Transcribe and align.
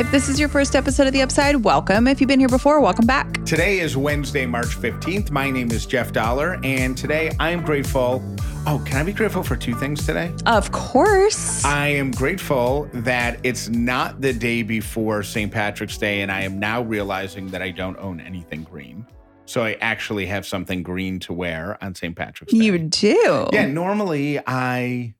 If 0.00 0.10
this 0.10 0.30
is 0.30 0.40
your 0.40 0.48
first 0.48 0.74
episode 0.74 1.08
of 1.08 1.12
The 1.12 1.20
Upside, 1.20 1.56
welcome. 1.56 2.06
If 2.08 2.22
you've 2.22 2.28
been 2.28 2.40
here 2.40 2.48
before, 2.48 2.80
welcome 2.80 3.04
back. 3.04 3.44
Today 3.44 3.80
is 3.80 3.98
Wednesday, 3.98 4.46
March 4.46 4.68
15th. 4.68 5.30
My 5.30 5.50
name 5.50 5.70
is 5.70 5.84
Jeff 5.84 6.10
Dollar, 6.10 6.58
and 6.64 6.96
today 6.96 7.32
I 7.38 7.50
am 7.50 7.62
grateful. 7.62 8.24
Oh, 8.66 8.82
can 8.86 8.96
I 8.96 9.02
be 9.02 9.12
grateful 9.12 9.42
for 9.42 9.56
two 9.56 9.74
things 9.74 10.06
today? 10.06 10.32
Of 10.46 10.72
course. 10.72 11.66
I 11.66 11.88
am 11.88 12.12
grateful 12.12 12.88
that 12.94 13.40
it's 13.42 13.68
not 13.68 14.22
the 14.22 14.32
day 14.32 14.62
before 14.62 15.22
St. 15.22 15.52
Patrick's 15.52 15.98
Day, 15.98 16.22
and 16.22 16.32
I 16.32 16.44
am 16.44 16.58
now 16.58 16.80
realizing 16.80 17.48
that 17.48 17.60
I 17.60 17.68
don't 17.70 17.98
own 17.98 18.20
anything 18.20 18.62
green. 18.62 19.04
So 19.44 19.62
I 19.64 19.76
actually 19.82 20.24
have 20.24 20.46
something 20.46 20.82
green 20.82 21.18
to 21.20 21.34
wear 21.34 21.76
on 21.84 21.94
St. 21.94 22.16
Patrick's 22.16 22.54
Day. 22.54 22.64
you 22.64 22.78
do. 22.78 23.48
Yeah, 23.52 23.66
normally 23.66 24.40
I 24.46 25.12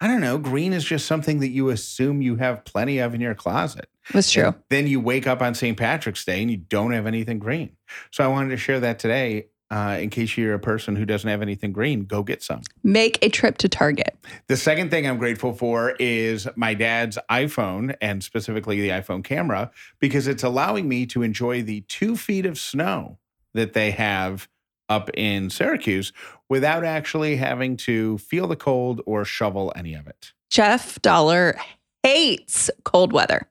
I 0.00 0.06
don't 0.06 0.20
know, 0.22 0.38
green 0.38 0.72
is 0.72 0.84
just 0.84 1.06
something 1.06 1.40
that 1.40 1.50
you 1.50 1.68
assume 1.68 2.22
you 2.22 2.36
have 2.36 2.64
plenty 2.64 2.98
of 2.98 3.14
in 3.14 3.20
your 3.20 3.34
closet. 3.34 3.88
That's 4.12 4.32
true. 4.32 4.46
And 4.46 4.54
then 4.70 4.86
you 4.86 4.98
wake 4.98 5.26
up 5.26 5.42
on 5.42 5.54
St. 5.54 5.76
Patrick's 5.76 6.24
Day 6.24 6.40
and 6.40 6.50
you 6.50 6.56
don't 6.56 6.92
have 6.92 7.06
anything 7.06 7.38
green. 7.38 7.76
So 8.10 8.24
I 8.24 8.28
wanted 8.28 8.50
to 8.50 8.56
share 8.56 8.80
that 8.80 8.98
today. 8.98 9.48
Uh, 9.72 9.98
in 10.00 10.10
case 10.10 10.36
you're 10.36 10.54
a 10.54 10.58
person 10.58 10.96
who 10.96 11.04
doesn't 11.04 11.30
have 11.30 11.42
anything 11.42 11.70
green, 11.70 12.04
go 12.04 12.24
get 12.24 12.42
some. 12.42 12.60
Make 12.82 13.24
a 13.24 13.28
trip 13.28 13.56
to 13.58 13.68
Target. 13.68 14.18
The 14.48 14.56
second 14.56 14.90
thing 14.90 15.06
I'm 15.06 15.16
grateful 15.16 15.52
for 15.52 15.94
is 16.00 16.48
my 16.56 16.74
dad's 16.74 17.18
iPhone 17.30 17.94
and 18.00 18.24
specifically 18.24 18.80
the 18.80 18.88
iPhone 18.88 19.22
camera 19.22 19.70
because 20.00 20.26
it's 20.26 20.42
allowing 20.42 20.88
me 20.88 21.06
to 21.06 21.22
enjoy 21.22 21.62
the 21.62 21.82
two 21.82 22.16
feet 22.16 22.46
of 22.46 22.58
snow 22.58 23.18
that 23.54 23.72
they 23.72 23.92
have 23.92 24.48
up 24.90 25.08
in 25.14 25.48
Syracuse 25.48 26.12
without 26.50 26.84
actually 26.84 27.36
having 27.36 27.76
to 27.78 28.18
feel 28.18 28.46
the 28.46 28.56
cold 28.56 29.00
or 29.06 29.24
shovel 29.24 29.72
any 29.74 29.94
of 29.94 30.06
it. 30.06 30.32
Jeff 30.50 31.00
Dollar 31.00 31.56
hates 32.02 32.70
cold 32.84 33.12
weather. 33.12 33.48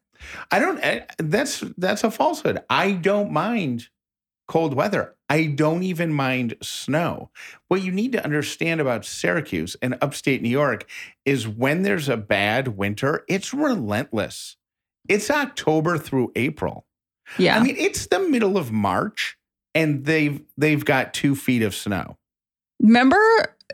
I 0.52 0.59
don't 0.59 0.80
eh, 0.80 1.06
that's 1.18 1.64
that's 1.78 2.04
a 2.04 2.12
falsehood. 2.12 2.59
I 2.70 2.92
don't 2.92 3.31
mind 3.31 3.88
cold 4.48 4.73
weather. 4.73 5.16
I 5.30 5.46
don't 5.46 5.84
even 5.84 6.12
mind 6.12 6.56
snow. 6.62 7.30
What 7.68 7.84
you 7.84 7.92
need 7.92 8.12
to 8.14 8.24
understand 8.24 8.81
about 8.81 9.06
Syracuse 9.06 9.78
and 9.81 9.98
upstate 10.02 10.42
New 10.42 10.50
York 10.50 10.90
is 11.24 11.48
when 11.48 11.84
there's 11.84 12.09
a 12.09 12.18
bad 12.18 12.70
winter, 12.70 13.24
it's 13.30 13.53
relentless. 13.53 14.58
It's 15.08 15.30
October 15.30 15.98
through 15.98 16.31
April. 16.36 16.86
Yeah. 17.38 17.58
I 17.58 17.64
mean, 17.64 17.76
it's 17.78 18.08
the 18.08 18.20
middle 18.20 18.58
of 18.58 18.72
March 18.72 19.38
and 19.80 20.05
they've 20.05 20.41
they've 20.58 20.83
got 20.83 21.13
2 21.13 21.35
feet 21.35 21.61
of 21.61 21.73
snow. 21.75 22.17
Remember 22.81 23.17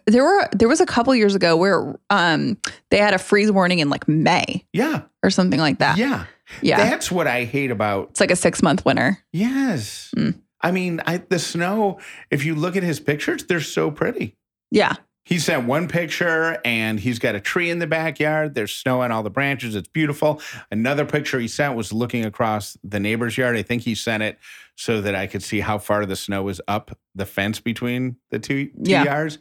there 0.07 0.23
were 0.23 0.47
there 0.51 0.67
was 0.67 0.81
a 0.81 0.85
couple 0.85 1.13
years 1.15 1.35
ago 1.35 1.55
where 1.57 1.95
um 2.09 2.57
they 2.91 2.97
had 2.97 3.13
a 3.13 3.17
freeze 3.17 3.51
warning 3.51 3.79
in 3.79 3.89
like 3.89 4.07
May 4.07 4.65
Yeah. 4.73 5.03
or 5.23 5.29
something 5.29 5.59
like 5.59 5.79
that. 5.79 5.97
Yeah. 5.97 6.25
Yeah. 6.61 6.77
That's 6.77 7.11
what 7.11 7.27
I 7.27 7.43
hate 7.45 7.71
about 7.71 8.09
it's 8.11 8.19
like 8.19 8.31
a 8.31 8.35
6 8.35 8.61
month 8.63 8.85
winter. 8.85 9.17
Yes. 9.33 10.11
Mm. 10.15 10.39
I 10.61 10.71
mean, 10.71 11.01
I, 11.05 11.17
the 11.17 11.37
snow, 11.37 11.99
if 12.31 12.43
you 12.43 12.55
look 12.55 12.75
at 12.75 12.81
his 12.81 12.99
pictures, 12.99 13.43
they're 13.45 13.59
so 13.59 13.91
pretty. 13.91 14.35
Yeah. 14.71 14.93
He 15.25 15.39
sent 15.39 15.65
one 15.67 15.87
picture 15.87 16.59
and 16.63 16.99
he's 16.99 17.17
got 17.17 17.33
a 17.33 17.39
tree 17.39 17.71
in 17.71 17.79
the 17.79 17.87
backyard. 17.87 18.53
There's 18.53 18.71
snow 18.73 19.01
on 19.01 19.11
all 19.11 19.23
the 19.23 19.31
branches. 19.31 19.73
It's 19.75 19.87
beautiful. 19.87 20.39
Another 20.69 21.03
picture 21.03 21.39
he 21.39 21.47
sent 21.47 21.75
was 21.75 21.91
looking 21.91 22.23
across 22.23 22.77
the 22.83 22.99
neighbor's 22.99 23.35
yard. 23.35 23.57
I 23.57 23.63
think 23.63 23.81
he 23.81 23.95
sent 23.95 24.21
it 24.21 24.37
so 24.75 25.01
that 25.01 25.15
I 25.15 25.25
could 25.25 25.41
see 25.41 25.61
how 25.61 25.79
far 25.79 26.05
the 26.05 26.15
snow 26.15 26.43
was 26.43 26.61
up 26.67 26.95
the 27.15 27.25
fence 27.25 27.59
between 27.59 28.17
the 28.29 28.37
two, 28.37 28.65
two 28.67 28.71
Yeah. 28.83 29.03
yards. 29.03 29.39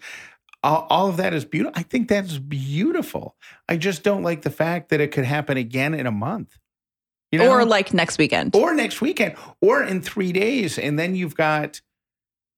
All, 0.63 0.87
all 0.89 1.09
of 1.11 1.19
that 1.19 1.35
is 1.35 1.45
beautiful. 1.45 1.79
I 1.79 1.83
think 1.83 2.09
that's 2.09 2.39
beautiful. 2.39 3.37
I 3.69 3.77
just 3.77 4.03
don't 4.03 4.23
like 4.23 4.41
the 4.41 4.51
fact 4.51 4.89
that 4.89 5.03
it 5.03 5.13
could 5.13 5.27
happen 5.27 5.59
again 5.59 5.93
in 5.93 6.07
a 6.07 6.11
month. 6.11 6.57
You 7.31 7.41
know? 7.41 7.51
Or 7.51 7.65
like 7.67 7.93
next 7.93 8.17
weekend. 8.17 8.57
or 8.57 8.75
next 8.75 9.03
weekend 9.03 9.35
or 9.61 9.83
in 9.83 10.01
three 10.01 10.33
days 10.33 10.79
and 10.79 10.99
then 10.99 11.15
you've 11.15 11.35
got 11.37 11.83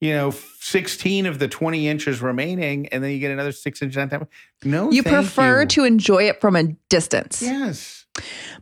you 0.01 0.13
know 0.13 0.31
16 0.31 1.27
of 1.27 1.39
the 1.39 1.49
20 1.49 1.89
inches 1.89 2.21
remaining 2.21 2.87
and 2.89 3.03
then 3.03 3.11
you 3.11 3.19
get 3.19 3.31
another 3.31 3.53
six 3.53 3.81
inches 3.81 3.97
on 3.97 4.09
top 4.09 4.29
no 4.65 4.91
you 4.91 5.03
prefer 5.03 5.63
you. 5.63 5.67
to 5.69 5.85
enjoy 5.85 6.25
it 6.29 6.41
from 6.41 6.55
a 6.57 6.65
distance. 6.89 7.41
yes 7.43 8.05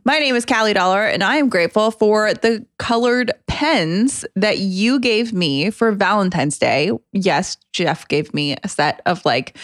My 0.05 0.19
name 0.19 0.35
is 0.35 0.45
Callie 0.45 0.73
Dollar, 0.75 1.05
and 1.05 1.23
I 1.23 1.37
am 1.37 1.49
grateful 1.49 1.93
for 1.93 2.35
the 2.35 2.67
colored 2.79 3.31
pens 3.47 4.25
that 4.35 4.59
you 4.59 4.99
gave 4.99 5.33
me 5.33 5.71
for 5.71 5.93
Valentine's 5.93 6.59
Day. 6.59 6.91
Yes, 7.13 7.57
Jeff 7.73 8.07
gave 8.09 8.35
me 8.35 8.57
a 8.65 8.69
set 8.69 9.01
of 9.07 9.25
like, 9.25 9.57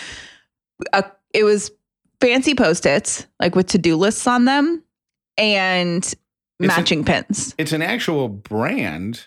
a, 0.92 1.04
it 1.34 1.42
was 1.42 1.72
fancy 2.20 2.54
post 2.54 2.86
its, 2.86 3.26
like 3.40 3.56
with 3.56 3.66
to 3.70 3.78
do 3.78 3.96
lists 3.96 4.28
on 4.28 4.44
them 4.44 4.84
and 5.36 6.14
a- 6.62 6.66
matching 6.66 7.04
pins. 7.04 7.52
it's 7.58 7.72
an 7.72 7.82
actual 7.82 8.28
brand 8.28 9.26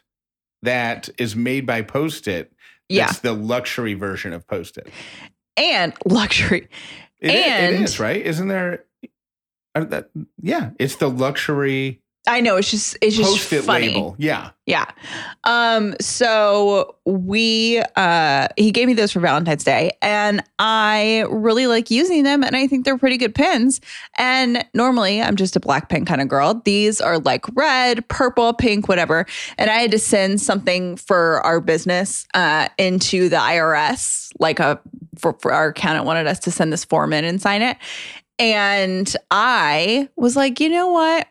that 0.64 1.10
is 1.18 1.36
made 1.36 1.66
by 1.66 1.82
post-it 1.82 2.52
Yeah. 2.90 3.06
it's 3.10 3.20
the 3.20 3.34
luxury 3.34 3.94
version 3.94 4.34
of 4.34 4.46
post-it 4.48 4.88
And 5.56 5.94
luxury. 6.06 6.68
It 7.20 7.32
And- 7.32 7.84
is 7.84 8.00
right 8.00 8.22
isn't 8.26 8.48
there 8.50 8.84
uh, 9.76 9.86
that, 9.86 10.10
yeah 10.42 10.72
it's 10.80 10.98
the 10.98 11.10
luxury 11.10 12.02
I 12.26 12.40
know 12.40 12.56
it's 12.56 12.72
just 12.72 12.98
it's 13.02 13.18
just 13.18 13.30
post-it 13.30 13.64
funny. 13.64 13.88
label 13.90 14.16
yeah 14.18 14.52
Yeah. 14.66 14.86
Um, 15.44 15.94
so 16.00 16.96
we 17.06 17.84
uh 17.98 18.48
he 18.56 18.72
gave 18.72 18.88
me 18.88 18.94
those 18.94 19.12
for 19.12 19.20
Valentine's 19.20 19.66
Day 19.66 19.92
and 20.02 20.42
I 20.58 21.26
really 21.30 21.68
like 21.68 21.92
using 21.92 22.24
them 22.24 22.44
and 22.44 22.56
I 22.56 22.68
think 22.68 22.86
they're 22.86 22.98
pretty 22.98 23.18
good 23.18 23.36
pins. 23.36 23.82
And 24.18 24.64
normally 24.74 25.22
I'm 25.22 25.36
just 25.36 25.58
a 25.58 25.60
black 25.60 25.90
pin 25.90 26.06
kind 26.06 26.22
of 26.22 26.30
girl. 26.30 26.62
These 26.64 27.02
are 27.02 27.20
like 27.20 27.46
red, 27.56 28.08
purple, 28.08 28.54
pink, 28.54 28.88
whatever. 28.88 29.26
And 29.58 29.70
I 29.70 29.80
had 29.80 29.92
to 29.92 30.00
send 30.00 30.40
something 30.40 30.96
for 30.96 31.42
our 31.42 31.60
business 31.60 32.26
uh 32.34 32.70
into 32.78 33.28
the 33.28 33.38
IRS, 33.38 34.32
like 34.40 34.62
a 34.62 34.80
for, 35.18 35.34
for 35.42 35.52
our 35.52 35.70
accountant 35.70 36.06
wanted 36.06 36.28
us 36.28 36.40
to 36.40 36.52
send 36.52 36.72
this 36.72 36.86
form 36.86 37.12
in 37.12 37.26
and 37.26 37.42
sign 37.42 37.62
it. 37.62 37.76
And 38.40 39.14
I 39.30 40.10
was 40.16 40.36
like, 40.36 40.60
you 40.60 40.70
know 40.70 40.88
what? 40.88 41.28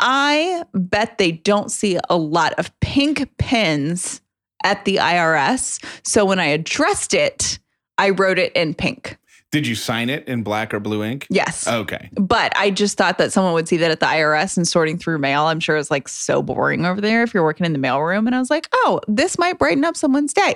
I 0.00 0.64
bet 0.74 1.18
they 1.18 1.32
don't 1.32 1.70
see 1.70 1.98
a 2.08 2.16
lot 2.16 2.54
of 2.54 2.72
pink 2.80 3.30
pens 3.38 4.20
at 4.64 4.84
the 4.84 4.96
IRS. 4.96 5.82
So 6.04 6.24
when 6.24 6.40
I 6.40 6.46
addressed 6.46 7.14
it, 7.14 7.58
I 7.98 8.10
wrote 8.10 8.38
it 8.38 8.52
in 8.54 8.74
pink. 8.74 9.16
did 9.52 9.66
you 9.66 9.74
sign 9.74 10.08
it 10.08 10.26
in 10.28 10.42
black 10.42 10.72
or 10.72 10.80
blue 10.80 11.02
ink 11.04 11.26
Yes. 11.28 11.66
okay 11.68 12.08
But 12.14 12.56
I 12.56 12.70
just 12.70 12.96
thought 12.96 13.18
that 13.18 13.32
someone 13.32 13.52
would 13.52 13.68
see 13.68 13.76
that 13.78 13.90
at 13.90 14.00
the 14.00 14.06
IRS 14.06 14.56
and 14.56 14.66
sorting 14.66 14.96
through 14.96 15.18
mail. 15.18 15.42
I'm 15.44 15.60
sure 15.60 15.76
it's 15.76 15.90
like 15.90 16.08
so 16.08 16.40
boring 16.42 16.86
over 16.86 17.00
there 17.00 17.22
if 17.22 17.34
you're 17.34 17.42
working 17.42 17.66
in 17.66 17.72
the 17.72 17.78
mailroom. 17.78 18.26
And 18.26 18.34
I 18.34 18.38
was 18.38 18.48
like, 18.50 18.68
oh, 18.72 19.00
this 19.06 19.38
might 19.38 19.58
brighten 19.58 19.84
up 19.84 19.96
someone's 19.96 20.32
day. 20.32 20.54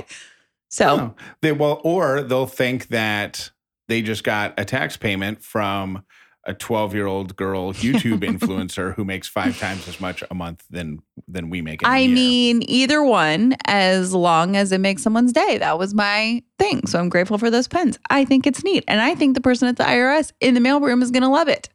So 0.71 0.87
Oh, 1.01 1.15
they 1.43 1.53
well, 1.53 1.81
or 1.85 2.23
they'll 2.23 2.47
think 2.47 2.89
that 2.89 3.51
they 3.89 4.01
just 4.01 4.25
got 4.25 4.55
a 4.59 4.65
tax 4.65 4.97
payment 4.97 5.43
from 5.43 6.05
a 6.47 6.55
12 6.55 6.95
year 6.95 7.07
old 7.07 7.37
girl 7.37 7.73
YouTube 7.73 8.21
influencer 8.21 8.95
who 8.95 9.05
makes 9.05 9.29
five 9.29 9.59
times 9.59 9.89
as 9.89 10.01
much 10.01 10.23
a 10.31 10.35
month 10.35 10.65
than 10.71 11.01
than 11.27 11.51
we 11.51 11.63
make. 11.63 11.83
In 11.83 11.89
a 11.89 11.91
I 11.91 12.07
mean, 12.07 12.63
either 12.69 13.03
one, 13.03 13.57
as 13.67 14.13
long 14.15 14.57
as 14.57 14.73
it 14.73 14.79
makes 14.79 15.03
someone's 15.03 15.33
day. 15.33 15.59
That 15.59 15.79
was 15.79 15.95
my 15.95 16.43
thing. 16.59 16.87
So 16.87 16.99
I'm 16.99 17.09
grateful 17.09 17.39
for 17.39 17.51
those 17.51 17.69
pens. 17.69 17.99
I 18.11 18.25
think 18.25 18.47
it's 18.47 18.63
neat. 18.65 18.85
And 18.89 19.01
I 19.01 19.15
think 19.15 19.35
the 19.35 19.41
person 19.41 19.69
at 19.69 19.77
the 19.77 19.85
IRS 19.85 20.33
in 20.41 20.55
the 20.55 20.61
mailroom 20.61 21.03
is 21.03 21.11
going 21.11 21.23
to 21.23 21.29
love 21.29 21.49
it. 21.49 21.69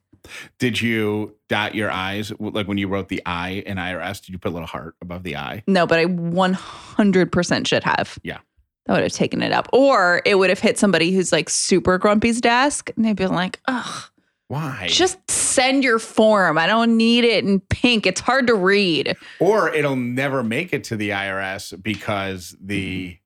did 0.59 0.81
you 0.81 1.35
dot 1.47 1.75
your 1.75 1.91
I's 1.91 2.31
like 2.39 2.67
when 2.67 2.77
you 2.77 2.87
wrote 2.87 3.09
the 3.09 3.21
I 3.25 3.63
in 3.65 3.77
IRS? 3.77 4.21
Did 4.21 4.29
you 4.33 4.37
put 4.37 4.49
a 4.49 4.53
little 4.53 4.67
heart 4.67 4.95
above 5.01 5.23
the 5.23 5.35
I? 5.37 5.63
No, 5.67 5.87
but 5.87 5.99
I 5.99 6.05
100% 6.05 7.67
should 7.67 7.83
have. 7.83 8.19
Yeah. 8.23 8.39
That 8.85 8.93
would 8.93 9.03
have 9.03 9.11
taken 9.13 9.41
it 9.41 9.51
up. 9.51 9.67
Or 9.71 10.21
it 10.25 10.35
would 10.35 10.49
have 10.49 10.59
hit 10.59 10.79
somebody 10.79 11.11
who's 11.11 11.31
like 11.31 11.49
super 11.49 11.97
grumpy's 11.97 12.41
desk 12.41 12.89
and 12.95 13.05
they'd 13.05 13.15
be 13.15 13.27
like, 13.27 13.59
ugh, 13.67 14.09
Why? 14.49 14.87
just 14.89 15.19
send 15.29 15.83
your 15.83 15.99
form. 15.99 16.57
I 16.57 16.65
don't 16.65 16.97
need 16.97 17.23
it 17.23 17.45
in 17.45 17.59
pink. 17.59 18.05
It's 18.07 18.19
hard 18.19 18.47
to 18.47 18.55
read. 18.55 19.15
or 19.39 19.73
it'll 19.73 19.95
never 19.95 20.43
make 20.43 20.73
it 20.73 20.83
to 20.85 20.95
the 20.95 21.11
IRS 21.11 21.81
because 21.81 22.57
the 22.59 23.17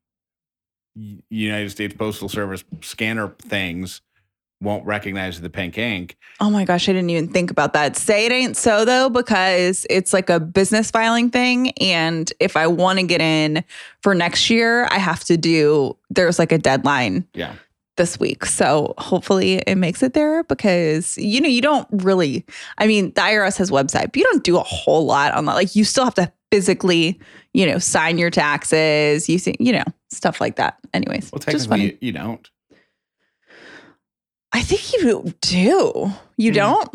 mm-hmm. 0.98 1.20
United 1.30 1.72
States 1.72 1.96
Postal 1.96 2.30
Service 2.30 2.64
scanner 2.82 3.30
things 3.40 4.02
won't 4.64 4.86
recognize 4.86 5.40
the 5.40 5.50
pink 5.50 5.78
ink. 5.78 6.18
Oh 6.40 6.50
my 6.50 6.66
gosh, 6.66 6.88
I 6.90 6.94
didn't 6.94 7.10
even 7.10 7.30
think 7.30 7.52
about 7.52 7.74
that. 7.74 7.96
Say 7.96 8.26
it 8.26 8.32
ain't 8.32 8.58
so 8.58 8.86
though, 8.86 9.10
because 9.10 9.86
it's 9.90 10.14
like 10.14 10.30
a 10.30 10.40
business 10.40 10.90
filing 10.90 11.30
thing. 11.30 11.72
And 11.80 12.32
if 12.40 12.56
I 12.58 12.68
want 12.68 13.00
to 13.00 13.06
get 13.06 13.22
in 13.22 13.64
for 14.02 14.16
next 14.16 14.50
year, 14.50 14.88
I 14.90 14.98
have 14.98 15.24
to 15.26 15.38
do, 15.38 15.98
there's 16.10 16.40
like 16.40 16.52
a 16.52 16.58
deadline 16.58 17.28
Yeah. 17.34 17.56
This 17.98 18.20
week. 18.20 18.46
So 18.46 18.94
hopefully 18.98 19.56
it 19.68 19.76
makes 19.76 20.02
it 20.04 20.14
there 20.14 20.44
because, 20.46 21.18
you 21.18 21.40
know, 21.42 21.48
you 21.48 21.62
don't 21.62 21.88
really, 21.92 22.46
I 22.78 22.88
mean, 22.88 23.08
the 23.14 23.22
IRS 23.22 23.58
has 23.58 23.70
website, 23.72 24.06
but 24.06 24.16
you 24.18 24.24
don't 24.24 24.44
do 24.44 24.58
a 24.58 24.64
whole 24.64 25.06
lot 25.06 25.34
on 25.34 25.46
that. 25.46 25.54
Like 25.54 25.76
you 25.76 25.84
still 25.84 26.04
have 26.06 26.16
to 26.16 26.32
physically, 26.52 27.20
you 27.54 27.66
know, 27.66 27.78
sign 27.80 28.18
your 28.18 28.30
taxes, 28.30 29.30
you 29.30 29.38
see, 29.38 29.56
you 29.60 29.72
know, 29.72 29.84
stuff 30.12 30.42
like 30.42 30.56
that. 30.56 30.78
Anyways, 30.94 31.32
Well, 31.32 31.40
just 31.40 31.70
funny. 31.70 31.84
technically, 31.90 32.08
you, 32.08 32.08
you 32.08 32.12
don't. 32.14 32.50
I 34.52 34.62
think 34.62 34.94
you 34.94 35.34
do. 35.42 36.12
You 36.38 36.52
Hmm. 36.52 36.56
don't? 36.56 36.90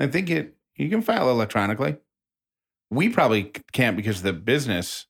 I 0.00 0.06
think 0.06 0.30
it 0.30 0.56
you 0.76 0.88
can 0.90 1.02
file 1.02 1.30
electronically. 1.30 1.96
We 2.90 3.08
probably 3.08 3.52
can't 3.72 3.96
because 3.96 4.22
the 4.22 4.32
business 4.32 5.06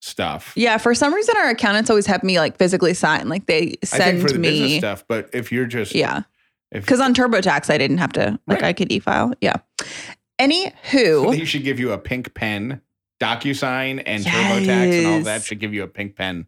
stuff. 0.00 0.52
Yeah, 0.56 0.78
for 0.78 0.94
some 0.94 1.14
reason 1.14 1.34
our 1.38 1.50
accountants 1.50 1.90
always 1.90 2.06
have 2.06 2.22
me 2.22 2.38
like 2.38 2.56
physically 2.56 2.94
sign. 2.94 3.28
Like 3.28 3.46
they 3.46 3.58
I 3.58 3.66
think 3.66 3.86
send 3.86 4.22
for 4.22 4.28
the 4.32 4.38
me 4.38 4.78
stuff, 4.78 5.04
but 5.06 5.30
if 5.32 5.52
you're 5.52 5.66
just 5.66 5.94
Yeah. 5.94 6.22
Because 6.72 7.00
on 7.00 7.14
TurboTax 7.14 7.72
I 7.72 7.78
didn't 7.78 7.98
have 7.98 8.12
to 8.14 8.38
like 8.46 8.62
Right. 8.62 8.64
I 8.64 8.72
could 8.72 8.90
e-file. 8.90 9.32
Yeah. 9.40 9.56
Anywho, 10.40 11.32
they 11.32 11.44
should 11.44 11.64
give 11.64 11.78
you 11.78 11.92
a 11.92 11.98
pink 11.98 12.32
pen, 12.34 12.80
DocuSign 13.20 14.02
and 14.06 14.24
TurboTax 14.24 14.98
and 14.98 15.06
all 15.06 15.20
that 15.24 15.42
should 15.42 15.60
give 15.60 15.74
you 15.74 15.82
a 15.82 15.88
pink 15.88 16.16
pen 16.16 16.46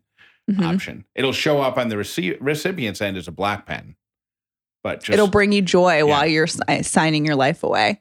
mhm. 0.50 0.64
option. 0.64 1.04
It'll 1.14 1.32
show 1.32 1.60
up 1.60 1.76
on 1.76 1.88
the 1.88 1.96
rece- 1.96 2.38
recipient's 2.40 3.02
end 3.02 3.16
as 3.16 3.28
a 3.28 3.32
black 3.32 3.66
pen. 3.66 3.96
But 4.82 5.00
just 5.00 5.10
it'll 5.10 5.28
bring 5.28 5.52
you 5.52 5.62
joy 5.62 6.04
while 6.06 6.26
you're 6.26 6.46
si- 6.48 6.82
signing 6.82 7.24
your 7.24 7.36
life 7.36 7.62
away. 7.62 8.00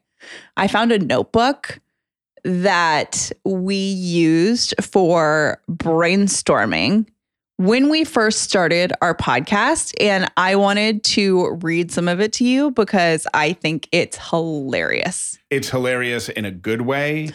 I 0.56 0.68
found 0.68 0.92
a 0.92 1.00
notebook 1.00 1.80
that 2.43 3.31
we 3.45 3.75
used 3.75 4.73
for 4.81 5.61
brainstorming 5.69 7.07
when 7.57 7.89
we 7.89 8.03
first 8.03 8.41
started 8.41 8.91
our 9.01 9.13
podcast. 9.15 9.93
And 9.99 10.31
I 10.38 10.55
wanted 10.55 11.03
to 11.05 11.59
read 11.61 11.91
some 11.91 12.07
of 12.07 12.19
it 12.19 12.33
to 12.33 12.43
you 12.43 12.71
because 12.71 13.27
I 13.33 13.53
think 13.53 13.88
it's 13.91 14.17
hilarious. 14.29 15.38
it's 15.49 15.69
hilarious 15.69 16.29
in 16.29 16.45
a 16.45 16.51
good 16.51 16.81
way 16.81 17.29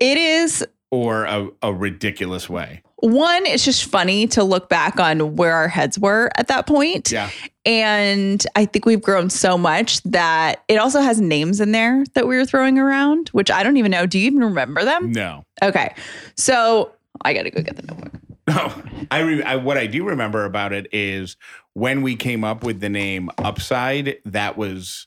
It 0.00 0.16
is 0.16 0.66
or 0.90 1.24
a, 1.24 1.48
a 1.62 1.72
ridiculous 1.72 2.48
way. 2.48 2.82
One, 3.00 3.46
it's 3.46 3.64
just 3.64 3.84
funny 3.84 4.26
to 4.28 4.42
look 4.42 4.68
back 4.68 4.98
on 4.98 5.36
where 5.36 5.54
our 5.54 5.68
heads 5.68 5.98
were 5.98 6.30
at 6.36 6.48
that 6.48 6.66
point. 6.66 7.12
Yeah. 7.12 7.30
And 7.64 8.44
I 8.56 8.64
think 8.64 8.86
we've 8.86 9.02
grown 9.02 9.30
so 9.30 9.56
much 9.56 10.02
that 10.02 10.64
it 10.66 10.76
also 10.76 11.00
has 11.00 11.20
names 11.20 11.60
in 11.60 11.70
there 11.72 12.04
that 12.14 12.26
we 12.26 12.36
were 12.36 12.44
throwing 12.44 12.78
around, 12.78 13.28
which 13.28 13.50
I 13.50 13.62
don't 13.62 13.76
even 13.76 13.92
know. 13.92 14.06
Do 14.06 14.18
you 14.18 14.26
even 14.26 14.40
remember 14.40 14.84
them? 14.84 15.12
No. 15.12 15.44
Okay. 15.62 15.94
So 16.36 16.92
I 17.24 17.34
got 17.34 17.42
to 17.42 17.50
go 17.50 17.62
get 17.62 17.76
the 17.76 17.82
notebook. 17.82 18.12
No, 18.48 18.54
oh, 18.74 18.82
I, 19.10 19.20
re- 19.20 19.42
I 19.42 19.56
what 19.56 19.76
I 19.76 19.86
do 19.86 20.04
remember 20.04 20.44
about 20.44 20.72
it 20.72 20.88
is 20.90 21.36
when 21.74 22.02
we 22.02 22.16
came 22.16 22.42
up 22.42 22.64
with 22.64 22.80
the 22.80 22.88
name 22.88 23.30
Upside. 23.38 24.16
That 24.24 24.56
was 24.56 25.06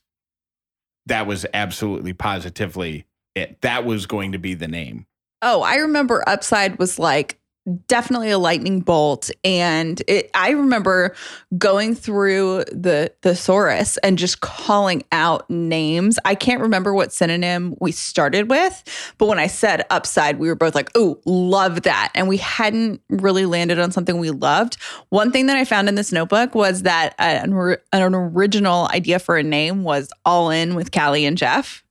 that 1.08 1.28
was 1.28 1.46
absolutely 1.54 2.14
positively 2.14 3.06
it. 3.36 3.60
That 3.62 3.84
was 3.84 4.06
going 4.06 4.32
to 4.32 4.38
be 4.38 4.54
the 4.54 4.68
name. 4.68 5.08
Oh, 5.42 5.62
I 5.64 5.76
remember 5.78 6.24
Upside 6.28 6.78
was 6.78 7.00
like 7.00 7.41
definitely 7.88 8.32
a 8.32 8.40
lightning 8.40 8.80
bolt 8.80 9.30
and 9.44 10.02
it 10.08 10.32
I 10.34 10.50
remember 10.52 11.16
going 11.60 11.94
through 11.94 12.64
the 12.72 13.14
thesaurus 13.22 13.98
and 13.98 14.18
just 14.18 14.42
calling 14.42 15.04
out 15.12 15.48
names. 15.48 16.18
I 16.26 16.34
can't 16.34 16.62
remember 16.62 16.94
what 16.94 17.14
synonym 17.14 17.76
we 17.80 17.92
started 17.92 18.50
with, 18.50 19.14
but 19.20 19.28
when 19.28 19.38
I 19.38 19.46
said 19.46 19.86
upside, 19.92 20.40
we 20.40 20.48
were 20.48 20.56
both 20.56 20.74
like, 20.74 20.90
"Oh, 20.96 21.20
love 21.26 21.84
that." 21.84 22.12
And 22.16 22.28
we 22.28 22.38
hadn't 22.38 23.02
really 23.10 23.46
landed 23.46 23.80
on 23.80 23.92
something 23.92 24.18
we 24.18 24.32
loved. 24.32 24.78
One 25.10 25.32
thing 25.32 25.46
that 25.46 25.58
I 25.58 25.66
found 25.66 25.88
in 25.88 25.96
this 25.96 26.12
notebook 26.12 26.56
was 26.56 26.82
that 26.82 27.14
an, 27.20 27.54
an 27.94 28.16
original 28.16 28.88
idea 28.88 29.20
for 29.20 29.38
a 29.38 29.44
name 29.44 29.84
was 29.84 30.10
All 30.26 30.50
In 30.50 30.74
with 30.74 30.92
Callie 30.92 31.26
and 31.26 31.38
Jeff. 31.38 31.84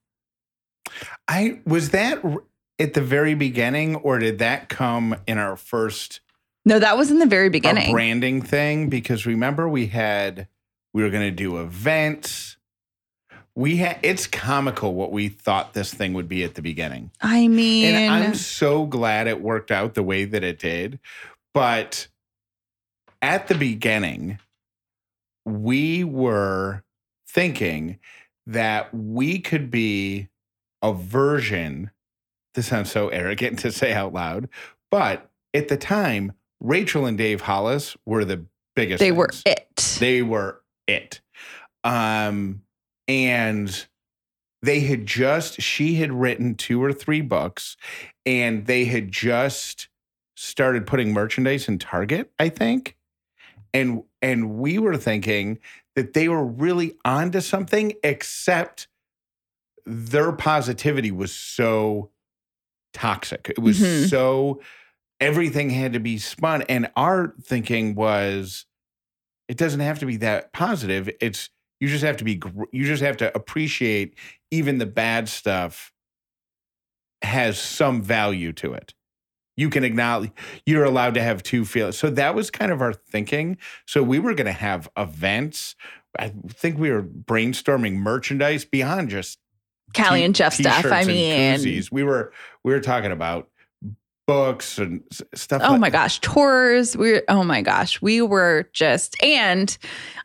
I 1.28 1.61
was 1.64 1.90
that 1.90 2.20
at 2.81 2.94
the 2.94 3.03
very 3.03 3.35
beginning, 3.35 3.97
or 3.97 4.19
did 4.19 4.38
that 4.38 4.69
come 4.69 5.17
in 5.27 5.38
our 5.38 5.56
first 5.56 6.21
No, 6.65 6.79
that 6.79 6.97
was 6.97 7.11
in 7.11 7.19
the 7.19 7.27
very 7.27 7.47
our 7.47 7.50
beginning. 7.50 7.93
branding 7.93 8.43
thing? 8.43 8.88
Because 8.88 9.27
remember, 9.27 9.69
we 9.69 9.87
had 9.88 10.49
we 10.93 11.03
were 11.03 11.11
going 11.11 11.29
to 11.29 11.31
do 11.31 11.61
events. 11.61 12.56
We 13.55 13.77
had 13.77 13.99
it's 14.03 14.27
comical 14.27 14.94
what 14.94 15.12
we 15.12 15.29
thought 15.29 15.75
this 15.75 15.93
thing 15.93 16.15
would 16.15 16.29
be 16.29 16.43
at 16.44 16.55
the 16.55 16.62
beginning. 16.62 17.11
I 17.21 17.49
mean, 17.49 17.94
And 17.94 18.12
I'm 18.12 18.35
so 18.35 18.87
glad 18.87 19.27
it 19.27 19.41
worked 19.41 19.71
out 19.71 19.94
the 19.94 20.03
way 20.03 20.25
that 20.25 20.43
it 20.43 20.59
did. 20.59 20.99
But 21.53 22.09
at 23.21 23.49
the 23.49 23.55
beginning, 23.55 24.38
we 25.44 26.05
were 26.05 26.85
thinking 27.29 27.99
that 28.47 28.94
we 28.94 29.38
could 29.41 29.71
be 29.71 30.29
a 30.82 30.93
version. 30.93 31.91
This 32.55 32.67
sounds 32.67 32.91
so 32.91 33.08
arrogant 33.08 33.61
to 33.61 33.73
say 33.73 33.93
out 33.93 34.12
loud, 34.12 34.49
but 34.91 35.31
at 35.55 35.69
the 35.69 35.76
time, 35.76 36.32
Rachel 36.61 37.06
and 37.06 37.17
Dave 37.17 37.43
Hollis 37.43 37.97
were 38.05 38.25
the 38.25 38.44
biggest. 38.75 39.00
they 39.00 39.12
were 39.12 39.31
it. 39.47 39.97
They 39.99 40.23
were 40.23 40.61
it. 40.87 41.20
Um, 41.85 42.62
and 43.08 43.87
they 44.62 44.81
had 44.81 45.06
just, 45.06 45.61
she 45.61 45.94
had 45.94 46.12
written 46.12 46.55
two 46.55 46.82
or 46.82 46.93
three 46.93 47.23
books 47.23 47.76
and 48.26 48.67
they 48.67 48.85
had 48.85 49.11
just 49.11 49.88
started 50.37 50.87
putting 50.87 51.12
merchandise 51.12 51.69
in 51.69 51.79
Target, 51.79 52.31
I 52.38 52.49
think. 52.49 52.96
And 53.73 54.03
and 54.20 54.58
we 54.58 54.79
were 54.79 54.96
thinking 54.96 55.58
that 55.94 56.12
they 56.12 56.29
were 56.29 56.44
really 56.44 56.96
onto 57.05 57.41
something, 57.41 57.93
except 58.03 58.88
their 59.87 60.32
positivity 60.32 61.11
was 61.11 61.32
so 61.32 62.11
toxic. 62.93 63.49
It 63.49 63.59
was 63.59 63.79
Mhm. 63.81 64.09
so 64.09 64.61
everything 65.21 65.71
had 65.71 65.93
to 65.93 66.01
be 66.01 66.19
spun. 66.19 66.63
And 66.63 66.91
our 66.97 67.35
thinking 67.43 67.95
was 67.95 68.67
it 69.49 69.57
doesn't 69.57 69.81
have 69.81 69.99
to 70.01 70.07
be 70.07 70.17
that 70.19 70.53
positive. 70.53 71.11
It's 71.21 71.51
you 71.81 71.89
just 71.89 72.05
have 72.05 72.17
to 72.19 72.25
be 72.25 72.41
you 72.73 72.85
just 72.87 73.03
have 73.03 73.17
to 73.19 73.35
appreciate 73.37 74.15
even 74.51 74.79
the 74.79 74.87
bad 74.87 75.29
stuff 75.29 75.93
has 77.23 77.59
some 77.59 78.03
value 78.03 78.53
to 78.55 78.73
it. 78.73 78.94
You 79.56 79.69
can 79.69 79.85
acknowledge 79.85 80.31
you're 80.65 80.85
allowed 80.85 81.15
to 81.15 81.23
have 81.23 81.43
two 81.43 81.65
feelings. 81.65 81.99
So 81.99 82.09
that 82.11 82.35
was 82.35 82.51
kind 82.51 82.73
of 82.73 82.81
our 82.81 82.93
thinking. 82.94 83.59
So 83.87 84.03
we 84.03 84.19
were 84.19 84.32
going 84.35 84.47
to 84.47 84.53
have 84.53 84.89
events. 84.97 85.75
I 86.19 86.32
think 86.49 86.79
we 86.79 86.91
were 86.91 87.03
brainstorming 87.03 87.94
merchandise 87.94 88.65
beyond 88.65 89.11
just 89.11 89.39
Callie 89.94 90.25
and 90.25 90.35
Jeff 90.35 90.55
stuff. 90.55 90.85
I 90.85 91.05
mean, 91.05 91.59
koozies. 91.59 91.91
we 91.91 92.03
were 92.03 92.32
we 92.65 92.73
were 92.73 92.81
talking 92.81 93.13
about 93.13 93.49
books 94.27 94.79
and 94.79 95.03
stuff. 95.35 95.63
oh 95.65 95.73
like- 95.73 95.81
my 95.81 95.91
gosh, 95.91 96.20
tours. 96.20 96.97
We 96.97 97.23
oh 97.29 97.44
my 97.44 97.63
gosh, 97.63 98.01
we 98.01 98.23
were 98.23 98.69
just 98.73 99.20
and 99.23 99.77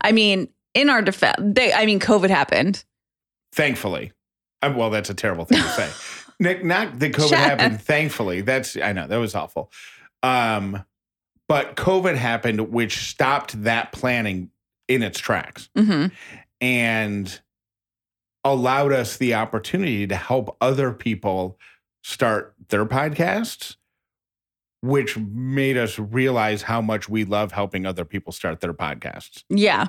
I 0.01 0.11
mean, 0.11 0.49
in 0.73 0.89
our 0.89 1.01
defense, 1.01 1.37
they 1.39 1.73
I 1.73 1.85
mean, 1.85 1.99
COVID 1.99 2.29
happened. 2.29 2.83
Thankfully, 3.53 4.11
Uh, 4.61 4.73
well, 4.75 4.89
that's 4.89 5.09
a 5.09 5.13
terrible 5.13 5.45
thing 5.45 5.61
to 5.61 5.69
say. 5.69 5.89
Nick, 6.39 6.65
not 6.65 6.99
that 6.99 7.13
COVID 7.13 7.29
Shut 7.29 7.39
happened. 7.39 7.81
Thankfully, 7.81 8.41
that's 8.41 8.75
I 8.77 8.91
know 8.91 9.07
that 9.07 9.17
was 9.17 9.33
awful. 9.35 9.71
Um, 10.21 10.83
but 11.47 11.75
COVID 11.75 12.15
happened, 12.15 12.71
which 12.71 12.97
stopped 13.09 13.63
that 13.63 13.91
planning 13.91 14.49
in 14.87 15.01
its 15.01 15.19
tracks 15.19 15.69
hmm 15.75 16.07
and 16.61 17.41
allowed 18.45 18.93
us 18.93 19.17
the 19.17 19.33
opportunity 19.33 20.07
to 20.07 20.15
help 20.15 20.55
other 20.61 20.93
people 20.93 21.59
start 22.03 22.53
their 22.69 22.85
podcasts, 22.85 23.75
which 24.81 25.17
made 25.17 25.75
us 25.77 25.97
realize 25.99 26.61
how 26.61 26.79
much 26.79 27.09
we 27.09 27.25
love 27.25 27.51
helping 27.51 27.85
other 27.85 28.05
people 28.05 28.31
start 28.31 28.61
their 28.61 28.73
podcasts 28.73 29.43
Yeah. 29.49 29.87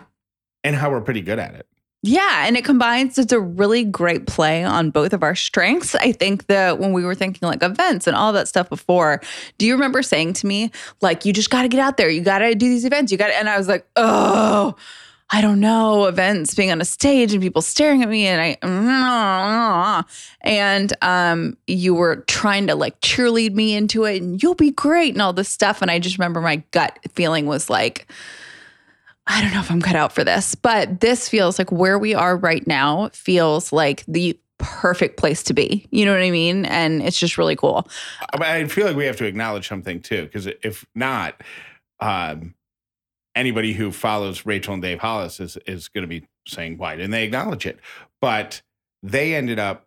and 0.64 0.74
how 0.74 0.90
we're 0.90 1.02
pretty 1.02 1.20
good 1.20 1.38
at 1.38 1.54
it. 1.54 1.66
Yeah, 2.02 2.46
and 2.46 2.56
it 2.56 2.64
combines. 2.64 3.18
It's 3.18 3.32
a 3.32 3.40
really 3.40 3.82
great 3.82 4.26
play 4.26 4.62
on 4.62 4.90
both 4.90 5.12
of 5.12 5.22
our 5.24 5.34
strengths. 5.34 5.94
I 5.96 6.12
think 6.12 6.46
that 6.46 6.78
when 6.78 6.92
we 6.92 7.04
were 7.04 7.16
thinking 7.16 7.48
like 7.48 7.62
events 7.64 8.06
and 8.06 8.14
all 8.16 8.32
that 8.34 8.46
stuff 8.46 8.68
before, 8.68 9.20
do 9.58 9.66
you 9.66 9.72
remember 9.74 10.02
saying 10.02 10.34
to 10.34 10.46
me 10.46 10.70
like, 11.00 11.24
"You 11.24 11.32
just 11.32 11.50
got 11.50 11.62
to 11.62 11.68
get 11.68 11.80
out 11.80 11.96
there. 11.96 12.08
You 12.08 12.20
got 12.20 12.38
to 12.40 12.54
do 12.54 12.68
these 12.68 12.84
events. 12.84 13.10
You 13.10 13.18
got," 13.18 13.28
to 13.28 13.34
and 13.36 13.48
I 13.48 13.58
was 13.58 13.66
like, 13.66 13.88
"Oh, 13.96 14.76
I 15.30 15.40
don't 15.40 15.58
know, 15.58 16.06
events 16.06 16.54
being 16.54 16.70
on 16.70 16.80
a 16.80 16.84
stage 16.84 17.32
and 17.32 17.42
people 17.42 17.60
staring 17.60 18.02
at 18.02 18.08
me 18.08 18.26
and 18.26 18.56
I 18.62 20.04
and 20.40 20.92
um 21.02 21.56
you 21.66 21.94
were 21.94 22.24
trying 22.28 22.68
to 22.68 22.76
like 22.76 23.00
cheerlead 23.00 23.54
me 23.54 23.74
into 23.74 24.04
it 24.04 24.22
and 24.22 24.40
you'll 24.40 24.54
be 24.54 24.70
great 24.70 25.14
and 25.14 25.22
all 25.22 25.32
this 25.32 25.48
stuff 25.48 25.82
and 25.82 25.90
I 25.90 25.98
just 25.98 26.18
remember 26.18 26.40
my 26.40 26.62
gut 26.70 26.98
feeling 27.12 27.46
was 27.46 27.68
like 27.68 28.06
I 29.26 29.42
don't 29.42 29.52
know 29.52 29.60
if 29.60 29.70
I'm 29.70 29.82
cut 29.82 29.96
out 29.96 30.12
for 30.12 30.22
this, 30.22 30.54
but 30.54 31.00
this 31.00 31.28
feels 31.28 31.58
like 31.58 31.72
where 31.72 31.98
we 31.98 32.14
are 32.14 32.36
right 32.36 32.64
now 32.64 33.08
feels 33.12 33.72
like 33.72 34.04
the 34.06 34.38
perfect 34.58 35.16
place 35.16 35.42
to 35.44 35.54
be. 35.54 35.86
You 35.90 36.04
know 36.04 36.12
what 36.12 36.22
I 36.22 36.30
mean? 36.30 36.64
And 36.64 37.02
it's 37.02 37.18
just 37.18 37.36
really 37.36 37.56
cool. 37.56 37.88
I 38.34 38.66
feel 38.66 38.86
like 38.86 38.96
we 38.96 39.06
have 39.06 39.16
to 39.16 39.26
acknowledge 39.26 39.66
something 39.66 40.00
too, 40.00 40.22
because 40.22 40.46
if 40.46 40.86
not, 40.94 41.42
um, 42.00 42.54
anybody 43.36 43.74
who 43.74 43.92
follows 43.92 44.44
Rachel 44.44 44.74
and 44.74 44.82
Dave 44.82 44.98
Hollis 44.98 45.38
is 45.38 45.56
is 45.66 45.88
going 45.88 46.02
to 46.02 46.08
be 46.08 46.26
saying, 46.48 46.78
"Why 46.78 46.96
didn't 46.96 47.12
they 47.12 47.24
acknowledge 47.24 47.66
it?" 47.66 47.78
But 48.20 48.62
they 49.02 49.34
ended 49.34 49.58
up 49.58 49.86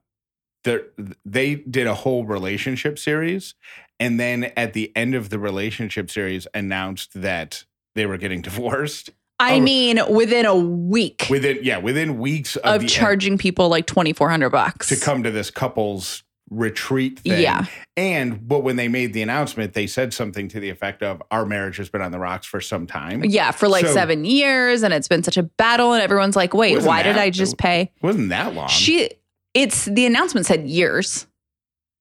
they 1.25 1.56
did 1.56 1.88
a 1.88 1.96
whole 1.96 2.25
relationship 2.25 3.00
series, 3.00 3.56
and 4.00 4.20
then 4.20 4.51
at 4.56 4.74
the 4.74 4.96
end 4.96 5.15
of 5.15 5.29
the 5.29 5.39
relationship 5.39 6.10
series, 6.10 6.48
announced 6.53 7.22
that 7.22 7.65
they 7.96 8.06
were 8.06 8.18
getting 8.18 8.41
divorced. 8.44 9.10
I 9.41 9.56
oh, 9.56 9.62
mean, 9.62 10.01
within 10.10 10.46
a 10.46 10.56
week. 10.56 11.27
Within 11.29 11.60
yeah, 11.62 11.77
within 11.77 12.20
weeks 12.20 12.56
of, 12.58 12.84
of 12.84 12.88
charging 12.88 13.34
end, 13.34 13.39
people 13.39 13.70
like 13.70 13.86
twenty 13.86 14.13
four 14.13 14.29
hundred 14.29 14.51
bucks 14.51 14.89
to 14.89 14.98
come 14.98 15.24
to 15.24 15.32
this 15.32 15.50
couple's 15.50 16.24
retreat 16.50 17.20
thing. 17.20 17.41
Yeah. 17.41 17.65
And 17.96 18.48
but 18.48 18.60
when 18.60 18.75
they 18.75 18.88
made 18.88 19.13
the 19.13 19.22
announcement, 19.22 19.74
they 19.74 19.88
said 19.88 20.13
something 20.13 20.48
to 20.50 20.60
the 20.60 20.70
effect 20.70 21.03
of 21.03 21.22
our 21.32 21.46
marriage 21.46 21.77
has 21.77 21.89
been 21.89 22.01
on 22.01 22.12
the 22.12 22.20
rocks 22.20 22.46
for 22.46 22.62
some 22.62 22.88
time. 22.88 23.24
Yeah, 23.24 23.51
for 23.51 23.68
like 23.68 23.86
so, 23.86 23.94
seven 23.94 24.25
years, 24.25 24.84
and 24.84 24.94
it's 24.94 25.08
been 25.08 25.24
such 25.24 25.38
a 25.38 25.44
battle, 25.44 25.94
and 25.94 26.01
everyone's 26.01 26.36
like, 26.36 26.53
wait, 26.53 26.82
why 26.84 27.03
that, 27.03 27.13
did 27.13 27.18
I 27.18 27.29
just 27.29 27.58
pay? 27.58 27.91
wasn't 28.01 28.29
that 28.29 28.53
long. 28.53 28.68
She 28.70 29.12
it's 29.53 29.86
the 29.86 30.06
announcement 30.06 30.46
said 30.46 30.68
years. 30.68 31.27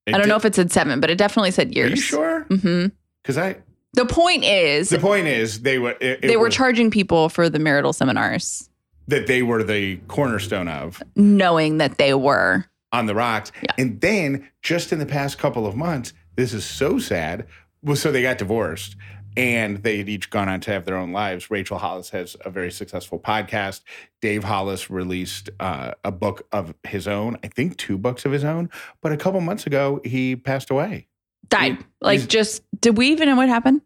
It 0.07 0.14
I 0.14 0.19
don't 0.19 0.23
did, 0.23 0.28
know 0.28 0.37
if 0.37 0.45
it 0.45 0.55
said 0.55 0.73
seven, 0.73 1.00
but 1.00 1.11
it 1.11 1.19
definitely 1.19 1.50
said 1.50 1.75
years. 1.75 1.93
Are 1.93 1.95
you 1.95 2.00
sure? 2.00 2.47
Mm-hmm. 2.49 2.87
Because 3.23 3.38
I 3.38 3.57
the 3.95 4.07
point 4.07 4.45
is 4.45 4.90
the 4.90 4.99
point 4.99 5.26
is 5.26 5.62
they 5.62 5.78
were 5.78 5.93
it, 6.00 6.21
it 6.23 6.23
they 6.23 6.37
were 6.37 6.45
was, 6.45 6.55
charging 6.55 6.90
people 6.90 7.28
for 7.28 7.50
the 7.50 7.59
marital 7.59 7.93
seminars 7.93 8.69
that 9.09 9.26
they 9.26 9.43
were 9.43 9.62
the 9.62 9.97
cornerstone 10.09 10.69
of, 10.69 11.02
knowing 11.17 11.78
that 11.78 11.99
they 11.99 12.14
were 12.14 12.67
on 12.92 13.07
the 13.07 13.14
rocks. 13.14 13.52
Yeah. 13.62 13.73
And 13.78 14.00
then 14.00 14.49
just 14.62 14.92
in 14.92 14.99
the 14.99 15.07
past 15.07 15.38
couple 15.38 15.66
of 15.66 15.76
months, 15.76 16.12
this 16.37 16.52
is 16.52 16.64
so 16.64 16.99
sad. 16.99 17.47
Well, 17.83 17.97
so 17.97 18.11
they 18.11 18.23
got 18.23 18.38
divorced 18.38 18.97
and 19.37 19.83
they 19.85 19.99
had 19.99 20.09
each 20.09 20.30
gone 20.30 20.49
on 20.49 20.61
to 20.61 20.73
have 20.73 20.85
their 20.85 20.97
own 20.97 21.12
lives. 21.12 21.50
Rachel 21.50 21.78
Hollis 21.78 22.11
has 22.11 22.37
a 22.45 22.50
very 22.50 22.73
successful 22.73 23.21
podcast. 23.21 23.83
Dave 24.21 24.42
Hollis 24.42 24.90
released 24.90 25.49
uh, 25.61 25.92
a 26.02 26.11
book 26.11 26.47
of 26.50 26.75
his 26.83 27.07
own, 27.07 27.37
I 27.45 27.49
think 27.49 27.76
two 27.76 27.99
books 27.99 28.25
of 28.25 28.33
his 28.33 28.42
own. 28.42 28.68
But 29.00 29.12
a 29.12 29.16
couple 29.16 29.40
months 29.40 29.66
ago, 29.66 30.00
he 30.04 30.35
passed 30.35 30.71
away. 30.71 31.07
Died. 31.49 31.78
He, 31.78 31.85
like, 32.00 32.26
just, 32.26 32.62
did 32.80 32.99
we 32.99 33.09
even 33.09 33.28
know 33.28 33.37
what 33.37 33.49
happened? 33.49 33.83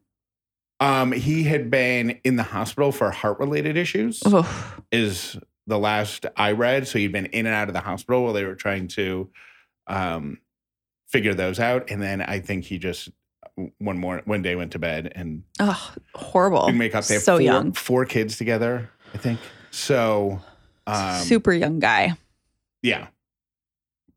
Um, 0.80 1.12
he 1.12 1.44
had 1.44 1.70
been 1.70 2.18
in 2.24 2.36
the 2.36 2.42
hospital 2.42 2.90
for 2.90 3.10
heart 3.10 3.38
related 3.38 3.76
issues. 3.76 4.22
Oof. 4.26 4.80
Is 4.90 5.38
the 5.66 5.78
last 5.78 6.26
I 6.36 6.52
read. 6.52 6.88
So 6.88 6.98
he'd 6.98 7.12
been 7.12 7.26
in 7.26 7.46
and 7.46 7.54
out 7.54 7.68
of 7.68 7.74
the 7.74 7.80
hospital 7.80 8.24
while 8.24 8.32
they 8.32 8.44
were 8.44 8.54
trying 8.54 8.88
to 8.88 9.30
um, 9.86 10.38
figure 11.08 11.34
those 11.34 11.60
out. 11.60 11.90
And 11.90 12.02
then 12.02 12.20
I 12.20 12.40
think 12.40 12.64
he 12.64 12.78
just 12.78 13.10
one 13.78 13.98
more 13.98 14.22
one 14.24 14.40
day 14.40 14.56
went 14.56 14.72
to 14.72 14.78
bed 14.78 15.12
and 15.14 15.42
oh 15.60 15.92
horrible. 16.14 16.66
Didn't 16.66 16.78
make 16.78 16.94
up. 16.94 17.04
They 17.04 17.14
have 17.14 17.22
so 17.22 17.34
four, 17.34 17.42
young. 17.42 17.72
four 17.72 18.04
kids 18.04 18.36
together, 18.36 18.90
I 19.14 19.18
think. 19.18 19.40
So 19.70 20.40
um, 20.86 21.20
super 21.20 21.52
young 21.52 21.78
guy. 21.78 22.14
Yeah. 22.82 23.08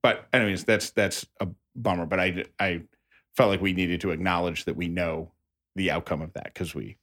But 0.02 0.28
anyways, 0.34 0.64
that's 0.64 0.92
that's 0.92 1.26
a 1.40 1.48
bummer. 1.76 2.06
But 2.06 2.20
I 2.20 2.46
I 2.60 2.82
felt 3.36 3.50
like 3.50 3.62
we 3.62 3.74
needed 3.74 4.02
to 4.02 4.12
acknowledge 4.12 4.66
that 4.66 4.76
we 4.76 4.88
know 4.88 5.32
the 5.76 5.92
outcome 5.92 6.22
of 6.22 6.32
that 6.34 6.46
because 6.46 6.74
we 6.74 6.98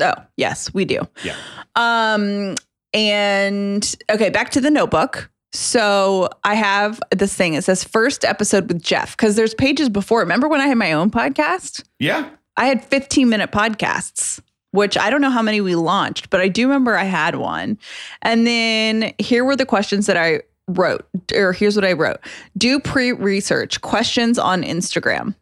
Oh, 0.00 0.14
yes, 0.36 0.72
we 0.72 0.84
do. 0.84 1.06
Yeah. 1.22 1.36
Um, 1.76 2.56
and 2.92 3.94
okay, 4.10 4.30
back 4.30 4.50
to 4.50 4.60
the 4.60 4.70
notebook. 4.70 5.30
So 5.52 6.30
I 6.44 6.54
have 6.54 7.00
this 7.10 7.34
thing. 7.34 7.54
It 7.54 7.64
says 7.64 7.84
first 7.84 8.24
episode 8.24 8.68
with 8.68 8.82
Jeff 8.82 9.16
because 9.16 9.36
there's 9.36 9.54
pages 9.54 9.88
before. 9.88 10.20
Remember 10.20 10.48
when 10.48 10.60
I 10.60 10.66
had 10.66 10.78
my 10.78 10.92
own 10.92 11.10
podcast? 11.10 11.84
Yeah. 11.98 12.30
I 12.56 12.66
had 12.66 12.84
15 12.84 13.28
minute 13.28 13.52
podcasts, 13.52 14.40
which 14.70 14.96
I 14.96 15.10
don't 15.10 15.20
know 15.20 15.30
how 15.30 15.42
many 15.42 15.60
we 15.60 15.74
launched, 15.74 16.30
but 16.30 16.40
I 16.40 16.48
do 16.48 16.66
remember 16.66 16.96
I 16.96 17.04
had 17.04 17.36
one. 17.36 17.78
And 18.22 18.46
then 18.46 19.12
here 19.18 19.44
were 19.44 19.56
the 19.56 19.66
questions 19.66 20.06
that 20.06 20.16
I 20.16 20.40
wrote, 20.68 21.06
or 21.34 21.52
here's 21.52 21.76
what 21.76 21.84
I 21.84 21.92
wrote 21.92 22.18
do 22.56 22.80
pre 22.80 23.12
research 23.12 23.80
questions 23.80 24.38
on 24.38 24.62
Instagram. 24.62 25.34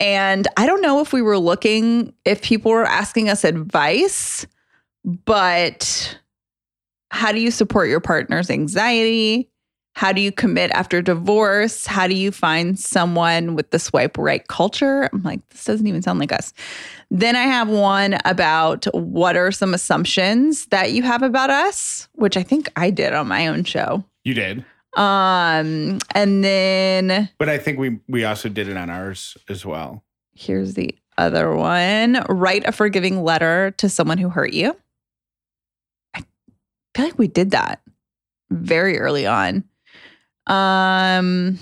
And 0.00 0.46
I 0.56 0.64
don't 0.66 0.80
know 0.80 1.00
if 1.00 1.12
we 1.12 1.22
were 1.22 1.38
looking, 1.38 2.14
if 2.24 2.40
people 2.40 2.70
were 2.70 2.84
asking 2.84 3.28
us 3.28 3.42
advice, 3.44 4.46
but 5.04 6.18
how 7.10 7.32
do 7.32 7.40
you 7.40 7.50
support 7.50 7.88
your 7.88 8.00
partner's 8.00 8.50
anxiety? 8.50 9.50
How 9.94 10.12
do 10.12 10.20
you 10.20 10.30
commit 10.30 10.70
after 10.70 11.02
divorce? 11.02 11.84
How 11.84 12.06
do 12.06 12.14
you 12.14 12.30
find 12.30 12.78
someone 12.78 13.56
with 13.56 13.70
the 13.72 13.80
swipe 13.80 14.16
right 14.16 14.46
culture? 14.46 15.08
I'm 15.12 15.24
like, 15.24 15.46
this 15.48 15.64
doesn't 15.64 15.86
even 15.86 16.02
sound 16.02 16.20
like 16.20 16.30
us. 16.30 16.52
Then 17.10 17.34
I 17.34 17.42
have 17.42 17.68
one 17.68 18.16
about 18.24 18.84
what 18.94 19.36
are 19.36 19.50
some 19.50 19.74
assumptions 19.74 20.66
that 20.66 20.92
you 20.92 21.02
have 21.02 21.22
about 21.22 21.50
us, 21.50 22.08
which 22.14 22.36
I 22.36 22.44
think 22.44 22.70
I 22.76 22.90
did 22.90 23.12
on 23.12 23.26
my 23.26 23.48
own 23.48 23.64
show. 23.64 24.04
You 24.22 24.34
did. 24.34 24.64
Um, 24.96 25.98
and 26.14 26.44
then 26.44 27.28
But 27.38 27.48
I 27.48 27.58
think 27.58 27.78
we 27.78 27.98
we 28.08 28.24
also 28.24 28.48
did 28.48 28.68
it 28.68 28.76
on 28.76 28.90
ours 28.90 29.36
as 29.48 29.66
well. 29.66 30.04
Here's 30.34 30.74
the 30.74 30.94
other 31.16 31.54
one. 31.56 32.24
Write 32.28 32.64
a 32.66 32.72
forgiving 32.72 33.24
letter 33.24 33.72
to 33.78 33.88
someone 33.88 34.18
who 34.18 34.28
hurt 34.28 34.52
you 34.52 34.76
feel 36.98 37.06
like 37.06 37.18
we 37.18 37.28
did 37.28 37.52
that 37.52 37.80
very 38.50 38.98
early 38.98 39.24
on. 39.24 39.62
Um, 40.48 41.60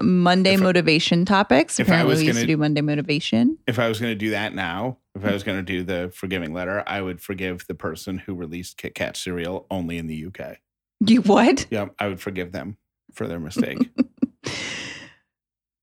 Monday 0.00 0.54
if 0.54 0.60
motivation 0.60 1.26
topics. 1.26 1.78
If 1.78 1.86
Apparently, 1.86 2.08
I 2.10 2.14
was 2.14 2.20
we 2.20 2.26
used 2.26 2.36
gonna, 2.36 2.46
to 2.46 2.52
do 2.52 2.56
Monday 2.56 2.80
motivation. 2.80 3.58
If 3.66 3.78
I 3.78 3.88
was 3.88 4.00
going 4.00 4.12
to 4.12 4.16
do 4.18 4.30
that 4.30 4.54
now, 4.54 4.96
if 5.14 5.24
I 5.24 5.32
was 5.32 5.42
going 5.42 5.58
to 5.58 5.62
do 5.62 5.82
the 5.82 6.10
forgiving 6.14 6.54
letter, 6.54 6.82
I 6.86 7.02
would 7.02 7.20
forgive 7.20 7.66
the 7.66 7.74
person 7.74 8.18
who 8.18 8.34
released 8.34 8.78
Kit 8.78 8.94
Kat 8.94 9.18
cereal 9.18 9.66
only 9.70 9.98
in 9.98 10.06
the 10.06 10.26
UK. 10.26 10.58
You 11.06 11.20
would? 11.22 11.66
Yeah, 11.70 11.88
I 11.98 12.08
would 12.08 12.20
forgive 12.20 12.52
them 12.52 12.78
for 13.12 13.26
their 13.26 13.40
mistake. 13.40 13.78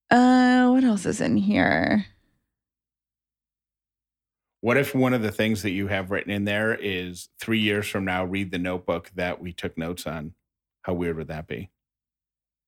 uh, 0.09 0.69
what 0.69 0.83
else 0.83 1.05
is 1.05 1.21
in 1.21 1.37
here? 1.37 2.05
What 4.61 4.77
if 4.77 4.95
one 4.95 5.13
of 5.13 5.21
the 5.21 5.31
things 5.31 5.61
that 5.61 5.71
you 5.71 5.87
have 5.87 6.09
written 6.09 6.31
in 6.31 6.45
there 6.45 6.73
is 6.73 7.29
three 7.39 7.59
years 7.59 7.87
from 7.87 8.05
now, 8.05 8.25
read 8.25 8.51
the 8.51 8.57
notebook 8.57 9.11
that 9.15 9.41
we 9.41 9.53
took 9.53 9.77
notes 9.77 10.07
on? 10.07 10.33
How 10.81 10.93
weird 10.93 11.17
would 11.17 11.27
that 11.27 11.47
be? 11.47 11.69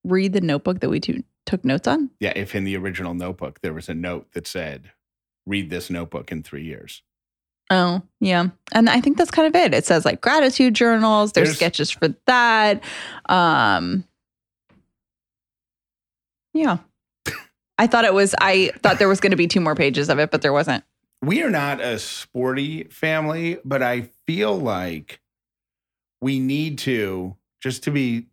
Read 0.03 0.34
the 0.34 0.41
notebook 0.41 0.81
that 0.81 0.89
we 0.89 1.00
t- 1.00 1.24
took 1.46 1.65
notes 1.65 1.88
on? 1.88 2.12
Yeah, 2.19 2.34
if 2.36 2.53
in 2.53 2.63
the 2.63 2.77
original 2.77 3.13
notebook 3.13 3.62
there 3.62 3.74
was 3.74 3.89
a 3.89 3.93
note 3.93 4.27
that 4.34 4.46
said, 4.46 4.91
read 5.46 5.69
this 5.69 5.89
notebook 5.89 6.31
in 6.31 6.43
three 6.43 6.63
years. 6.63 7.01
Oh, 7.72 8.01
yeah. 8.19 8.48
And 8.72 8.89
I 8.89 9.00
think 9.01 9.17
that's 9.17 9.31
kind 9.31 9.48
of 9.48 9.55
it. 9.55 9.74
It 9.74 9.86
says 9.86 10.05
like 10.05 10.22
gratitude 10.22 10.74
journals, 10.74 11.34
there's, 11.34 11.50
there's 11.50 11.58
sketches 11.58 11.91
for 11.91 12.15
that. 12.25 12.84
Um 13.27 14.05
Yeah. 16.53 16.77
I 17.77 17.88
thought 17.88 18.05
it 18.05 18.13
was 18.13 18.36
I 18.39 18.72
thought 18.81 19.00
there 19.00 19.08
was 19.08 19.19
going 19.19 19.31
to 19.31 19.38
be 19.38 19.48
two 19.48 19.62
more 19.62 19.75
pages 19.75 20.10
of 20.10 20.19
it, 20.19 20.31
but 20.31 20.41
there 20.41 20.53
wasn't 20.53 20.84
we 21.22 21.44
are 21.44 21.50
not 21.50 21.82
a 21.82 22.00
sporty 22.00 22.86
family, 22.86 23.60
but 23.66 23.84
I 23.84 24.10
feel 24.26 24.58
like 24.58 25.20
we 26.22 26.40
need 26.40 26.78
to 26.80 27.36
just 27.62 27.84
to 27.84 27.92
be 27.92 28.28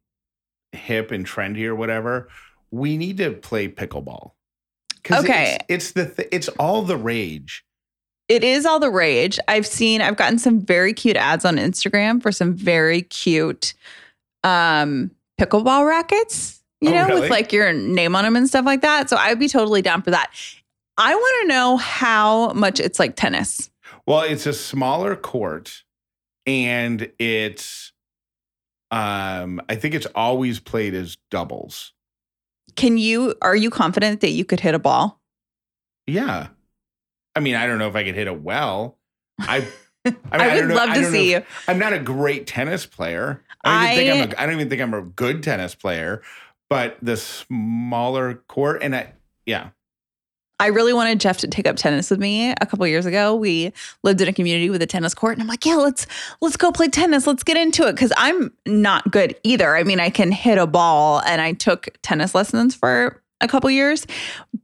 hip 0.73 1.11
and 1.11 1.26
trendy 1.26 1.64
or 1.64 1.75
whatever. 1.75 2.28
We 2.71 2.97
need 2.97 3.19
to 3.19 3.33
play 3.33 3.69
pickleball. 3.69 4.33
Okay, 5.11 5.59
it's, 5.69 5.87
it's 5.87 5.93
the 5.93 6.07
th- 6.07 6.28
it's 6.33 6.49
all 6.49 6.83
the 6.83 6.97
rage. 6.97 7.64
It 8.28 8.43
is 8.43 8.66
all 8.66 8.81
the 8.81 8.90
rage. 8.90 9.38
I've 9.47 9.66
seen. 9.66 10.00
I've 10.00 10.16
gotten 10.16 10.38
some 10.38 10.61
very 10.61 10.93
cute 10.93 11.16
ads 11.16 11.45
on 11.45 11.57
Instagram 11.57 12.21
for 12.21 12.33
some 12.33 12.55
very 12.55 13.02
cute 13.02 13.75
um, 14.43 15.12
pickleball 15.40 15.87
rackets. 15.87 16.61
You 16.81 16.90
oh, 16.90 16.95
know, 16.95 17.07
really? 17.07 17.21
with 17.23 17.31
like 17.31 17.52
your 17.52 17.73
name 17.73 18.16
on 18.16 18.25
them 18.25 18.37
and 18.37 18.49
stuff 18.49 18.66
like 18.66 18.83
that. 18.83 19.09
So 19.09 19.16
I 19.16 19.31
would 19.31 19.38
be 19.38 19.49
totally 19.49 19.81
down 19.81 20.02
for 20.02 20.11
that. 20.11 20.33
I 20.98 21.14
want 21.14 21.42
to 21.42 21.48
know 21.48 21.76
how 21.76 22.52
much 22.52 22.80
it's 22.80 22.98
like 22.98 23.16
tennis. 23.16 23.70
Well, 24.06 24.22
it's 24.22 24.46
a 24.46 24.52
smaller 24.52 25.16
court 25.16 25.82
and 26.46 27.10
it's 27.18 27.92
um 28.90 29.60
I 29.68 29.74
think 29.74 29.94
it's 29.94 30.06
always 30.14 30.60
played 30.60 30.94
as 30.94 31.18
doubles. 31.30 31.92
Can 32.76 32.98
you 32.98 33.34
are 33.42 33.56
you 33.56 33.70
confident 33.70 34.20
that 34.20 34.30
you 34.30 34.44
could 34.44 34.60
hit 34.60 34.74
a 34.74 34.78
ball? 34.78 35.20
Yeah. 36.06 36.48
I 37.34 37.40
mean, 37.40 37.54
I 37.54 37.66
don't 37.66 37.78
know 37.78 37.88
if 37.88 37.96
I 37.96 38.04
could 38.04 38.14
hit 38.14 38.28
it 38.28 38.40
well. 38.42 38.98
I 39.38 39.66
I 40.30 40.54
would 40.54 40.68
love 40.68 40.94
to 40.94 41.10
see 41.10 41.32
you. 41.32 41.42
I'm 41.68 41.78
not 41.78 41.92
a 41.92 41.98
great 41.98 42.46
tennis 42.46 42.86
player. 42.86 43.42
I 43.64 43.70
don't, 43.70 43.82
even 43.82 43.90
I- 43.90 43.96
think 43.96 44.10
I'm 44.10 44.38
a, 44.38 44.42
I 44.42 44.46
don't 44.46 44.54
even 44.54 44.70
think 44.70 44.82
I'm 44.82 44.94
a 44.94 45.02
good 45.02 45.42
tennis 45.42 45.74
player, 45.74 46.22
but 46.70 46.96
the 47.02 47.16
smaller 47.16 48.34
court 48.46 48.82
and 48.82 48.94
I, 48.94 49.12
yeah, 49.44 49.70
I 50.58 50.68
really 50.68 50.92
wanted 50.92 51.20
Jeff 51.20 51.38
to 51.38 51.48
take 51.48 51.66
up 51.66 51.76
tennis 51.76 52.10
with 52.10 52.18
me 52.18 52.50
a 52.50 52.66
couple 52.66 52.86
years 52.86 53.04
ago. 53.04 53.34
We 53.34 53.72
lived 54.02 54.20
in 54.20 54.28
a 54.28 54.32
community 54.32 54.70
with 54.70 54.80
a 54.80 54.86
tennis 54.86 55.12
court, 55.14 55.34
and 55.34 55.42
I'm 55.42 55.48
like, 55.48 55.66
yeah, 55.66 55.75
let's 55.75 56.06
let's 56.40 56.56
go 56.56 56.72
play 56.72 56.88
tennis. 56.88 57.26
Let's 57.26 57.42
get 57.44 57.56
into 57.56 57.86
it 57.86 57.92
because 57.92 58.12
I'm 58.16 58.52
not 58.64 59.10
good 59.10 59.36
either. 59.42 59.76
I 59.76 59.82
mean, 59.84 60.00
I 60.00 60.08
can 60.10 60.32
hit 60.32 60.56
a 60.56 60.66
ball, 60.66 61.20
and 61.26 61.42
I 61.42 61.52
took 61.52 61.88
tennis 62.02 62.34
lessons 62.34 62.75
for 62.75 63.22
a 63.42 63.48
couple 63.48 63.68
years, 63.70 64.06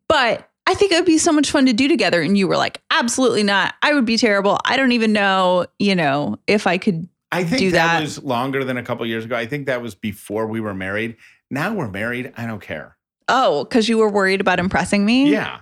but 0.09 0.49
I 0.67 0.75
think 0.75 0.93
it 0.93 0.95
would 0.95 1.05
be 1.05 1.19
so 1.19 1.33
much 1.33 1.51
fun 1.51 1.67
to 1.67 1.73
do 1.75 1.89
together. 1.89 2.23
And 2.23 2.39
you 2.39 2.49
were 2.49 2.57
like, 2.57 2.81
absolutely 2.91 3.43
not. 3.43 3.75
I 3.83 3.93
would 3.93 4.07
be 4.07 4.17
terrible. 4.17 4.59
I 4.65 4.77
don't 4.77 4.93
even 4.93 5.13
know, 5.13 5.67
you 5.79 5.95
know, 5.95 6.39
if 6.47 6.67
I 6.67 6.79
could. 6.79 7.09
I 7.33 7.45
think 7.45 7.59
Do 7.61 7.71
that, 7.73 7.95
that. 7.95 8.01
was 8.03 8.23
longer 8.23 8.63
than 8.63 8.77
a 8.77 8.83
couple 8.83 9.05
years 9.07 9.25
ago. 9.25 9.37
I 9.37 9.47
think 9.47 9.67
that 9.67 9.83
was 9.83 9.95
before 9.95 10.47
we 10.47 10.61
were 10.61 10.75
married. 10.75 11.17
Now 11.51 11.75
we're 11.75 11.89
married. 11.89 12.33
I 12.37 12.47
don't 12.47 12.61
care. 12.61 12.97
Oh, 13.29 13.65
because 13.65 13.89
you 13.89 13.99
were 13.99 14.09
worried 14.09 14.41
about 14.41 14.59
impressing 14.59 15.05
me. 15.05 15.31
Yeah. 15.31 15.61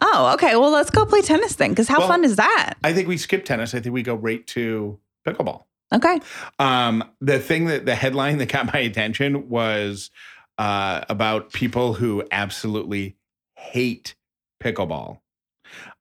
Oh, 0.00 0.32
okay. 0.34 0.56
Well, 0.56 0.70
let's 0.70 0.90
go 0.90 1.04
play 1.04 1.22
tennis 1.22 1.56
then. 1.56 1.70
Because 1.70 1.88
how 1.88 1.98
Well- 1.98 2.08
fun 2.08 2.24
is 2.24 2.36
that? 2.36 2.74
I 2.82 2.92
think 2.92 3.08
we 3.08 3.16
skip 3.16 3.44
tennis. 3.44 3.74
I 3.74 3.80
think 3.80 3.92
we 3.94 4.02
go 4.02 4.14
right 4.14 4.46
to 4.48 4.98
pickleball. 5.26 5.64
Okay. 5.92 6.20
Um, 6.58 7.04
the 7.20 7.38
thing 7.40 7.66
that 7.66 7.84
the 7.84 7.94
headline 7.94 8.38
that 8.38 8.46
got 8.50 8.66
my 8.72 8.80
attention 8.80 9.48
was 9.48 10.10
uh, 10.58 11.02
about 11.08 11.52
people 11.52 11.94
who 11.94 12.22
absolutely 12.30 13.16
hate 13.56 14.14
pickleball. 14.62 15.18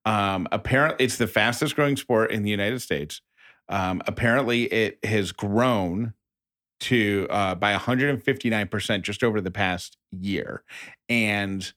Um, 0.06 0.48
apparently, 0.52 1.06
it's 1.06 1.18
the 1.18 1.28
fastest 1.28 1.76
growing 1.76 1.98
sport 1.98 2.32
in 2.32 2.44
the 2.44 2.50
United 2.50 2.82
States. 2.82 3.22
Um, 3.68 4.02
apparently, 4.08 4.64
it 4.66 4.98
has 5.04 5.32
grown 5.32 6.14
to 6.82 7.28
uh, 7.30 7.56
by 7.56 7.76
159% 7.76 9.02
just 9.02 9.24
over 9.24 9.42
the 9.42 9.52
past 9.52 9.98
year, 10.12 10.64
and 11.10 11.72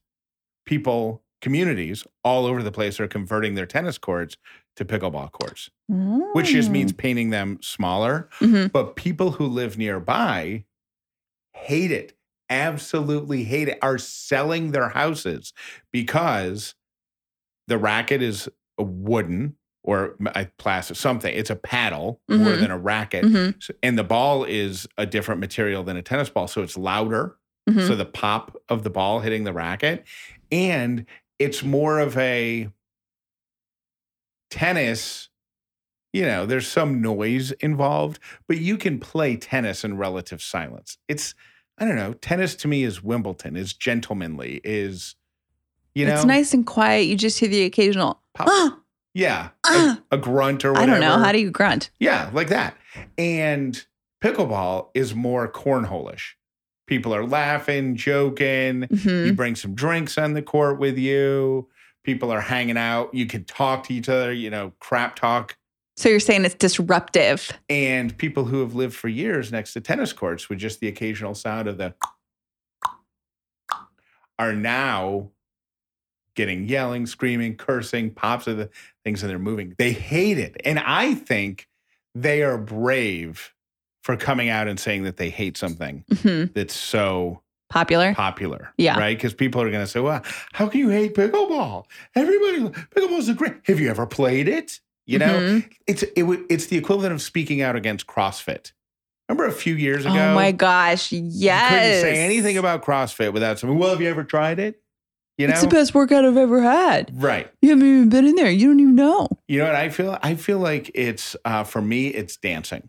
people, 0.64 1.22
communities 1.42 2.04
all 2.24 2.46
over 2.46 2.62
the 2.62 2.72
place 2.72 2.98
are 3.00 3.08
converting 3.08 3.54
their 3.54 3.66
tennis 3.66 3.98
courts 3.98 4.36
to 4.76 4.84
pickleball 4.86 5.30
courts, 5.32 5.68
which 6.32 6.46
just 6.46 6.70
Mm. 6.70 6.72
means 6.72 6.92
painting 6.94 7.28
them 7.30 7.58
smaller. 7.60 8.30
Mhm. 8.40 8.72
But 8.72 8.96
people 8.96 9.32
who 9.32 9.46
live 9.46 9.76
nearby 9.76 10.64
hate 11.54 11.90
it, 11.90 12.16
absolutely 12.48 13.44
hate 13.44 13.68
it, 13.68 13.78
are 13.82 13.98
selling 13.98 14.70
their 14.72 14.88
houses 14.90 15.52
because 15.92 16.74
the 17.68 17.76
racket 17.76 18.22
is 18.22 18.48
a 18.78 18.82
wooden 18.82 19.56
or 19.84 20.16
a 20.34 20.46
plastic 20.58 20.96
something. 20.96 21.34
It's 21.34 21.50
a 21.50 21.56
paddle 21.56 22.20
more 22.28 22.38
Mhm. 22.52 22.60
than 22.60 22.70
a 22.70 22.78
racket. 22.78 23.24
Mhm. 23.24 23.62
So- 23.62 23.74
and 23.82 23.98
the 23.98 24.04
ball 24.04 24.44
is 24.44 24.86
a 24.96 25.04
different 25.06 25.40
material 25.40 25.82
than 25.82 25.96
a 25.96 26.02
tennis 26.02 26.30
ball. 26.30 26.46
So 26.48 26.62
it's 26.62 26.76
louder. 26.78 27.36
Mhm. 27.68 27.86
So 27.88 27.94
the 27.96 28.04
pop 28.06 28.56
of 28.68 28.84
the 28.84 28.90
ball 28.90 29.20
hitting 29.20 29.44
the 29.44 29.52
racket. 29.52 30.04
And 30.50 31.06
it's 31.42 31.62
more 31.62 31.98
of 31.98 32.16
a 32.16 32.68
tennis. 34.50 35.28
You 36.12 36.22
know, 36.26 36.44
there's 36.44 36.68
some 36.68 37.00
noise 37.00 37.52
involved, 37.52 38.18
but 38.46 38.58
you 38.58 38.76
can 38.76 39.00
play 39.00 39.36
tennis 39.36 39.82
in 39.82 39.96
relative 39.96 40.42
silence. 40.42 40.98
It's, 41.08 41.34
I 41.78 41.86
don't 41.86 41.96
know, 41.96 42.12
tennis 42.12 42.54
to 42.56 42.68
me 42.68 42.84
is 42.84 43.02
Wimbledon, 43.02 43.56
is 43.56 43.72
gentlemanly, 43.72 44.60
is, 44.62 45.16
you 45.94 46.04
know, 46.06 46.14
it's 46.14 46.26
nice 46.26 46.52
and 46.52 46.66
quiet. 46.66 47.06
You 47.06 47.16
just 47.16 47.38
hear 47.38 47.48
the 47.48 47.64
occasional, 47.64 48.20
pop- 48.34 48.48
ah, 48.50 48.78
yeah, 49.14 49.50
Ah. 49.64 50.00
a, 50.10 50.16
a 50.16 50.18
grunt 50.18 50.66
or 50.66 50.72
whatever. 50.72 50.90
I 50.90 50.94
don't 50.94 51.00
know. 51.00 51.18
How 51.24 51.32
do 51.32 51.38
you 51.38 51.50
grunt? 51.50 51.90
Yeah, 51.98 52.28
like 52.34 52.48
that. 52.48 52.76
And 53.16 53.82
pickleball 54.22 54.88
is 54.94 55.14
more 55.14 55.50
cornhole-ish. 55.50 56.36
People 56.92 57.14
are 57.14 57.24
laughing, 57.24 57.96
joking. 57.96 58.82
Mhm. 58.82 59.24
You 59.28 59.32
bring 59.32 59.56
some 59.56 59.74
drinks 59.74 60.18
on 60.18 60.34
the 60.34 60.42
court 60.42 60.78
with 60.78 60.98
you. 60.98 61.66
People 62.04 62.30
are 62.30 62.42
hanging 62.42 62.76
out. 62.76 63.14
You 63.14 63.24
can 63.24 63.44
talk 63.44 63.84
to 63.84 63.94
each 63.94 64.10
other, 64.10 64.30
you 64.30 64.50
know, 64.50 64.74
crap 64.78 65.16
talk. 65.16 65.56
So 65.96 66.10
you're 66.10 66.20
saying 66.20 66.44
it's 66.44 66.54
disruptive. 66.54 67.50
And 67.70 68.14
people 68.18 68.44
who 68.44 68.60
have 68.60 68.74
lived 68.74 68.94
for 68.94 69.08
years 69.08 69.50
next 69.50 69.72
to 69.72 69.80
tennis 69.80 70.12
courts 70.12 70.50
with 70.50 70.58
just 70.58 70.80
the 70.80 70.88
occasional 70.88 71.34
sound 71.34 71.66
of 71.66 71.78
the 71.78 71.94
are 74.38 74.52
now 74.52 75.30
getting 76.36 76.68
yelling, 76.68 77.06
screaming, 77.06 77.56
cursing, 77.56 78.10
pops 78.10 78.46
of 78.46 78.58
the 78.58 78.68
things 79.02 79.22
and 79.22 79.30
they're 79.30 79.38
moving. 79.38 79.74
They 79.78 79.92
hate 79.92 80.36
it. 80.36 80.60
And 80.62 80.78
I 80.78 81.14
think 81.14 81.68
they 82.14 82.42
are 82.42 82.58
brave 82.58 83.51
for 84.02 84.16
coming 84.16 84.48
out 84.48 84.68
and 84.68 84.78
saying 84.80 85.04
that 85.04 85.16
they 85.16 85.30
hate 85.30 85.56
something 85.56 86.04
Mhm. 86.10 86.52
that's 86.54 86.74
so 86.76 87.40
Popular. 87.70 88.14
popular. 88.14 88.72
Yeah. 88.76 88.98
Right? 88.98 89.16
Because 89.16 89.32
people 89.34 89.62
are 89.62 89.70
going 89.70 89.84
to 89.84 89.90
say, 89.90 90.00
well, 90.00 90.22
how 90.52 90.68
can 90.68 90.80
you 90.80 90.88
hate 90.90 91.14
pickleball? 91.14 91.84
Everybody, 92.14 92.68
pickleball's 92.94 93.28
a 93.28 93.34
great. 93.34 93.54
Have 93.66 93.80
you 93.80 93.88
ever 93.90 94.06
played 94.06 94.48
it? 94.48 94.80
You 95.06 95.18
know, 95.18 95.38
Mhm. 95.38 95.70
it's 95.86 96.02
it, 96.16 96.22
would- 96.24 96.44
it's 96.48 96.66
the 96.66 96.76
equivalent 96.76 97.12
of 97.12 97.22
speaking 97.22 97.60
out 97.62 97.74
against 97.76 98.06
CrossFit. 98.06 98.72
Remember 99.28 99.46
a 99.46 99.52
few 99.52 99.74
years 99.74 100.04
ago? 100.04 100.14
Oh 100.14 100.34
my 100.34 100.52
gosh. 100.52 101.10
Yes. 101.12 101.72
You 101.72 101.78
couldn't 101.78 102.00
say 102.16 102.22
anything 102.24 102.58
about 102.58 102.84
CrossFit 102.84 103.32
without 103.32 103.58
saying, 103.58 103.76
well, 103.78 103.90
have 103.90 104.00
you 104.00 104.08
ever 104.08 104.24
tried 104.24 104.58
it? 104.58 104.80
You 105.38 105.46
know? 105.46 105.52
It's 105.54 105.62
the 105.62 105.68
best 105.68 105.94
workout 105.94 106.24
I've 106.26 106.36
ever 106.36 106.60
had. 106.60 107.10
right. 107.22 107.50
You 107.62 107.70
haven't 107.70 107.86
even 107.86 108.08
been 108.10 108.26
in 108.26 108.34
there. 108.34 108.50
You 108.50 108.68
don't 108.68 108.80
even 108.80 108.94
know. 108.94 109.28
You 109.48 109.60
know 109.60 109.64
what 109.66 109.74
I 109.74 109.88
feel? 109.88 110.18
I 110.22 110.34
feel 110.34 110.58
like 110.58 110.90
it's 110.94 111.34
uh, 111.44 111.64
for 111.64 111.80
me, 111.80 112.08
it's 112.08 112.36
dancing. 112.36 112.88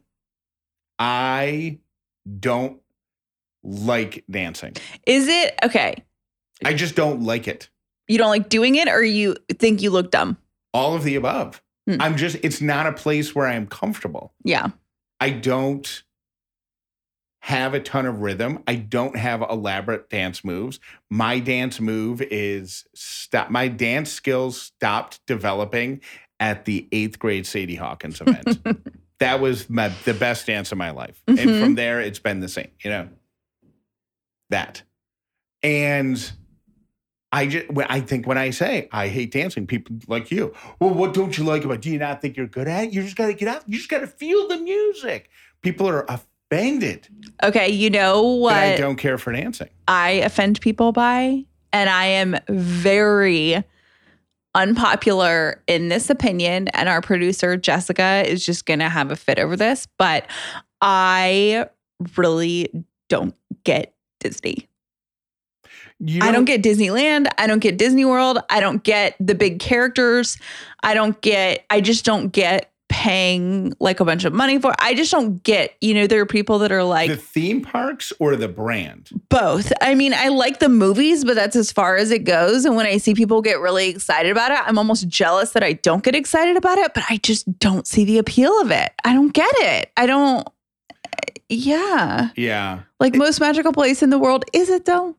I 1.00 1.80
don't 2.40 2.80
like 3.64 4.24
dancing. 4.30 4.74
Is 5.06 5.28
it 5.28 5.58
okay? 5.64 6.04
I 6.64 6.74
just 6.74 6.96
don't 6.96 7.24
like 7.24 7.48
it. 7.48 7.70
You 8.08 8.18
don't 8.18 8.30
like 8.30 8.50
doing 8.50 8.76
it, 8.76 8.88
or 8.88 9.04
you 9.04 9.36
think 9.52 9.82
you 9.82 9.90
look 9.90 10.12
dumb? 10.12 10.38
All 10.74 10.96
of 10.96 11.04
the 11.04 11.16
above. 11.16 11.62
Hmm. 11.88 12.02
I'm 12.02 12.18
just, 12.18 12.38
it's 12.44 12.62
not 12.62 12.88
a 12.88 12.94
place 12.94 13.34
where 13.34 13.48
I'm 13.48 13.68
comfortable. 13.68 14.34
Yeah. 14.44 14.70
I 15.20 15.30
don't 15.30 16.04
have 17.42 17.74
a 17.74 17.80
ton 17.80 18.06
of 18.06 18.22
rhythm. 18.22 18.64
I 18.68 18.76
don't 18.76 19.18
have 19.18 19.42
elaborate 19.42 20.10
dance 20.10 20.46
moves. 20.46 20.80
My 21.10 21.40
dance 21.40 21.80
move 21.82 22.22
is 22.22 22.86
stop. 22.96 23.50
My 23.50 23.68
dance 23.68 24.12
skills 24.12 24.62
stopped 24.62 25.20
developing 25.28 26.02
at 26.40 26.66
the 26.66 26.88
eighth 26.92 27.20
grade 27.20 27.46
Sadie 27.46 27.76
Hawkins 27.76 28.22
event. 28.22 28.66
that 29.20 29.40
was 29.40 29.70
my, 29.70 29.90
the 30.06 30.14
best 30.14 30.48
dance 30.48 30.72
of 30.72 30.78
my 30.78 30.92
life. 30.92 31.22
And 31.28 31.38
Mhm. 31.40 31.60
from 31.60 31.76
there, 31.76 32.02
it's 32.02 32.20
been 32.20 32.40
the 32.40 32.48
same, 32.50 32.70
you 32.84 32.90
know, 32.90 33.10
that. 34.50 34.84
And 35.62 36.32
I 37.32 37.48
just, 37.48 37.66
I 37.90 38.00
think 38.02 38.28
when 38.28 38.38
I 38.38 38.50
say 38.52 38.88
I 38.92 39.08
hate 39.08 39.32
dancing, 39.32 39.66
people 39.66 39.96
like 40.08 40.30
you, 40.32 40.54
well, 40.80 40.94
what 40.94 41.14
don't 41.14 41.38
you 41.38 41.44
like 41.44 41.64
about? 41.64 41.76
it? 41.76 41.82
Do 41.82 41.90
you 41.90 41.98
not 42.00 42.22
think 42.22 42.38
you're 42.38 42.48
good 42.48 42.68
at 42.68 42.86
it? 42.86 42.94
You 42.94 43.02
just 43.04 43.16
got 43.16 43.28
to 43.28 43.34
get 43.34 43.48
out. 43.48 43.64
You 43.68 43.78
just 43.78 43.90
got 43.90 44.00
to 44.00 44.08
feel 44.08 44.48
the 44.48 44.58
music. 44.58 45.30
People 45.62 45.88
are 45.88 46.06
offended 46.10 47.08
Okay. 47.44 47.70
You 47.70 47.90
know 47.90 48.22
what? 48.22 48.54
I 48.54 48.76
don't 48.78 48.98
care 48.98 49.18
for 49.18 49.32
dancing. 49.34 49.70
I 49.88 50.12
offend 50.12 50.62
people 50.62 50.92
by, 50.92 51.46
and 51.72 51.90
I 51.90 52.06
am 52.06 52.38
very 52.48 53.64
unpopular 54.56 55.62
in 55.68 55.90
this 55.90 56.10
opinion. 56.10 56.68
And 56.70 56.90
our 56.90 57.02
producer, 57.02 57.58
Jessica, 57.58 58.24
is 58.26 58.46
just 58.46 58.66
going 58.66 58.80
to 58.80 58.90
have 58.90 59.12
a 59.12 59.16
fit 59.16 59.40
over 59.40 59.56
this. 59.56 59.88
But 59.98 60.28
I 60.82 61.68
really 62.18 62.86
don't 63.10 63.36
get 63.64 63.94
Disney. 64.20 64.68
You 66.00 66.20
I 66.22 66.32
don't 66.32 66.46
get 66.46 66.62
Disneyland. 66.62 67.28
I 67.38 67.48
don't 67.48 67.60
get 67.60 67.78
Disney 67.78 68.04
World. 68.04 68.40
I 68.50 68.60
don't 68.60 68.84
get 68.84 69.16
the 69.20 69.36
big 69.36 69.60
characters. 69.60 70.38
I 70.82 70.94
don't 70.96 71.20
get, 71.22 71.66
I 71.70 71.80
just 71.80 72.04
don't 72.04 72.30
get 72.30 72.73
paying 72.94 73.74
like 73.80 74.00
a 74.00 74.06
bunch 74.06 74.24
of 74.24 74.34
money 74.34 74.60
for. 74.60 74.72
I 74.78 74.94
just 74.94 75.12
don't 75.12 75.42
get, 75.42 75.76
you 75.82 75.96
know, 75.96 76.06
there 76.06 76.22
are 76.22 76.28
people 76.28 76.60
that 76.60 76.72
are 76.72 76.84
like, 76.84 77.10
the 77.10 77.18
theme 77.18 77.62
parks 77.64 78.14
or 78.20 78.36
the 78.36 78.48
brand. 78.48 79.10
both. 79.30 79.74
I 79.82 79.96
mean, 79.96 80.14
I 80.14 80.28
like 80.28 80.60
the 80.60 80.70
movies, 80.70 81.26
but 81.26 81.34
that's 81.34 81.56
as 81.56 81.72
far 81.72 81.96
as 81.98 82.12
it 82.12 82.24
goes. 82.24 82.66
And 82.66 82.76
when 82.76 82.86
I 82.86 82.98
see 82.98 83.16
people 83.16 83.42
get 83.42 83.60
really 83.60 83.90
excited 83.90 84.32
about 84.32 84.52
it, 84.52 84.60
I'm 84.64 84.78
almost 84.78 85.08
jealous 85.08 85.52
that 85.54 85.64
I 85.64 85.74
don't 85.74 86.04
get 86.04 86.14
excited 86.14 86.56
about 86.56 86.78
it, 86.78 86.94
but 86.94 87.04
I 87.10 87.18
just 87.18 87.58
don't 87.58 87.88
see 87.88 88.06
the 88.06 88.20
appeal 88.20 88.62
of 88.62 88.70
it. 88.70 88.92
I 89.04 89.14
don't 89.14 89.34
get 89.34 89.52
it. 89.56 89.92
I 89.98 90.06
don't, 90.06 90.48
yeah. 91.50 92.30
Yeah, 92.36 92.82
Like 93.00 93.16
most 93.16 93.40
magical 93.40 93.74
place 93.74 94.04
in 94.04 94.12
the 94.12 94.20
world. 94.20 94.46
Is 94.54 94.70
it 94.70 94.86
though? 94.86 95.16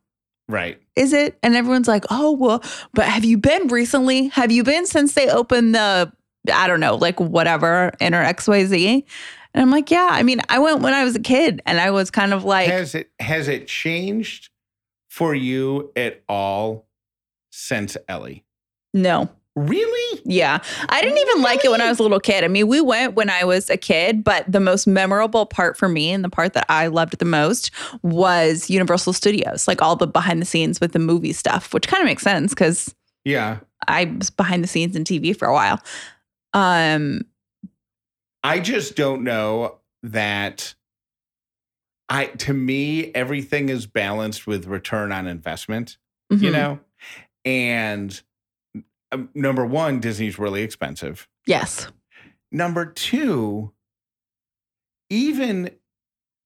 right. 0.49 0.81
Is 0.95 1.13
it? 1.13 1.37
And 1.43 1.57
everyone's 1.57 1.89
like, 1.89 2.05
oh, 2.09 2.31
well, 2.31 2.63
but 2.93 3.07
have 3.07 3.25
you 3.25 3.37
been 3.37 3.67
recently? 3.67 4.29
Have 4.29 4.53
you 4.53 4.63
been 4.63 4.87
since 4.87 5.15
they 5.15 5.29
opened 5.29 5.75
the, 5.75 6.13
I 6.53 6.67
don't 6.67 6.81
know, 6.81 6.97
like 6.97 7.21
whatever, 7.21 7.93
Inner 8.01 8.23
XYZ? 8.25 9.05
And 9.55 9.63
I'm 9.63 9.71
like, 9.71 9.91
yeah. 9.91 10.09
I 10.11 10.23
mean, 10.23 10.41
I 10.49 10.59
went 10.59 10.81
when 10.81 10.95
I 10.95 11.05
was 11.05 11.15
a 11.15 11.21
kid 11.21 11.63
and 11.65 11.79
I 11.81 11.91
was 11.91 12.11
kind 12.11 12.33
of 12.35 12.45
like, 12.45 12.69
has 12.69 12.95
it 12.95 13.11
has 13.21 13.49
it 13.49 13.67
changed 13.69 14.51
for 15.09 15.35
you 15.35 15.93
at 15.97 16.23
all 16.29 16.87
since 17.51 17.97
Ellie? 18.09 18.45
no. 18.93 19.29
Really? 19.57 20.21
Yeah. 20.25 20.59
I 20.89 21.01
didn't 21.01 21.19
even 21.19 21.41
like 21.41 21.65
it 21.65 21.71
when 21.71 21.81
I 21.81 21.89
was 21.89 22.01
a 22.01 22.03
little 22.03 22.19
kid. 22.19 22.43
I 22.43 22.49
mean, 22.49 22.67
we 22.67 22.81
went 22.81 23.15
when 23.15 23.31
I 23.31 23.45
was 23.45 23.71
a 23.71 23.77
kid, 23.77 24.25
but 24.25 24.45
the 24.51 24.59
most 24.59 24.85
memorable 24.85 25.47
part 25.47 25.77
for 25.77 25.89
me 25.89 26.11
and 26.11 26.25
the 26.25 26.29
part 26.29 26.55
that 26.55 26.67
I 26.69 26.89
loved 26.89 27.19
the 27.21 27.25
most 27.25 27.71
was 28.03 28.69
Universal 28.69 29.13
Studios, 29.13 29.69
like 29.69 29.81
all 29.81 29.95
the 29.95 30.09
behind 30.09 30.43
the 30.43 30.45
scenes 30.45 30.81
with 30.81 30.91
the 30.91 30.99
movie 30.99 31.33
stuff, 31.33 31.73
which 31.73 31.87
kind 31.87 32.01
of 32.01 32.07
makes 32.07 32.25
sense 32.25 32.51
because 32.51 32.93
Yeah. 33.25 33.59
I 33.87 34.07
was 34.07 34.29
behind 34.31 34.65
the 34.65 34.69
scenes 34.69 34.97
in 34.97 35.05
TV 35.05 35.39
for 35.39 35.47
a 35.47 35.53
while. 35.53 35.81
Um, 36.55 37.27
I 38.43 38.61
just 38.61 38.97
don't 38.97 39.25
know 39.25 39.79
that 40.03 40.75
I 42.09 42.27
to 42.27 42.55
me 42.55 43.11
everything 43.13 43.69
is 43.69 43.87
balanced 43.87 44.47
with 44.47 44.67
return 44.67 45.13
on 45.13 45.27
investment, 45.27 45.99
you 46.31 46.51
mhm. 46.51 46.53
know? 46.53 46.81
And 47.45 48.23
um, 49.13 49.29
number 49.35 49.67
1, 49.67 50.01
Disney's 50.01 50.39
really 50.39 50.63
expensive. 50.63 51.29
Yes. 51.47 51.89
Number 52.53 52.87
2, 52.87 53.73
even 55.11 55.71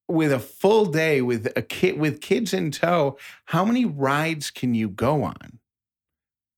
with 0.08 0.32
a 0.32 0.38
full 0.38 0.86
day 0.86 1.20
with 1.20 1.52
a 1.54 1.62
kid 1.62 1.98
with 1.98 2.20
kids 2.20 2.54
in 2.54 2.70
tow, 2.70 3.18
how 3.46 3.64
many 3.64 3.84
rides 3.84 4.50
can 4.50 4.74
you 4.74 4.88
go 4.88 5.22
on? 5.22 5.58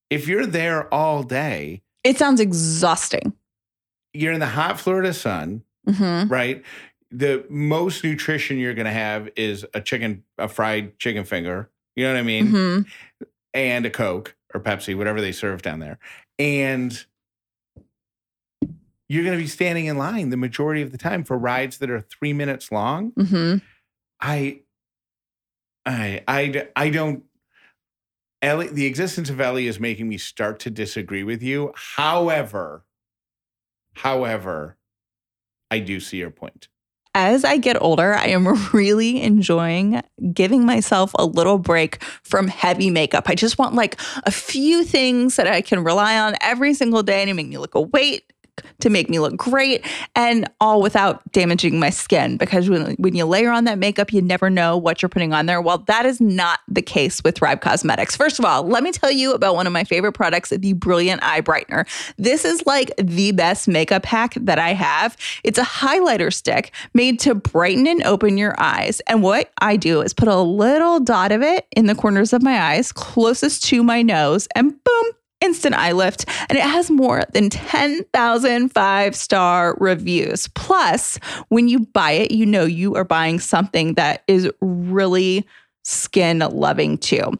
If 0.09 0.29
you're 0.29 0.47
there 0.47 0.93
all 0.93 1.23
day, 1.23 1.83
It 2.05 2.17
sounds 2.17 2.41
exhausting. 2.41 3.33
You're 4.13 4.33
in 4.33 4.41
the 4.41 4.47
hot 4.47 4.81
Florida 4.81 5.13
sun, 5.13 5.63
hmm 5.87 6.25
right? 6.29 6.63
The 7.13 7.45
most 7.49 8.05
nutrition 8.05 8.59
you're 8.59 8.75
going 8.75 8.87
to 8.87 8.93
have 8.93 9.31
is 9.35 9.67
a 9.75 9.81
chicken, 9.81 10.23
a 10.39 10.47
fried 10.49 10.99
chicken 10.99 11.25
finger. 11.25 11.71
You 11.97 12.05
know 12.05 12.13
what 12.13 12.21
I 12.21 12.23
mean? 12.23 12.47
hmm 12.51 12.81
And 13.53 13.85
a 13.85 13.91
Coke 13.91 14.37
or 14.55 14.61
Pepsi, 14.61 14.97
whatever 14.97 15.21
they 15.21 15.33
serve 15.33 15.63
down 15.63 15.81
there. 15.81 15.99
And 16.39 17.05
you're 19.09 19.25
going 19.25 19.37
to 19.37 19.43
be 19.43 19.49
standing 19.49 19.87
in 19.87 19.99
line 19.99 20.31
the 20.31 20.37
majority 20.37 20.83
of 20.83 20.93
the 20.93 20.99
time 20.99 21.25
for 21.25 21.37
rides 21.37 21.79
that 21.79 21.91
are 21.91 22.01
three 22.01 22.33
minutes 22.33 22.71
long. 22.71 23.11
hmm 23.11 23.57
I, 24.21 24.61
I, 25.85 26.23
I, 26.29 26.69
I 26.77 26.91
don't. 26.91 27.25
Ellie, 28.43 28.69
the 28.69 28.87
existence 28.87 29.31
of 29.31 29.41
Ellie 29.41 29.67
is 29.67 29.81
making 29.81 30.09
me 30.09 30.17
start 30.17 30.61
to 30.61 30.71
disagree 30.71 31.25
with 31.25 31.43
you. 31.43 31.73
However, 31.75 32.85
however, 34.03 34.79
I 35.71 35.79
do 35.79 36.01
see 36.01 36.17
your 36.17 36.31
point. 36.31 36.69
As 37.15 37.45
I 37.45 37.59
get 37.59 37.81
older, 37.83 38.15
I 38.15 38.29
am 38.29 38.49
really 38.73 39.21
enjoying 39.23 40.01
giving 40.33 40.65
myself 40.65 41.13
a 41.17 41.25
little 41.25 41.59
break 41.59 42.03
from 42.23 42.49
heavy 42.49 42.89
makeup. 42.89 43.25
I 43.27 43.35
just 43.35 43.59
want 43.59 43.75
like 43.75 44.01
a 44.25 44.31
few 44.31 44.85
things 44.85 45.37
that 45.37 45.47
I 45.47 45.61
can 45.61 45.85
rely 45.85 46.19
on 46.19 46.35
every 46.41 46.73
single 46.73 47.03
day 47.03 47.25
to 47.25 47.35
make 47.35 47.49
me 47.49 47.59
look 47.59 47.75
to 48.81 48.91
make 48.91 49.09
me 49.09 49.19
look 49.19 49.37
great, 49.37 49.85
and 50.15 50.49
all 50.61 50.83
without 50.83 51.31
damaging 51.33 51.79
my 51.79 51.91
skin. 51.91 52.37
Because 52.37 52.69
when, 52.69 52.95
when 52.97 53.15
you 53.15 53.25
layer 53.25 53.51
on 53.51 53.65
that 53.65 53.79
makeup, 53.79 54.13
you 54.13 54.23
never 54.23 54.51
know 54.51 54.77
what 54.77 55.03
you're 55.03 55.09
putting 55.09 55.33
on 55.33 55.47
there. 55.47 55.61
Well, 55.61 55.79
that 55.79 56.07
is 56.07 56.21
not 56.21 56.61
the 56.69 56.83
case 56.83 57.23
with 57.25 57.37
Thrive 57.37 57.61
Causemetics. 57.61 58.17
First 58.17 58.39
of 58.39 58.45
all, 58.45 58.63
let 58.63 58.83
me 58.83 58.93
tell 58.93 59.11
you 59.11 59.33
about 59.33 59.55
one 59.55 59.67
of 59.67 59.73
my 59.73 59.85
favorite 59.85 60.13
products, 60.13 60.51
the 60.51 60.73
Brilliant 60.75 61.23
Eye 61.23 61.41
Brightener. 61.41 61.87
This 62.17 62.45
is 62.45 62.65
like 62.67 62.93
the 62.97 63.33
best 63.33 63.69
makeup 63.69 64.05
hack 64.05 64.35
that 64.37 64.59
I 64.59 64.73
have. 64.73 65.17
It's 65.45 65.59
a 65.59 65.63
highlighter 65.63 66.33
stick 66.33 66.73
made 66.95 67.19
to 67.21 67.35
brighten 67.35 67.87
and 67.87 68.03
open 68.05 68.39
your 68.39 68.55
eyes. 68.59 69.01
And 69.07 69.23
what 69.23 69.51
I 69.61 69.77
do 69.77 70.01
is 70.01 70.13
put 70.13 70.29
a 70.29 70.37
little 70.37 71.01
dot 71.01 71.33
of 71.33 71.43
it 71.43 71.67
in 71.77 71.87
the 71.87 71.95
corners 71.95 72.33
of 72.33 72.43
my 72.43 72.61
eyes, 72.61 72.93
closest 72.93 73.65
to 73.65 73.83
my 73.83 74.03
nose, 74.03 74.49
and 74.55 74.73
boom, 74.85 75.07
instant 75.41 75.75
eye 75.75 75.93
lift. 75.93 76.27
And 76.49 76.59
it 76.59 76.65
has 76.65 76.91
more 76.91 77.23
than 77.33 77.51
10,000 77.51 78.69
five 78.71 79.17
star 79.17 79.77
reviews. 79.79 80.49
Plus, 80.49 81.19
when 81.49 81.69
you 81.69 81.81
buy 81.81 82.13
it, 82.13 82.31
you 82.31 82.47
know 82.47 82.65
you 82.65 82.95
are 82.97 83.05
buying 83.05 83.39
something 83.39 83.95
that 83.95 84.23
is 84.27 84.51
really 84.61 85.47
skin 85.85 86.39
loving 86.39 86.99
too. 86.99 87.33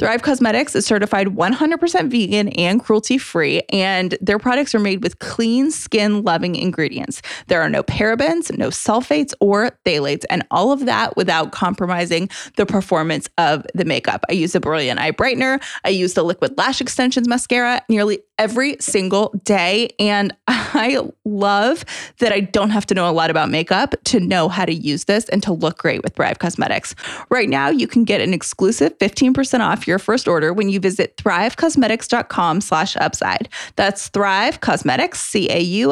Thrive 0.00 0.22
Causemetics 0.22 0.74
is 0.74 0.86
certified 0.86 1.26
100% 1.26 2.10
vegan 2.10 2.48
and 2.48 2.82
cruelty 2.82 3.18
free, 3.18 3.60
and 3.68 4.16
their 4.22 4.38
products 4.38 4.74
are 4.74 4.78
made 4.78 5.02
with 5.02 5.18
clean, 5.18 5.70
skin 5.70 6.22
loving 6.22 6.56
ingredients. 6.56 7.20
There 7.48 7.60
are 7.60 7.68
no 7.68 7.82
parabens, 7.82 8.56
no 8.56 8.68
sulfates, 8.68 9.34
or 9.40 9.72
phthalates, 9.84 10.24
and 10.30 10.42
all 10.50 10.72
of 10.72 10.86
that 10.86 11.18
without 11.18 11.52
compromising 11.52 12.30
the 12.56 12.64
performance 12.64 13.28
of 13.36 13.66
the 13.74 13.84
makeup. 13.84 14.24
I 14.30 14.32
use 14.32 14.52
the 14.52 14.60
Brilliant 14.60 14.98
Eye 14.98 15.12
Brightener, 15.12 15.62
I 15.84 15.90
use 15.90 16.14
the 16.14 16.24
Liquid 16.24 16.56
Lash 16.56 16.80
Extensions 16.80 17.28
Mascara 17.28 17.82
nearly 17.90 18.20
every 18.38 18.78
single 18.80 19.38
day, 19.44 19.90
and 19.98 20.34
I 20.48 20.98
love 21.26 21.84
that 22.20 22.32
I 22.32 22.40
don't 22.40 22.70
have 22.70 22.86
to 22.86 22.94
know 22.94 23.08
a 23.08 23.12
lot 23.12 23.28
about 23.28 23.50
makeup 23.50 23.94
to 24.04 24.18
know 24.18 24.48
how 24.48 24.64
to 24.64 24.72
use 24.72 25.04
this 25.04 25.28
and 25.28 25.42
to 25.42 25.52
look 25.52 25.76
great 25.76 26.02
with 26.02 26.16
Thrive 26.16 26.38
Causemetics. 26.38 26.94
Right 27.28 27.50
now, 27.50 27.68
you 27.68 27.86
can 27.86 28.04
get 28.04 28.22
an 28.22 28.32
exclusive 28.32 28.96
15% 28.98 29.60
off 29.60 29.86
your 29.90 29.98
first 29.98 30.26
order 30.26 30.54
when 30.54 30.70
you 30.70 30.80
visit 30.80 31.18
thrivecausemetics.com 31.18 32.62
slash 32.62 32.96
upside. 32.96 33.50
That's 33.76 34.08
Thrive 34.08 34.62
Causemetics, 34.62 35.16
C-A-U-S-E-M-E-T-I-C-S 35.16 35.90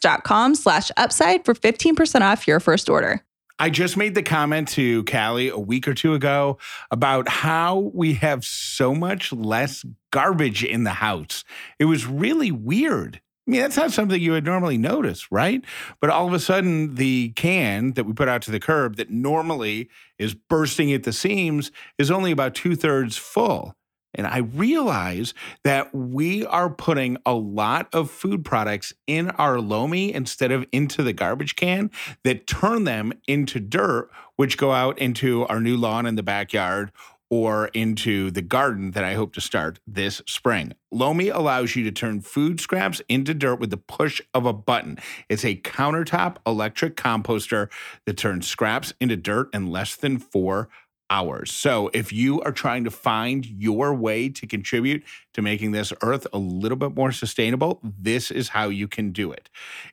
dot 0.00 0.24
com 0.24 0.54
slash 0.54 0.90
upside 0.98 1.46
for 1.46 1.54
15% 1.54 2.20
off 2.20 2.46
your 2.46 2.60
first 2.60 2.90
order. 2.90 3.22
I 3.58 3.70
just 3.70 3.96
made 3.96 4.14
the 4.14 4.22
comment 4.22 4.68
to 4.68 5.02
Callie 5.04 5.48
a 5.48 5.56
week 5.56 5.88
or 5.88 5.94
two 5.94 6.12
ago 6.12 6.58
about 6.90 7.26
how 7.26 7.90
we 7.94 8.12
have 8.14 8.44
so 8.44 8.94
much 8.94 9.32
less 9.32 9.82
garbage 10.10 10.62
in 10.62 10.84
the 10.84 10.90
house. 10.90 11.42
It 11.78 11.86
was 11.86 12.06
really 12.06 12.50
weird. 12.50 13.22
I 13.46 13.50
mean, 13.50 13.60
that's 13.60 13.76
not 13.76 13.92
something 13.92 14.20
you 14.20 14.32
would 14.32 14.44
normally 14.44 14.76
notice, 14.76 15.30
right? 15.30 15.64
But 16.00 16.10
all 16.10 16.26
of 16.26 16.32
a 16.32 16.40
sudden, 16.40 16.96
the 16.96 17.30
can 17.36 17.92
that 17.92 18.04
we 18.04 18.12
put 18.12 18.28
out 18.28 18.42
to 18.42 18.50
the 18.50 18.58
curb 18.58 18.96
that 18.96 19.10
normally 19.10 19.88
is 20.18 20.34
bursting 20.34 20.92
at 20.92 21.04
the 21.04 21.12
seams 21.12 21.70
is 21.96 22.10
only 22.10 22.32
about 22.32 22.56
two 22.56 22.74
thirds 22.74 23.16
full. 23.16 23.76
And 24.14 24.26
I 24.26 24.38
realize 24.38 25.34
that 25.62 25.94
we 25.94 26.44
are 26.46 26.70
putting 26.70 27.18
a 27.26 27.34
lot 27.34 27.88
of 27.92 28.10
food 28.10 28.44
products 28.44 28.94
in 29.06 29.30
our 29.32 29.60
Lomi 29.60 30.12
instead 30.12 30.50
of 30.50 30.66
into 30.72 31.02
the 31.02 31.12
garbage 31.12 31.54
can 31.54 31.90
that 32.24 32.46
turn 32.46 32.84
them 32.84 33.12
into 33.28 33.60
dirt, 33.60 34.10
which 34.36 34.56
go 34.56 34.72
out 34.72 34.98
into 34.98 35.46
our 35.46 35.60
new 35.60 35.76
lawn 35.76 36.06
in 36.06 36.16
the 36.16 36.22
backyard 36.22 36.90
or 37.30 37.68
into 37.68 38.30
the 38.30 38.42
garden 38.42 38.92
that 38.92 39.04
I 39.04 39.14
hope 39.14 39.32
to 39.34 39.40
start 39.40 39.80
this 39.86 40.22
spring. 40.26 40.74
Lomi 40.90 41.28
allows 41.28 41.74
you 41.74 41.84
to 41.84 41.90
turn 41.90 42.20
food 42.20 42.60
scraps 42.60 43.02
into 43.08 43.34
dirt 43.34 43.58
with 43.60 43.70
the 43.70 43.76
push 43.76 44.20
of 44.32 44.46
a 44.46 44.52
button. 44.52 44.98
It's 45.28 45.44
a 45.44 45.56
countertop 45.56 46.36
electric 46.46 46.96
composter 46.96 47.70
that 48.04 48.16
turns 48.16 48.46
scraps 48.46 48.92
into 49.00 49.16
dirt 49.16 49.48
in 49.52 49.70
less 49.70 49.96
than 49.96 50.18
four 50.18 50.68
hours. 51.10 51.52
So 51.52 51.90
if 51.92 52.12
you 52.12 52.40
are 52.42 52.52
trying 52.52 52.84
to 52.84 52.90
find 52.90 53.46
your 53.46 53.94
way 53.94 54.28
to 54.30 54.46
contribute 54.46 55.04
to 55.34 55.42
making 55.42 55.72
this 55.72 55.92
earth 56.02 56.26
a 56.32 56.38
little 56.38 56.76
bit 56.76 56.96
more 56.96 57.12
sustainable, 57.12 57.80
this 57.82 58.30
is 58.30 58.48
how 58.48 58.68
you 58.68 58.88
can 58.88 59.12
do 59.12 59.30
it. 59.32 59.48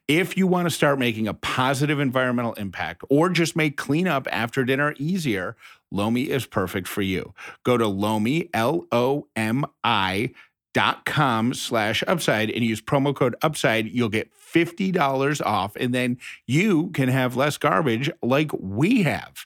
If 0.08 0.38
you 0.38 0.48
want 0.48 0.66
to 0.66 0.72
start 0.72 1.00
making 1.00 1.28
a 1.28 1.34
positive 1.34 2.00
environmental 2.00 2.54
impact 2.54 3.04
or 3.10 3.30
just 3.30 3.56
make 3.56 3.78
cleanup 3.78 4.28
after 4.32 4.64
dinner 4.64 4.96
easier, 4.98 5.56
Lomi 5.94 6.30
is 6.30 6.46
perfect 6.46 6.88
for 6.88 7.02
you. 7.02 7.34
Go 7.64 7.78
to 7.78 7.88
Lomi, 7.88 8.50
L 8.54 8.86
O 8.92 9.28
M 9.36 9.66
I 9.84 10.32
dot 10.74 11.06
com 11.06 11.54
slash 11.54 12.04
upside 12.08 12.50
and 12.50 12.64
use 12.64 12.82
promo 12.82 13.16
code 13.16 13.36
upside 13.44 13.88
you'll 13.88 14.10
get 14.10 14.32
$50 14.34 15.40
off 15.46 15.76
and 15.76 15.94
then 15.94 16.18
you 16.48 16.90
can 16.96 17.10
have 17.10 17.36
less 17.36 17.60
garbage 17.60 18.10
like 18.24 18.50
we 18.54 19.04
have 19.04 19.46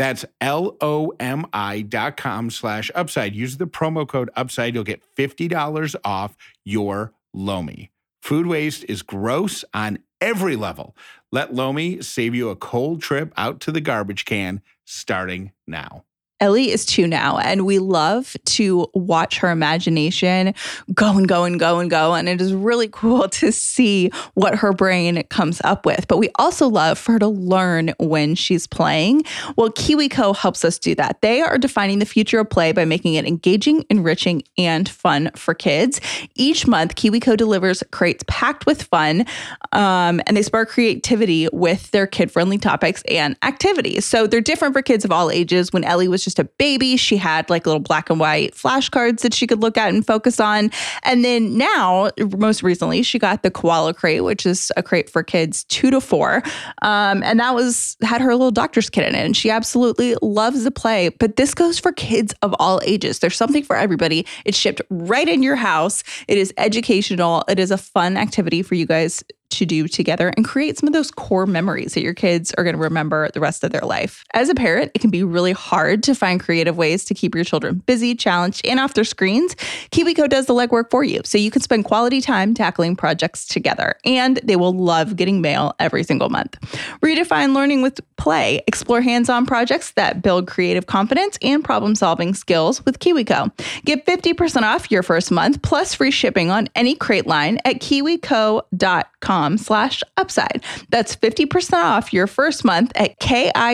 that's 0.00 0.24
L-O-M-I 0.40 1.82
dot 1.82 2.16
com 2.16 2.48
slash 2.48 2.90
upside. 2.94 3.34
Use 3.34 3.58
the 3.58 3.66
promo 3.66 4.08
code 4.08 4.30
upside. 4.34 4.74
You'll 4.74 4.82
get 4.82 5.02
$50 5.14 5.94
off 6.06 6.38
your 6.64 7.12
Lomi. 7.34 7.90
Food 8.22 8.46
waste 8.46 8.82
is 8.88 9.02
gross 9.02 9.62
on 9.74 9.98
every 10.18 10.56
level. 10.56 10.96
Let 11.30 11.52
Lomi 11.52 12.00
save 12.00 12.34
you 12.34 12.48
a 12.48 12.56
cold 12.56 13.02
trip 13.02 13.30
out 13.36 13.60
to 13.60 13.72
the 13.72 13.82
garbage 13.82 14.24
can 14.24 14.62
starting 14.90 15.52
now. 15.68 16.04
Ellie 16.40 16.70
is 16.70 16.86
two 16.86 17.06
now, 17.06 17.36
and 17.38 17.66
we 17.66 17.78
love 17.78 18.34
to 18.46 18.88
watch 18.94 19.38
her 19.38 19.50
imagination 19.50 20.54
go 20.94 21.16
and 21.16 21.28
go 21.28 21.44
and 21.44 21.60
go 21.60 21.78
and 21.78 21.90
go. 21.90 22.14
And 22.14 22.28
it 22.28 22.40
is 22.40 22.54
really 22.54 22.88
cool 22.88 23.28
to 23.28 23.52
see 23.52 24.10
what 24.34 24.54
her 24.56 24.72
brain 24.72 25.22
comes 25.24 25.60
up 25.64 25.84
with. 25.84 26.08
But 26.08 26.16
we 26.16 26.30
also 26.36 26.66
love 26.66 26.98
for 26.98 27.12
her 27.12 27.18
to 27.18 27.28
learn 27.28 27.92
when 27.98 28.34
she's 28.34 28.66
playing. 28.66 29.24
Well, 29.56 29.70
KiwiCo 29.70 30.34
helps 30.34 30.64
us 30.64 30.78
do 30.78 30.94
that. 30.94 31.20
They 31.20 31.42
are 31.42 31.58
defining 31.58 31.98
the 31.98 32.06
future 32.06 32.40
of 32.40 32.48
play 32.48 32.72
by 32.72 32.86
making 32.86 33.14
it 33.14 33.26
engaging, 33.26 33.84
enriching, 33.90 34.42
and 34.56 34.88
fun 34.88 35.30
for 35.36 35.52
kids. 35.52 36.00
Each 36.34 36.66
month, 36.66 36.94
KiwiCo 36.94 37.36
delivers 37.36 37.82
crates 37.90 38.24
packed 38.26 38.64
with 38.64 38.84
fun, 38.84 39.26
um, 39.72 40.20
and 40.26 40.36
they 40.36 40.42
spark 40.42 40.70
creativity 40.70 41.48
with 41.52 41.90
their 41.90 42.06
kid 42.06 42.32
friendly 42.32 42.56
topics 42.58 43.02
and 43.08 43.36
activities. 43.42 44.06
So 44.06 44.26
they're 44.26 44.40
different 44.40 44.74
for 44.74 44.80
kids 44.82 45.04
of 45.04 45.12
all 45.12 45.30
ages. 45.30 45.72
When 45.72 45.84
Ellie 45.84 46.08
was 46.08 46.24
just 46.24 46.29
just 46.30 46.38
a 46.38 46.44
baby, 46.44 46.96
she 46.96 47.16
had 47.16 47.50
like 47.50 47.66
little 47.66 47.80
black 47.80 48.08
and 48.08 48.20
white 48.20 48.54
flashcards 48.54 49.22
that 49.22 49.34
she 49.34 49.46
could 49.46 49.60
look 49.60 49.76
at 49.76 49.88
and 49.88 50.06
focus 50.06 50.38
on. 50.38 50.70
And 51.02 51.24
then 51.24 51.58
now, 51.58 52.10
most 52.36 52.62
recently, 52.62 53.02
she 53.02 53.18
got 53.18 53.42
the 53.42 53.50
koala 53.50 53.94
crate, 53.94 54.22
which 54.22 54.46
is 54.46 54.70
a 54.76 54.82
crate 54.82 55.10
for 55.10 55.24
kids 55.24 55.64
two 55.64 55.90
to 55.90 56.00
four. 56.00 56.42
Um, 56.82 57.22
and 57.24 57.40
that 57.40 57.54
was 57.54 57.96
had 58.02 58.20
her 58.20 58.32
little 58.32 58.52
doctor's 58.52 58.88
kit 58.88 59.08
in 59.08 59.14
it. 59.16 59.24
And 59.24 59.36
she 59.36 59.50
absolutely 59.50 60.14
loves 60.22 60.62
the 60.62 60.70
play. 60.70 61.08
But 61.08 61.34
this 61.34 61.52
goes 61.52 61.80
for 61.80 61.92
kids 61.92 62.32
of 62.42 62.54
all 62.60 62.80
ages. 62.84 63.18
There's 63.18 63.36
something 63.36 63.64
for 63.64 63.74
everybody. 63.74 64.24
It's 64.44 64.56
shipped 64.56 64.80
right 64.88 65.28
in 65.28 65.42
your 65.42 65.56
house. 65.56 66.04
It 66.28 66.38
is 66.38 66.54
educational. 66.56 67.42
It 67.48 67.58
is 67.58 67.72
a 67.72 67.78
fun 67.78 68.16
activity 68.16 68.62
for 68.62 68.76
you 68.76 68.86
guys 68.86 69.24
to 69.50 69.66
do 69.66 69.88
together 69.88 70.32
and 70.36 70.44
create 70.44 70.78
some 70.78 70.86
of 70.86 70.92
those 70.92 71.10
core 71.10 71.46
memories 71.46 71.94
that 71.94 72.02
your 72.02 72.14
kids 72.14 72.52
are 72.54 72.64
going 72.64 72.76
to 72.76 72.80
remember 72.80 73.28
the 73.32 73.40
rest 73.40 73.62
of 73.64 73.72
their 73.72 73.82
life. 73.82 74.24
As 74.32 74.48
a 74.48 74.54
parent, 74.54 74.92
it 74.94 75.00
can 75.00 75.10
be 75.10 75.22
really 75.22 75.52
hard 75.52 76.02
to 76.04 76.14
find 76.14 76.40
creative 76.40 76.76
ways 76.76 77.04
to 77.06 77.14
keep 77.14 77.34
your 77.34 77.44
children 77.44 77.82
busy, 77.86 78.14
challenged, 78.14 78.64
and 78.64 78.80
off 78.80 78.94
their 78.94 79.04
screens. 79.04 79.54
KiwiCo 79.90 80.28
does 80.28 80.46
the 80.46 80.54
legwork 80.54 80.90
for 80.90 81.04
you, 81.04 81.20
so 81.24 81.38
you 81.38 81.50
can 81.50 81.62
spend 81.62 81.84
quality 81.84 82.20
time 82.20 82.54
tackling 82.54 82.96
projects 82.96 83.46
together, 83.46 83.94
and 84.04 84.38
they 84.44 84.56
will 84.56 84.72
love 84.72 85.16
getting 85.16 85.40
mail 85.40 85.74
every 85.78 86.04
single 86.04 86.28
month. 86.28 86.58
Redefine 87.02 87.54
learning 87.54 87.82
with 87.82 88.00
play. 88.16 88.62
Explore 88.66 89.00
hands-on 89.00 89.46
projects 89.46 89.92
that 89.92 90.22
build 90.22 90.46
creative 90.46 90.86
confidence 90.86 91.38
and 91.42 91.64
problem-solving 91.64 92.34
skills 92.34 92.84
with 92.84 92.98
KiwiCo. 92.98 93.52
Get 93.84 94.06
50% 94.06 94.62
off 94.62 94.90
your 94.90 95.02
first 95.02 95.30
month 95.30 95.62
plus 95.62 95.94
free 95.94 96.10
shipping 96.10 96.50
on 96.50 96.68
any 96.74 96.94
crate 96.94 97.26
line 97.26 97.58
at 97.64 97.80
kiwico.com 97.80 99.09
slash 99.58 100.02
upside. 100.16 100.64
That's 100.90 101.14
50% 101.16 101.74
off 101.74 102.12
your 102.12 102.26
first 102.26 102.64
month 102.64 102.92
at 102.94 103.18
K-I-W-I-C-O 103.20 103.72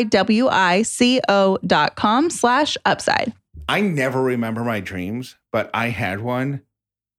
dot 1.66 1.96
com 1.96 2.30
slash 2.30 2.76
upside. 2.84 3.32
I 3.68 3.80
never 3.80 4.22
remember 4.22 4.62
my 4.62 4.80
dreams, 4.80 5.36
but 5.52 5.70
I 5.74 5.88
had 5.88 6.20
one 6.20 6.62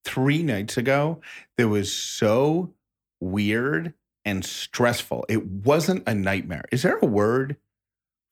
three 0.05 0.41
nights 0.43 0.77
ago 0.77 1.19
that 1.57 1.67
was 1.67 1.91
so 1.91 2.73
weird 3.19 3.93
and 4.23 4.45
stressful. 4.45 5.25
It 5.27 5.45
wasn't 5.45 6.07
a 6.07 6.15
nightmare. 6.15 6.65
Is 6.71 6.83
there 6.83 6.97
a 7.01 7.05
word 7.05 7.57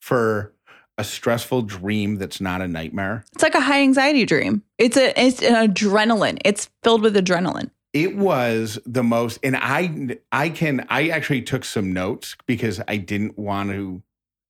for 0.02 0.54
a 0.98 1.04
stressful 1.04 1.64
dream 1.64 2.16
that's 2.16 2.40
not 2.40 2.62
a 2.62 2.68
nightmare? 2.68 3.26
It's 3.34 3.44
like 3.44 3.56
a 3.56 3.62
high 3.62 3.82
anxiety 3.82 4.26
dream. 4.26 4.64
It's 4.78 4.96
a 4.98 5.20
it's 5.22 5.42
an 5.42 5.54
adrenaline. 5.70 6.40
It's 6.46 6.70
filled 6.84 7.02
with 7.02 7.16
adrenaline. 7.16 7.72
It 7.96 8.18
was 8.18 8.78
the 8.86 9.04
most 9.04 9.40
and 9.42 9.56
I 9.56 10.18
I 10.30 10.50
can 10.50 10.86
I 10.90 11.08
actually 11.08 11.42
took 11.42 11.64
some 11.64 11.94
notes 11.94 12.36
because 12.46 12.82
I 12.90 12.98
didn't 12.98 13.40
want 13.40 13.72
to 13.72 14.04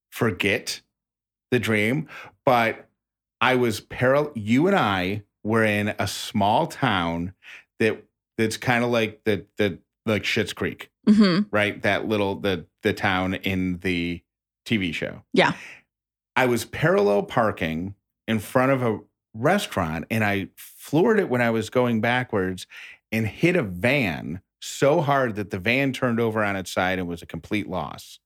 forget 0.09 0.81
the 1.51 1.59
dream, 1.59 2.09
but 2.43 2.89
I 3.39 3.53
was 3.53 3.81
parallel 3.81 4.31
you 4.33 4.65
and 4.65 4.75
I 4.75 5.25
were 5.43 5.63
in 5.63 5.93
a 5.99 6.07
small 6.07 6.65
town 6.65 7.33
that 7.79 8.03
that's 8.35 8.57
kind 8.57 8.83
of 8.83 8.89
like 8.89 9.23
the 9.25 9.45
the 9.57 9.77
like 10.07 10.23
Schitt's 10.23 10.51
Creek, 10.51 10.89
hmm 11.07 11.41
right? 11.51 11.79
That 11.83 12.07
little 12.07 12.33
the 12.33 12.65
the 12.81 12.93
town 12.93 13.35
in 13.35 13.77
the 13.77 14.23
TV 14.65 14.91
show. 14.91 15.21
Yeah. 15.33 15.53
I 16.35 16.47
was 16.47 16.65
parallel 16.65 17.21
parking 17.21 17.93
in 18.27 18.39
front 18.39 18.71
of 18.71 18.81
a 18.81 19.01
restaurant 19.35 20.05
and 20.09 20.23
I 20.23 20.47
floored 20.55 21.19
it 21.19 21.29
when 21.29 21.41
I 21.41 21.51
was 21.51 21.69
going 21.69 22.01
backwards 22.01 22.65
and 23.11 23.27
hit 23.27 23.55
a 23.55 23.63
van 23.63 24.41
so 24.61 25.01
hard 25.01 25.35
that 25.35 25.51
the 25.51 25.59
van 25.59 25.93
turned 25.93 26.19
over 26.19 26.43
on 26.43 26.55
its 26.55 26.71
side 26.71 26.97
and 26.99 27.07
was 27.07 27.21
a 27.21 27.25
complete 27.27 27.67
loss. 27.69 28.19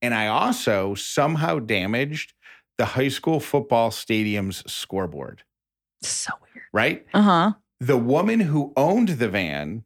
And 0.00 0.14
I 0.14 0.26
also 0.26 0.94
somehow 0.94 1.58
damaged 1.58 2.32
the 2.78 2.84
high 2.86 3.08
school 3.08 3.38
football 3.40 3.90
stadium's 3.90 4.62
scoreboard, 4.72 5.42
So 6.02 6.32
weird. 6.54 6.64
right? 6.72 7.06
Uh-huh. 7.12 7.52
the 7.80 7.98
woman 7.98 8.40
who 8.40 8.72
owned 8.76 9.08
the 9.10 9.28
van 9.28 9.84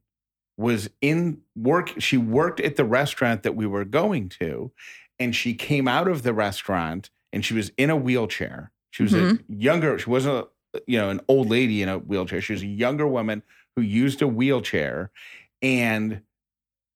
was 0.59 0.89
in 1.03 1.39
work 1.55 1.93
she 1.99 2.17
worked 2.17 2.61
at 2.61 2.77
the 2.77 2.85
restaurant 2.85 3.43
that 3.43 3.55
we 3.57 3.67
were 3.67 3.85
going 3.85 4.29
to 4.29 4.71
and 5.19 5.35
she 5.37 5.53
came 5.55 5.87
out 5.89 6.09
of 6.09 6.23
the 6.23 6.33
restaurant 6.33 7.11
and 7.33 7.45
she 7.45 7.53
was 7.53 7.71
in 7.77 7.91
a 7.91 7.97
wheelchair 7.97 8.71
she 8.91 9.03
was 9.03 9.13
a 9.13 9.39
younger 9.49 9.99
she 9.99 10.09
wasn't 10.09 10.47
a, 10.75 10.81
you 10.87 10.97
know 10.99 11.11
an 11.11 11.21
old 11.29 11.51
lady 11.51 11.83
in 11.83 11.91
a 11.91 11.99
wheelchair 11.99 12.41
she 12.41 12.55
was 12.55 12.63
a 12.63 12.67
younger 12.67 13.07
woman 13.07 13.43
who 13.77 13.83
used 13.83 14.23
a 14.23 14.29
wheelchair 14.29 15.11
and 15.63 16.23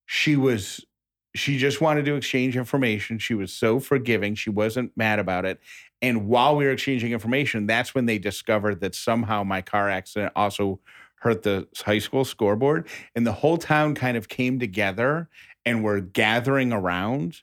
she 0.05 0.35
was 0.35 0.85
she 1.33 1.57
just 1.57 1.79
wanted 1.79 2.03
to 2.03 2.15
exchange 2.15 2.57
information. 2.57 3.17
She 3.17 3.33
was 3.33 3.53
so 3.53 3.79
forgiving. 3.79 4.35
She 4.35 4.49
wasn't 4.49 4.91
mad 4.97 5.17
about 5.17 5.45
it. 5.45 5.61
And 6.01 6.27
while 6.27 6.57
we 6.57 6.65
were 6.65 6.71
exchanging 6.71 7.13
information 7.13 7.67
that's 7.67 7.95
when 7.95 8.05
they 8.07 8.17
discovered 8.19 8.81
that 8.81 8.95
somehow 8.95 9.43
my 9.43 9.61
car 9.61 9.89
accident 9.89 10.33
also 10.35 10.79
hurt 11.17 11.43
the 11.43 11.67
high 11.85 11.99
school 11.99 12.25
scoreboard. 12.25 12.87
And 13.15 13.25
the 13.25 13.31
whole 13.31 13.57
town 13.57 13.95
kind 13.95 14.17
of 14.17 14.27
came 14.27 14.59
together 14.59 15.29
and 15.65 15.83
were 15.83 16.01
gathering 16.01 16.73
around 16.73 17.41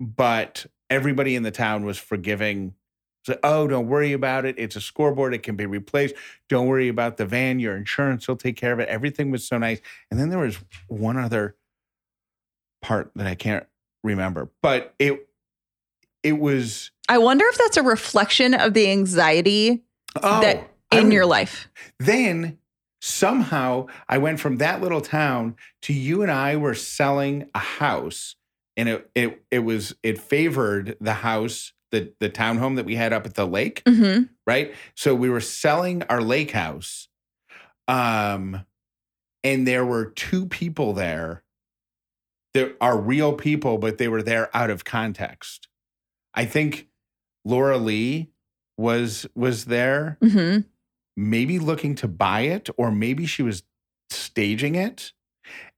but 0.00 0.66
everybody 0.90 1.34
in 1.34 1.42
the 1.42 1.50
town 1.50 1.84
was 1.84 1.98
forgiving 1.98 2.74
so, 3.28 3.38
oh 3.42 3.66
don't 3.66 3.86
worry 3.88 4.12
about 4.12 4.44
it. 4.44 4.56
It's 4.58 4.76
a 4.76 4.80
scoreboard. 4.80 5.32
It 5.34 5.42
can 5.42 5.56
be 5.56 5.66
replaced. 5.66 6.14
Don't 6.48 6.66
worry 6.66 6.88
about 6.88 7.16
the 7.16 7.24
van. 7.26 7.60
Your 7.60 7.76
insurance 7.76 8.26
will 8.28 8.36
take 8.36 8.56
care 8.56 8.72
of 8.72 8.80
it. 8.80 8.88
Everything 8.88 9.30
was 9.30 9.46
so 9.46 9.56
nice. 9.58 9.80
And 10.10 10.18
then 10.18 10.28
there 10.28 10.38
was 10.40 10.58
one 10.88 11.16
other 11.16 11.54
part 12.80 13.10
that 13.16 13.26
i 13.26 13.34
can't 13.34 13.66
remember 14.04 14.48
but 14.62 14.94
it 15.00 15.28
it 16.22 16.38
was 16.38 16.92
I 17.08 17.18
wonder 17.18 17.44
if 17.48 17.58
that's 17.58 17.76
a 17.76 17.82
reflection 17.82 18.54
of 18.54 18.72
the 18.74 18.88
anxiety 18.90 19.82
oh 20.22 20.40
that 20.42 20.70
in 20.92 20.98
don't- 21.04 21.10
your 21.12 21.26
life. 21.26 21.68
then 21.98 22.58
somehow 23.00 23.86
I 24.08 24.18
went 24.18 24.38
from 24.40 24.58
that 24.58 24.80
little 24.80 25.00
town 25.00 25.56
to 25.82 25.92
you 25.92 26.22
and 26.22 26.30
I 26.30 26.56
were 26.56 26.74
selling 26.74 27.48
a 27.54 27.58
house 27.58 28.36
and 28.76 28.88
it 28.88 29.10
it 29.16 29.42
it 29.50 29.58
was 29.60 29.96
it 30.04 30.18
favored 30.20 30.96
the 31.00 31.14
house 31.14 31.72
the 31.90 32.12
the 32.20 32.30
townhome 32.30 32.76
that 32.76 32.84
we 32.84 32.96
had 32.96 33.12
up 33.12 33.26
at 33.26 33.34
the 33.34 33.46
lake 33.46 33.82
hmm 33.86 34.22
right? 34.46 34.74
So 34.94 35.14
we 35.14 35.28
were 35.28 35.40
selling 35.40 36.02
our 36.04 36.22
lake 36.22 36.52
house 36.52 37.08
um 37.86 38.64
and 39.44 39.66
there 39.66 39.84
were 39.84 40.06
two 40.06 40.46
people 40.46 40.92
there 40.92 41.44
that 42.54 42.76
are 42.80 42.98
real 42.98 43.32
people 43.34 43.78
but 43.78 43.98
they 43.98 44.08
were 44.08 44.22
there 44.22 44.54
out 44.56 44.70
of 44.70 44.84
context. 44.84 45.68
I 46.34 46.44
think 46.44 46.88
Laura 47.44 47.78
Lee 47.78 48.30
was 48.76 49.26
was 49.34 49.66
there 49.66 50.18
mm-hmm. 50.22 50.60
maybe 51.16 51.58
looking 51.58 51.94
to 51.96 52.08
buy 52.08 52.42
it 52.42 52.68
or 52.76 52.90
maybe 52.90 53.26
she 53.26 53.42
was 53.42 53.62
staging 54.10 54.74
it 54.74 55.12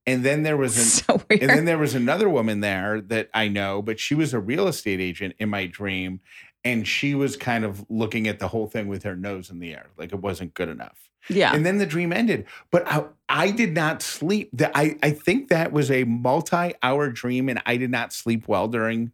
and 0.05 0.23
then 0.23 0.43
there 0.43 0.57
was 0.57 0.77
an 0.77 0.83
So 1.19 1.21
and 1.29 1.49
then 1.49 1.65
there 1.65 1.77
was 1.77 1.95
another 1.95 2.29
woman 2.29 2.59
there 2.61 3.01
that 3.01 3.29
I 3.33 3.47
know 3.47 3.81
but 3.81 3.99
she 3.99 4.15
was 4.15 4.33
a 4.33 4.39
real 4.39 4.67
estate 4.67 4.99
agent 4.99 5.35
in 5.39 5.49
my 5.49 5.65
dream 5.67 6.21
and 6.63 6.87
she 6.87 7.15
was 7.15 7.37
kind 7.37 7.65
of 7.65 7.85
looking 7.89 8.27
at 8.27 8.39
the 8.39 8.47
whole 8.47 8.67
thing 8.67 8.87
with 8.87 9.03
her 9.03 9.15
nose 9.15 9.49
in 9.49 9.59
the 9.59 9.73
air 9.73 9.87
like 9.97 10.11
it 10.11 10.19
wasn't 10.19 10.53
good 10.53 10.69
enough 10.69 11.09
yeah. 11.29 11.53
and 11.53 11.65
then 11.65 11.77
the 11.77 11.85
dream 11.85 12.11
ended 12.11 12.45
but 12.71 12.87
I, 12.87 13.05
I 13.29 13.51
did 13.51 13.73
not 13.73 14.01
sleep 14.01 14.49
The- 14.53 14.75
I, 14.77 14.97
I 15.03 15.11
think 15.11 15.49
that 15.49 15.71
was 15.71 15.91
a 15.91 16.03
multi-hour 16.03 17.09
dream 17.09 17.49
and 17.49 17.61
I 17.65 17.77
did 17.77 17.91
not 17.91 18.13
sleep 18.13 18.47
well 18.47 18.67
during 18.67 19.11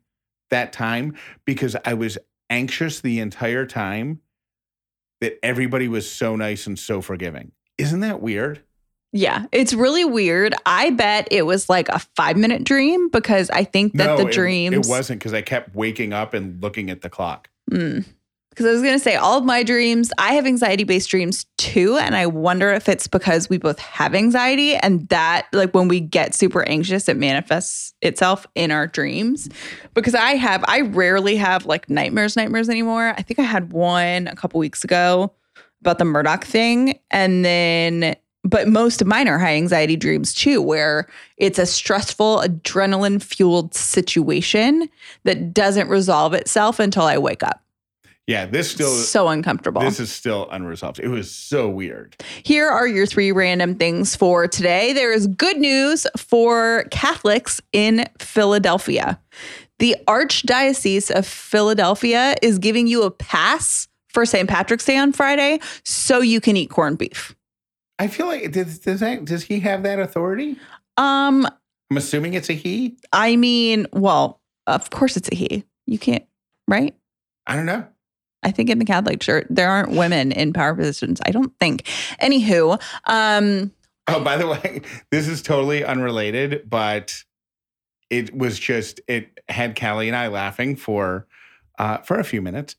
that 0.50 0.72
time 0.74 1.16
because 1.46 1.76
I 1.84 1.94
was 1.94 2.18
anxious 2.50 3.02
the 3.02 3.20
entire 3.20 3.66
time 3.66 4.22
that 5.22 5.40
everybody 5.44 5.88
was 5.88 6.10
so 6.10 6.36
nice 6.36 6.68
and 6.68 6.78
so 6.78 7.02
forgiving. 7.02 7.52
Isn't 7.78 8.02
that 8.02 8.22
weird? 8.22 8.64
Yeah, 9.14 9.46
it's 9.52 9.74
really 9.74 10.06
weird. 10.06 10.54
I 10.66 10.90
bet 10.92 11.28
it 11.32 11.44
was 11.44 11.70
like 11.70 11.90
a 11.90 12.00
five 12.16 12.38
minute 12.38 12.64
dream 12.64 13.10
because 13.10 13.50
I 13.50 13.64
think 13.64 13.94
that 13.94 14.18
the 14.18 14.28
it- 14.28 14.34
dreams. 14.34 14.88
It, 14.88 14.90
wasn't 14.90 15.20
because 15.20 15.34
I 15.34 15.42
kept 15.42 15.74
waking 15.76 16.14
up 16.14 16.34
and 16.34 16.62
looking 16.62 16.90
at 16.90 17.02
the 17.02 17.10
clock. 17.10 17.50
Mm. 17.72 18.06
Because 18.50 18.66
I 18.66 18.72
was 18.72 18.82
going 18.82 18.96
to 18.96 19.00
say, 19.00 19.16
all 19.16 19.38
of 19.38 19.46
my 19.46 19.62
dreams, 19.62 20.12
I 20.18 20.34
have 20.34 20.48
anxiety 20.48 20.84
based 20.84 21.12
dreams 21.12 21.46
too. 21.60 21.96
And 21.98 22.16
I 22.16 22.26
wonder 22.26 22.72
if 22.72 22.90
it's 22.90 23.06
because 23.08 23.50
we 23.50 23.60
both 23.60 23.78
have 23.78 24.16
anxiety 24.16 24.76
and 24.76 25.08
that, 25.10 25.46
like, 25.54 25.76
when 25.76 25.88
we 25.88 26.00
get 26.00 26.34
super 26.34 26.68
anxious, 26.68 27.08
it 27.08 27.18
manifests 27.18 27.94
itself 28.02 28.48
in 28.56 28.72
our 28.72 28.88
dreams. 28.88 29.48
Because 29.94 30.16
I 30.16 30.32
have, 30.32 30.66
I 30.68 30.82
rarely 30.82 31.36
have 31.36 31.68
like 31.68 31.88
nightmares, 31.88 32.36
nightmares 32.36 32.68
anymore. 32.68 33.14
I 33.16 33.22
think 33.22 33.38
I 33.38 33.44
had 33.44 33.74
one 33.74 34.26
a 34.28 34.36
couple 34.36 34.60
weeks 34.60 34.84
ago 34.84 35.34
about 35.82 36.00
the 36.00 36.06
Murdaugh 36.06 36.44
thing. 36.44 37.00
And 37.12 37.46
then, 37.46 38.16
but 38.44 38.68
most 38.68 39.02
of 39.02 39.08
mine 39.08 39.28
are 39.28 39.40
high 39.40 39.56
anxiety 39.56 39.96
dreams 39.96 40.34
too, 40.34 40.62
where 40.62 41.08
it's 41.38 41.60
a 41.60 41.66
stressful, 41.66 42.42
adrenaline 42.44 43.22
fueled 43.22 43.74
situation 43.74 44.90
that 45.24 45.54
doesn't 45.54 45.90
resolve 45.90 46.34
itself 46.34 46.80
until 46.80 47.04
I 47.04 47.18
wake 47.18 47.44
up. 47.44 47.62
Yeah, 48.28 48.46
this 48.46 48.70
still 48.70 48.90
so 48.90 49.30
uncomfortable. 49.30 49.82
this 49.82 50.02
is 50.02 50.12
still 50.12 50.50
unresolved. 50.52 51.00
It 51.00 51.08
was 51.08 51.32
so 51.32 51.70
weird. 51.70 52.18
Here 52.44 52.68
are 52.68 52.86
your 52.86 53.06
three 53.06 53.32
random 53.32 53.76
things 53.76 54.18
for 54.18 54.50
today. 54.50 54.92
There 54.92 55.14
is 55.14 55.28
good 55.28 55.58
news 55.58 56.06
for 56.18 56.84
Catholics 56.92 57.62
in 57.72 58.06
Philadelphia. 58.20 59.18
The 59.80 59.96
Archdiocese 60.08 61.10
of 61.10 61.26
Philadelphia 61.26 62.36
is 62.42 62.60
giving 62.60 62.88
you 62.88 63.04
a 63.04 63.12
pass 63.12 63.88
for 64.10 64.26
St. 64.26 64.50
Patrick's 64.50 64.84
Day 64.84 64.98
on 64.98 65.14
Friday 65.14 65.62
so 65.86 66.20
you 66.20 66.42
can 66.42 66.58
eat 66.58 66.70
corned 66.70 66.98
beef. 66.98 67.34
I 68.00 68.08
feel 68.08 68.28
like 68.28 68.52
does 68.52 68.80
does, 68.80 69.00
that, 69.00 69.26
does 69.26 69.44
he 69.44 69.60
have 69.62 69.84
that 69.84 70.00
authority? 70.00 70.58
Um, 70.98 71.48
I'm 71.90 71.98
assuming 71.98 72.34
it's 72.34 72.50
a 72.50 72.54
he. 72.54 72.98
I 73.12 73.36
mean, 73.36 73.88
well, 73.94 74.42
of 74.66 74.90
course 74.90 75.18
it's 75.18 75.30
a 75.32 75.36
he. 75.36 75.64
You 75.86 75.98
can't, 75.98 76.26
right? 76.68 76.96
I 77.46 77.56
don't 77.56 77.66
know. 77.66 77.88
I 78.44 78.52
think 78.52 78.70
in 78.70 78.80
the 78.80 78.86
Catholic 78.86 79.20
Church 79.20 79.48
there 79.50 79.70
aren't 79.70 79.92
women 79.92 80.32
in 80.32 80.54
power 80.54 80.76
positions. 80.76 81.20
I 81.26 81.32
don't 81.32 81.58
think. 81.60 81.84
Anywho, 82.22 82.82
um, 83.06 83.72
Oh, 84.08 84.22
by 84.22 84.38
the 84.38 84.48
way, 84.48 84.82
this 85.12 85.28
is 85.28 85.42
totally 85.42 85.84
unrelated, 85.84 86.70
but 86.70 87.24
it 88.10 88.36
was 88.36 88.58
just 88.58 89.02
it 89.08 89.40
had 89.50 89.80
Callie 89.80 90.08
and 90.08 90.16
I 90.16 90.28
laughing 90.28 90.76
for 90.76 91.28
uh, 91.78 91.98
for 92.00 92.20
a 92.20 92.24
few 92.24 92.42
minutes. 92.42 92.76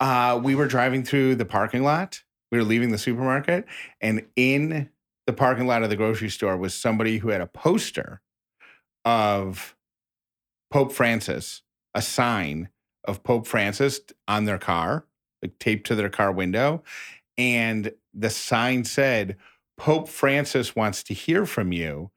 Uh, 0.00 0.40
we 0.42 0.54
were 0.54 0.66
driving 0.66 1.04
through 1.04 1.36
the 1.36 1.44
parking 1.44 1.82
lot. 1.82 2.22
We 2.54 2.60
were 2.60 2.64
leaving 2.64 2.92
the 2.92 2.98
supermarket, 2.98 3.64
and 4.00 4.24
in 4.36 4.88
the 5.26 5.32
parking 5.32 5.66
lot 5.66 5.82
of 5.82 5.90
the 5.90 5.96
grocery 5.96 6.28
store 6.30 6.56
was 6.56 6.72
somebody 6.72 7.18
who 7.18 7.30
had 7.30 7.40
a 7.40 7.48
poster 7.48 8.20
of 9.04 9.74
Pope 10.70 10.92
Francis, 10.92 11.62
a 11.96 12.00
sign 12.00 12.68
of 13.02 13.24
Pope 13.24 13.48
Francis 13.48 14.00
on 14.28 14.44
their 14.44 14.58
car, 14.58 15.04
like 15.42 15.58
taped 15.58 15.88
to 15.88 15.96
their 15.96 16.08
car 16.08 16.30
window, 16.30 16.84
and 17.36 17.92
the 18.12 18.30
sign 18.30 18.84
said 18.84 19.36
Pope 19.76 20.08
Francis 20.08 20.76
wants 20.76 21.02
to 21.02 21.12
hear 21.12 21.46
from 21.46 21.72
you. 21.72 22.12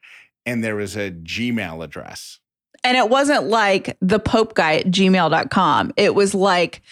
And 0.45 0.63
there 0.63 0.75
was 0.75 0.95
a 0.95 1.09
Gmail 1.09 1.83
address. 1.83 2.39
and 2.83 2.95
it 2.95 3.09
wasn't 3.09 3.45
like 3.45 3.97
the 4.01 4.19
Pope 4.19 4.53
guy 4.53 4.75
at 4.75 4.85
gmail.com. 4.85 5.93
It 5.97 6.13
was 6.13 6.35
like 6.35 6.83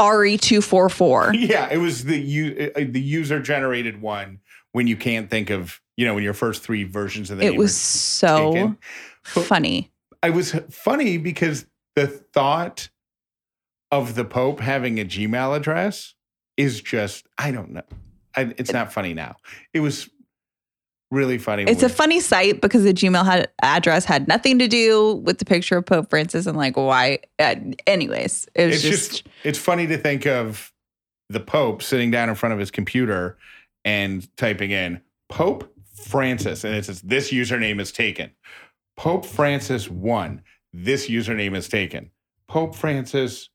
RE244. 0.00 1.34
Yeah, 1.50 1.68
it 1.70 1.78
was 1.78 2.04
the 2.04 2.18
u- 2.18 2.72
uh, 2.74 2.80
the 2.88 3.00
user 3.00 3.40
generated 3.40 4.00
one 4.00 4.40
when 4.72 4.86
you 4.86 4.96
can't 4.96 5.28
think 5.30 5.50
of 5.50 5.80
you 5.96 6.06
know 6.06 6.14
when 6.14 6.24
your 6.24 6.34
first 6.34 6.62
three 6.62 6.84
versions 6.84 7.30
of 7.30 7.38
the 7.38 7.44
It 7.44 7.56
was 7.56 7.76
so 7.76 8.76
funny. 9.24 9.92
I 10.22 10.30
was 10.30 10.52
funny 10.70 11.18
because 11.18 11.66
the 11.96 12.06
thought 12.06 12.88
of 13.90 14.14
the 14.14 14.24
Pope 14.24 14.60
having 14.60 14.98
a 15.00 15.04
Gmail 15.04 15.56
address 15.56 16.14
is 16.56 16.80
just 16.80 17.26
I 17.38 17.50
don't 17.50 17.70
know. 17.72 17.82
I, 18.36 18.54
it's 18.56 18.72
not 18.72 18.92
funny 18.92 19.12
now. 19.14 19.36
It 19.74 19.80
was 19.80 20.08
really 21.10 21.38
funny. 21.38 21.64
It's 21.64 21.82
a 21.82 21.88
funny 21.88 22.20
site 22.20 22.60
because 22.60 22.84
the 22.84 22.94
Gmail 22.94 23.24
had, 23.24 23.48
address 23.62 24.04
had 24.04 24.28
nothing 24.28 24.58
to 24.58 24.68
do 24.68 25.16
with 25.24 25.38
the 25.38 25.44
picture 25.44 25.76
of 25.76 25.86
Pope 25.86 26.10
Francis 26.10 26.46
and 26.46 26.56
like 26.56 26.76
why. 26.76 27.20
Uh, 27.38 27.56
anyways, 27.86 28.48
it 28.54 28.70
it's 28.70 28.82
just, 28.82 29.10
just 29.10 29.28
it's 29.44 29.58
funny 29.58 29.86
to 29.86 29.98
think 29.98 30.26
of 30.26 30.72
the 31.28 31.40
Pope 31.40 31.82
sitting 31.82 32.10
down 32.10 32.28
in 32.28 32.34
front 32.34 32.52
of 32.52 32.58
his 32.58 32.70
computer 32.70 33.38
and 33.84 34.28
typing 34.36 34.70
in 34.70 35.00
Pope 35.28 35.72
Francis, 35.94 36.64
and 36.64 36.74
it 36.74 36.84
says 36.84 37.02
this 37.02 37.30
username 37.30 37.80
is 37.80 37.92
taken. 37.92 38.30
Pope 38.96 39.24
Francis 39.24 39.88
one. 39.88 40.42
This 40.72 41.08
username 41.08 41.56
is 41.56 41.68
taken. 41.68 42.10
Pope 42.48 42.74
Francis 42.74 43.48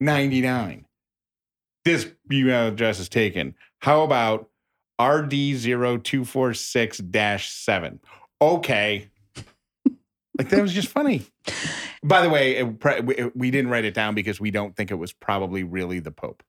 ninety 0.00 0.40
nine. 0.40 0.86
This 1.84 2.10
email 2.32 2.68
address 2.68 2.98
is 2.98 3.08
taken. 3.08 3.54
How 3.78 4.02
about 4.02 4.50
RD0246 5.00 7.42
7? 7.42 8.00
Okay. 8.40 9.08
Like 10.38 10.50
that 10.50 10.60
was 10.60 10.74
just 10.74 10.88
funny. 10.88 11.22
By 12.04 12.20
the 12.20 12.28
way, 12.28 12.56
it, 12.56 13.04
we, 13.06 13.30
we 13.34 13.50
didn't 13.50 13.70
write 13.70 13.86
it 13.86 13.94
down 13.94 14.14
because 14.14 14.38
we 14.38 14.50
don't 14.50 14.76
think 14.76 14.90
it 14.90 14.96
was 14.96 15.14
probably 15.14 15.62
really 15.62 15.98
the 15.98 16.10
Pope. 16.10 16.42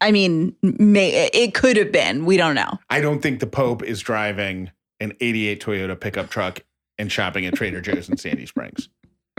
I 0.00 0.12
mean, 0.12 0.54
may, 0.62 1.28
it 1.34 1.52
could 1.52 1.76
have 1.76 1.90
been. 1.90 2.26
We 2.26 2.36
don't 2.36 2.54
know. 2.54 2.78
I 2.90 3.00
don't 3.00 3.20
think 3.20 3.40
the 3.40 3.48
Pope 3.48 3.82
is 3.82 4.00
driving 4.00 4.70
an 5.00 5.14
88 5.20 5.60
Toyota 5.60 5.98
pickup 5.98 6.30
truck 6.30 6.60
and 6.96 7.10
shopping 7.10 7.44
at 7.44 7.54
Trader 7.54 7.80
Joe's 7.80 8.08
in 8.08 8.18
Sandy 8.18 8.46
Springs. 8.46 8.88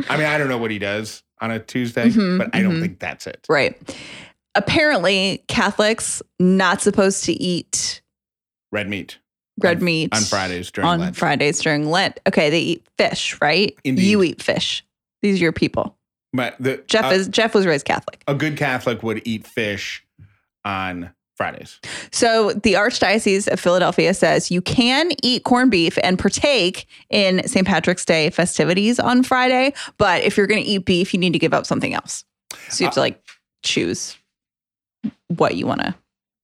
I 0.09 0.17
mean, 0.17 0.27
I 0.27 0.37
don't 0.37 0.49
know 0.49 0.57
what 0.57 0.71
he 0.71 0.79
does 0.79 1.23
on 1.39 1.51
a 1.51 1.59
Tuesday, 1.59 2.09
Mhm, 2.09 2.37
but 2.37 2.49
I 2.53 2.61
don't 2.61 2.75
mhm. 2.75 2.81
think 2.81 2.99
that's 2.99 3.27
it. 3.27 3.45
Right. 3.47 3.77
Apparently, 4.55 5.41
Catholics 5.47 6.21
not 6.37 6.81
supposed 6.81 7.23
to 7.25 7.31
eat 7.31 8.01
Red 8.71 8.89
meat 8.89 9.17
red 9.59 9.77
On- 9.77 9.83
meat 9.83 10.15
on 10.15 10.21
Fridays 10.21 10.71
during 10.71 10.87
on 10.87 10.99
Lent. 10.99 11.15
Fridays 11.15 11.61
during 11.61 11.89
Lent. 11.89 12.19
Okay, 12.27 12.49
they 12.49 12.59
eat 12.59 12.87
fish, 12.97 13.39
right? 13.41 13.75
Indeed. 13.83 14.03
You 14.03 14.23
eat 14.23 14.41
fish. 14.41 14.85
These 15.21 15.39
are 15.39 15.43
your 15.43 15.51
people. 15.51 15.97
But 16.33 16.55
the, 16.59 16.83
Jeff 16.87 17.05
uh, 17.05 17.09
is 17.09 17.27
Jeff 17.29 17.53
was 17.53 17.65
raised 17.65 17.85
Catholic. 17.85 18.23
a 18.27 18.35
good 18.35 18.57
Catholic 18.57 19.03
would 19.03 19.21
eat 19.25 19.47
fish 19.47 20.05
on 20.65 21.11
Fridays. 21.37 21.79
So 22.11 22.51
the 22.51 22.73
Archdiocese 22.73 23.47
of 23.47 23.59
Philadelphia 23.59 24.13
says 24.13 24.51
you 24.51 24.61
can 24.61 25.11
eat 25.23 25.43
corned 25.43 25.71
beef 25.71 25.97
and 26.03 26.19
partake 26.19 26.87
in 27.09 27.45
St. 27.47 27.65
Patrick's 27.65 28.05
Day 28.05 28.29
festivities 28.29 28.99
on 28.99 29.23
Friday, 29.23 29.73
but 29.97 30.23
if 30.23 30.37
you're 30.37 30.47
going 30.47 30.63
to 30.63 30.69
eat 30.69 30.85
beef, 30.85 31.13
you 31.13 31.19
need 31.19 31.33
to 31.33 31.39
give 31.39 31.53
up 31.53 31.65
something 31.65 31.93
else. 31.93 32.25
So 32.69 32.83
you 32.83 32.87
have 32.87 32.93
to 32.95 33.01
like 33.01 33.21
choose 33.63 34.17
what 35.27 35.55
you 35.55 35.67
want 35.67 35.81
to 35.81 35.95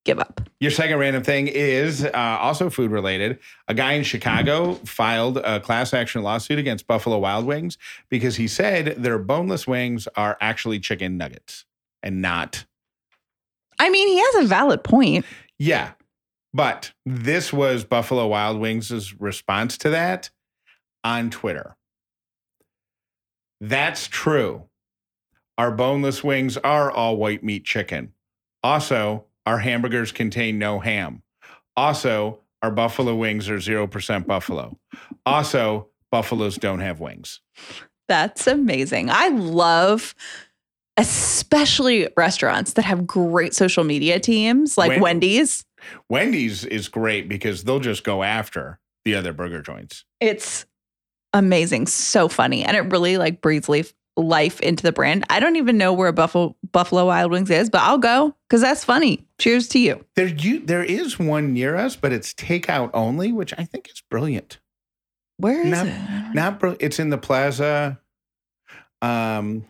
give 0.03 0.19
up. 0.19 0.41
Your 0.59 0.71
second 0.71 0.97
random 0.99 1.23
thing 1.23 1.47
is 1.47 2.03
uh, 2.03 2.11
also 2.13 2.69
food 2.69 2.91
related. 2.91 3.39
A 3.67 3.73
guy 3.73 3.93
in 3.93 4.03
Chicago 4.03 4.75
filed 4.85 5.37
a 5.37 5.59
class 5.59 5.93
action 5.93 6.23
lawsuit 6.23 6.59
against 6.59 6.87
Buffalo 6.87 7.17
Wild 7.19 7.45
Wings 7.45 7.77
because 8.09 8.35
he 8.35 8.47
said 8.47 8.95
their 8.97 9.17
boneless 9.17 9.67
wings 9.67 10.07
are 10.15 10.37
actually 10.41 10.79
chicken 10.79 11.17
nuggets 11.17 11.65
and 12.03 12.21
not. 12.21 12.65
I 13.79 13.89
mean, 13.89 14.07
he 14.07 14.19
has 14.19 14.45
a 14.45 14.47
valid 14.47 14.83
point. 14.83 15.25
Yeah. 15.57 15.91
But 16.53 16.91
this 17.05 17.53
was 17.53 17.83
Buffalo 17.83 18.27
Wild 18.27 18.59
Wings' 18.59 19.19
response 19.19 19.77
to 19.79 19.89
that 19.89 20.29
on 21.03 21.29
Twitter. 21.29 21.77
That's 23.61 24.07
true. 24.07 24.63
Our 25.57 25.71
boneless 25.71 26.23
wings 26.23 26.57
are 26.57 26.91
all 26.91 27.17
white 27.17 27.43
meat 27.43 27.63
chicken. 27.63 28.13
Also, 28.63 29.25
our 29.45 29.59
hamburgers 29.59 30.11
contain 30.11 30.59
no 30.59 30.79
ham. 30.79 31.23
Also, 31.75 32.39
our 32.61 32.71
buffalo 32.71 33.15
wings 33.15 33.49
are 33.49 33.57
0% 33.57 34.27
buffalo. 34.27 34.77
Also, 35.25 35.89
buffaloes 36.11 36.57
don't 36.57 36.79
have 36.79 36.99
wings. 36.99 37.41
That's 38.07 38.45
amazing. 38.47 39.09
I 39.09 39.29
love 39.29 40.13
especially 40.97 42.09
restaurants 42.17 42.73
that 42.73 42.83
have 42.83 43.07
great 43.07 43.55
social 43.55 43.83
media 43.83 44.19
teams 44.19 44.77
like 44.77 44.89
Wen- 44.89 45.01
Wendy's. 45.01 45.65
Wendy's 46.09 46.65
is 46.65 46.89
great 46.89 47.27
because 47.27 47.63
they'll 47.63 47.79
just 47.79 48.03
go 48.03 48.21
after 48.23 48.79
the 49.05 49.15
other 49.15 49.33
burger 49.33 49.61
joints. 49.61 50.05
It's 50.19 50.65
amazing, 51.33 51.87
so 51.87 52.27
funny, 52.27 52.63
and 52.63 52.75
it 52.75 52.81
really 52.91 53.17
like 53.17 53.41
breathes 53.41 53.69
life 53.69 53.93
life 54.17 54.59
into 54.59 54.83
the 54.83 54.91
brand. 54.91 55.25
I 55.29 55.39
don't 55.39 55.55
even 55.55 55.77
know 55.77 55.93
where 55.93 56.11
Buffalo 56.11 56.55
Buffalo 56.71 57.05
Wild 57.07 57.31
Wings 57.31 57.49
is, 57.49 57.69
but 57.69 57.81
I'll 57.81 57.97
go 57.97 58.35
because 58.47 58.61
that's 58.61 58.83
funny. 58.83 59.25
Cheers 59.39 59.67
to 59.69 59.79
you. 59.79 60.05
There, 60.15 60.27
you, 60.27 60.59
there 60.59 60.83
is 60.83 61.17
one 61.17 61.53
near 61.53 61.75
us, 61.75 61.95
but 61.95 62.11
it's 62.11 62.33
takeout 62.33 62.91
only, 62.93 63.31
which 63.31 63.53
I 63.57 63.63
think 63.63 63.89
is 63.89 64.01
brilliant. 64.09 64.59
Where 65.37 65.61
is 65.61 65.67
Not- 65.71 65.87
it? 65.87 66.35
Not 66.35 66.59
br- 66.59 66.73
it's 66.79 66.99
in 66.99 67.09
the 67.09 67.17
plaza, 67.17 67.99
um, 69.01 69.65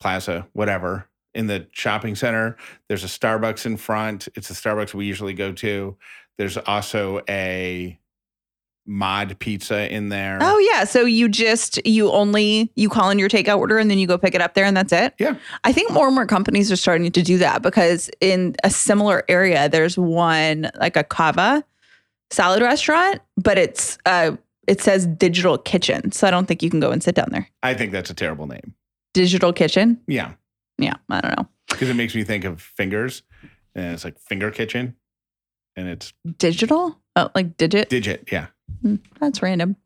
plaza, 0.00 0.46
whatever, 0.52 1.08
in 1.34 1.46
the 1.46 1.66
shopping 1.72 2.14
center. 2.14 2.56
There's 2.88 3.04
a 3.04 3.08
Starbucks 3.08 3.66
in 3.66 3.76
front. 3.76 4.28
It's 4.34 4.48
the 4.48 4.54
Starbucks 4.54 4.94
we 4.94 5.04
usually 5.06 5.34
go 5.34 5.52
to. 5.52 5.96
There's 6.38 6.56
also 6.56 7.20
a 7.28 7.97
mod 8.90 9.38
pizza 9.38 9.92
in 9.94 10.08
there. 10.08 10.38
Oh 10.40 10.58
yeah, 10.58 10.84
so 10.84 11.04
you 11.04 11.28
just 11.28 11.78
you 11.86 12.10
only 12.10 12.72
you 12.74 12.88
call 12.88 13.10
in 13.10 13.18
your 13.18 13.28
takeout 13.28 13.58
order 13.58 13.76
and 13.78 13.90
then 13.90 13.98
you 13.98 14.06
go 14.06 14.16
pick 14.16 14.34
it 14.34 14.40
up 14.40 14.54
there 14.54 14.64
and 14.64 14.74
that's 14.76 14.92
it. 14.92 15.14
Yeah. 15.18 15.36
I 15.64 15.72
think 15.72 15.92
more 15.92 16.06
and 16.06 16.14
more 16.14 16.24
companies 16.26 16.72
are 16.72 16.76
starting 16.76 17.12
to 17.12 17.22
do 17.22 17.36
that 17.38 17.60
because 17.62 18.10
in 18.22 18.56
a 18.64 18.70
similar 18.70 19.24
area 19.28 19.68
there's 19.68 19.98
one 19.98 20.70
like 20.80 20.96
a 20.96 21.04
Cava 21.04 21.62
salad 22.30 22.62
restaurant, 22.62 23.20
but 23.36 23.58
it's 23.58 23.98
uh 24.06 24.36
it 24.66 24.80
says 24.80 25.06
digital 25.06 25.58
kitchen, 25.58 26.10
so 26.12 26.26
I 26.26 26.30
don't 26.30 26.46
think 26.46 26.62
you 26.62 26.70
can 26.70 26.80
go 26.80 26.90
and 26.90 27.02
sit 27.02 27.14
down 27.14 27.28
there. 27.30 27.48
I 27.62 27.74
think 27.74 27.92
that's 27.92 28.10
a 28.10 28.14
terrible 28.14 28.46
name. 28.46 28.74
Digital 29.14 29.52
kitchen, 29.52 30.00
Yeah, 30.06 30.32
yeah, 30.78 30.94
I 31.10 31.20
don't 31.20 31.36
know. 31.38 31.48
because 31.68 31.88
it 31.88 31.94
makes 31.94 32.14
me 32.14 32.22
think 32.24 32.44
of 32.44 32.60
fingers, 32.60 33.22
and 33.74 33.94
it's 33.94 34.04
like 34.04 34.18
finger 34.18 34.50
kitchen, 34.50 34.94
and 35.76 35.88
it's 35.88 36.12
Digital, 36.38 37.00
oh, 37.18 37.30
like 37.34 37.56
digit. 37.56 37.88
digit. 37.88 38.28
Yeah. 38.30 38.46
Hmm, 38.82 38.96
That's 39.20 39.42
random. 39.42 39.76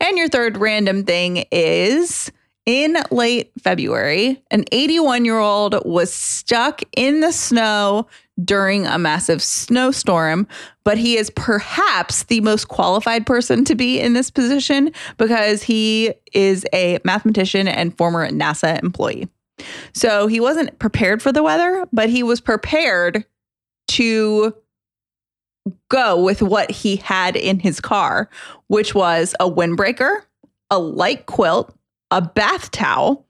And 0.00 0.18
your 0.18 0.28
third 0.28 0.56
random 0.56 1.04
thing 1.04 1.44
is 1.50 2.30
in 2.66 2.96
late 3.10 3.52
February, 3.62 4.42
an 4.50 4.64
81 4.70 5.24
year 5.24 5.38
old 5.38 5.76
was 5.84 6.12
stuck 6.12 6.82
in 6.96 7.20
the 7.20 7.32
snow 7.32 8.06
during 8.44 8.86
a 8.86 8.98
massive 8.98 9.42
snowstorm, 9.42 10.46
but 10.84 10.98
he 10.98 11.16
is 11.16 11.30
perhaps 11.30 12.24
the 12.24 12.40
most 12.40 12.68
qualified 12.68 13.26
person 13.26 13.64
to 13.64 13.74
be 13.74 14.00
in 14.00 14.12
this 14.12 14.30
position 14.30 14.92
because 15.16 15.62
he 15.62 16.12
is 16.32 16.64
a 16.72 16.98
mathematician 17.04 17.68
and 17.68 17.96
former 17.96 18.28
NASA 18.30 18.82
employee. 18.82 19.28
So 19.92 20.26
he 20.26 20.40
wasn't 20.40 20.78
prepared 20.78 21.22
for 21.22 21.32
the 21.32 21.42
weather, 21.42 21.86
but 21.92 22.08
he 22.08 22.22
was 22.22 22.40
prepared 22.40 23.24
to 23.88 24.54
go 25.88 26.22
with 26.22 26.42
what 26.42 26.70
he 26.70 26.96
had 26.96 27.36
in 27.36 27.58
his 27.58 27.80
car, 27.80 28.28
which 28.68 28.94
was 28.94 29.34
a 29.40 29.50
windbreaker, 29.50 30.22
a 30.70 30.78
light 30.78 31.26
quilt, 31.26 31.74
a 32.10 32.20
bath 32.22 32.70
towel, 32.70 33.26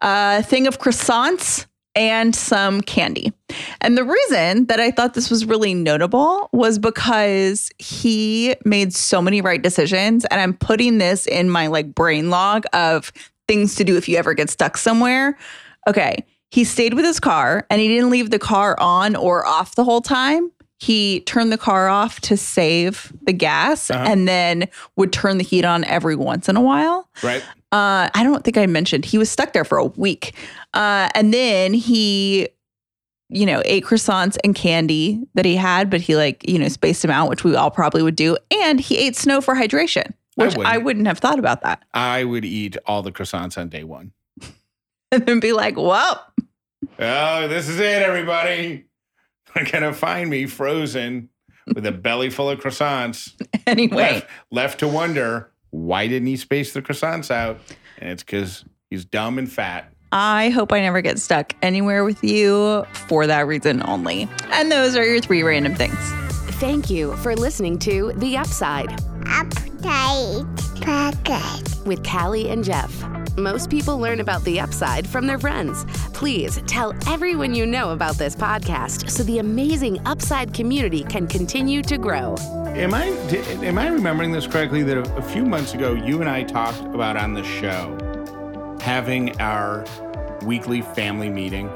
a 0.00 0.42
thing 0.42 0.66
of 0.66 0.78
croissants, 0.78 1.66
and 1.94 2.34
some 2.34 2.80
candy. 2.80 3.32
And 3.80 3.96
the 3.96 4.04
reason 4.04 4.66
that 4.66 4.80
I 4.80 4.90
thought 4.90 5.14
this 5.14 5.30
was 5.30 5.44
really 5.44 5.74
notable 5.74 6.48
was 6.52 6.78
because 6.78 7.70
he 7.78 8.56
made 8.64 8.92
so 8.92 9.22
many 9.22 9.40
right 9.40 9.62
decisions. 9.62 10.24
And 10.26 10.40
I'm 10.40 10.54
putting 10.54 10.98
this 10.98 11.26
in 11.26 11.48
my 11.48 11.68
like 11.68 11.94
brain 11.94 12.30
log 12.30 12.64
of 12.72 13.12
things 13.46 13.76
to 13.76 13.84
do 13.84 13.96
if 13.96 14.08
you 14.08 14.16
ever 14.16 14.34
get 14.34 14.50
stuck 14.50 14.76
somewhere. 14.76 15.38
Okay. 15.86 16.24
He 16.50 16.64
stayed 16.64 16.94
with 16.94 17.04
his 17.04 17.20
car 17.20 17.66
and 17.70 17.80
he 17.80 17.88
didn't 17.88 18.10
leave 18.10 18.30
the 18.30 18.38
car 18.38 18.76
on 18.80 19.16
or 19.16 19.46
off 19.46 19.74
the 19.74 19.84
whole 19.84 20.00
time. 20.00 20.50
He 20.84 21.20
turned 21.20 21.50
the 21.50 21.58
car 21.58 21.88
off 21.88 22.20
to 22.22 22.36
save 22.36 23.12
the 23.22 23.32
gas 23.32 23.90
Uh-huh. 23.90 24.04
and 24.06 24.28
then 24.28 24.68
would 24.96 25.12
turn 25.12 25.38
the 25.38 25.44
heat 25.44 25.64
on 25.64 25.84
every 25.84 26.14
once 26.16 26.48
in 26.48 26.56
a 26.56 26.60
while. 26.60 27.08
Right. 27.22 27.42
Uh, 27.72 28.08
I 28.14 28.22
don't 28.22 28.44
think 28.44 28.58
I 28.58 28.66
mentioned 28.66 29.04
he 29.04 29.16
was 29.18 29.30
stuck 29.30 29.52
there 29.54 29.64
for 29.64 29.78
a 29.78 29.84
week. 29.86 30.34
Uh, 30.74 31.08
and 31.14 31.32
then 31.32 31.72
he, 31.74 32.48
you 33.30 33.46
know, 33.46 33.62
ate 33.64 33.84
croissants 33.84 34.36
and 34.44 34.54
candy 34.54 35.20
that 35.34 35.44
he 35.44 35.56
had, 35.56 35.88
but 35.90 36.00
he 36.00 36.16
like, 36.16 36.46
you 36.48 36.58
know, 36.58 36.68
spaced 36.68 37.02
them 37.02 37.10
out, 37.10 37.28
which 37.30 37.44
we 37.44 37.56
all 37.56 37.70
probably 37.70 38.02
would 38.02 38.16
do. 38.16 38.36
And 38.62 38.78
he 38.78 38.96
ate 38.98 39.16
snow 39.16 39.40
for 39.40 39.54
hydration, 39.54 40.12
which 40.36 40.54
I 40.54 40.58
wouldn't. 40.58 40.84
wouldn't, 40.84 41.06
have 41.06 41.18
thought 41.18 41.38
about 41.38 41.62
that. 41.62 41.82
I 41.94 42.24
would 42.24 42.44
eat 42.44 42.76
all 42.86 43.02
the 43.02 43.10
croissants 43.12 43.56
on 43.58 43.68
day 43.70 43.84
one. 43.84 44.12
And 45.12 45.24
then 45.26 45.40
be 45.40 45.52
like, 45.52 45.76
well, 45.76 46.26
Oh, 46.98 47.48
this 47.48 47.68
is 47.68 47.78
it, 47.80 48.02
everybody. 48.02 48.84
They're 49.54 49.64
gonna 49.72 49.92
find 49.92 50.30
me 50.30 50.46
frozen 50.46 51.28
with 51.74 51.86
a 51.86 51.92
belly 52.06 52.30
full 52.30 52.50
of 52.50 52.60
croissants. 52.60 53.32
anyway. 53.66 53.96
Left, 53.96 54.26
left 54.50 54.80
to 54.80 54.88
wonder 54.88 55.50
why 55.70 56.06
didn't 56.06 56.28
he 56.28 56.36
space 56.36 56.72
the 56.72 56.82
croissants 56.82 57.30
out? 57.30 57.58
And 57.98 58.10
it's 58.10 58.22
because 58.22 58.64
he's 58.90 59.04
dumb 59.04 59.38
and 59.38 59.50
fat. 59.50 59.92
I 60.12 60.50
hope 60.50 60.72
I 60.72 60.80
never 60.80 61.00
get 61.00 61.18
stuck 61.18 61.54
anywhere 61.62 62.04
with 62.04 62.22
you 62.22 62.84
for 63.08 63.26
that 63.26 63.48
reason 63.48 63.82
only. 63.88 64.28
And 64.52 64.70
those 64.70 64.94
are 64.94 65.04
your 65.04 65.20
three 65.20 65.42
random 65.42 65.74
things. 65.74 65.98
Thank 66.64 66.88
you 66.88 67.14
for 67.16 67.36
listening 67.36 67.78
to 67.80 68.14
The 68.16 68.38
Upside 68.38 68.88
Update 69.26 70.80
Pocket. 70.80 71.86
with 71.86 72.02
Callie 72.02 72.48
and 72.48 72.64
Jeff. 72.64 72.90
Most 73.36 73.68
people 73.68 73.98
learn 73.98 74.20
about 74.20 74.42
the 74.44 74.58
upside 74.60 75.06
from 75.06 75.26
their 75.26 75.38
friends. 75.38 75.84
Please 76.14 76.62
tell 76.66 76.94
everyone 77.06 77.54
you 77.54 77.66
know 77.66 77.90
about 77.90 78.16
this 78.16 78.34
podcast 78.34 79.10
so 79.10 79.22
the 79.24 79.40
amazing 79.40 80.00
upside 80.06 80.54
community 80.54 81.04
can 81.04 81.26
continue 81.26 81.82
to 81.82 81.98
grow. 81.98 82.34
Am 82.68 82.94
I 82.94 83.10
di- 83.28 83.66
am 83.66 83.76
I 83.76 83.88
remembering 83.88 84.32
this 84.32 84.46
correctly? 84.46 84.82
That 84.82 84.96
a, 84.96 85.16
a 85.16 85.22
few 85.22 85.44
months 85.44 85.74
ago, 85.74 85.92
you 85.92 86.22
and 86.22 86.30
I 86.30 86.44
talked 86.44 86.80
about 86.80 87.18
on 87.18 87.34
the 87.34 87.44
show 87.44 88.78
having 88.80 89.38
our 89.38 89.84
weekly 90.40 90.80
family 90.80 91.28
meeting. 91.28 91.68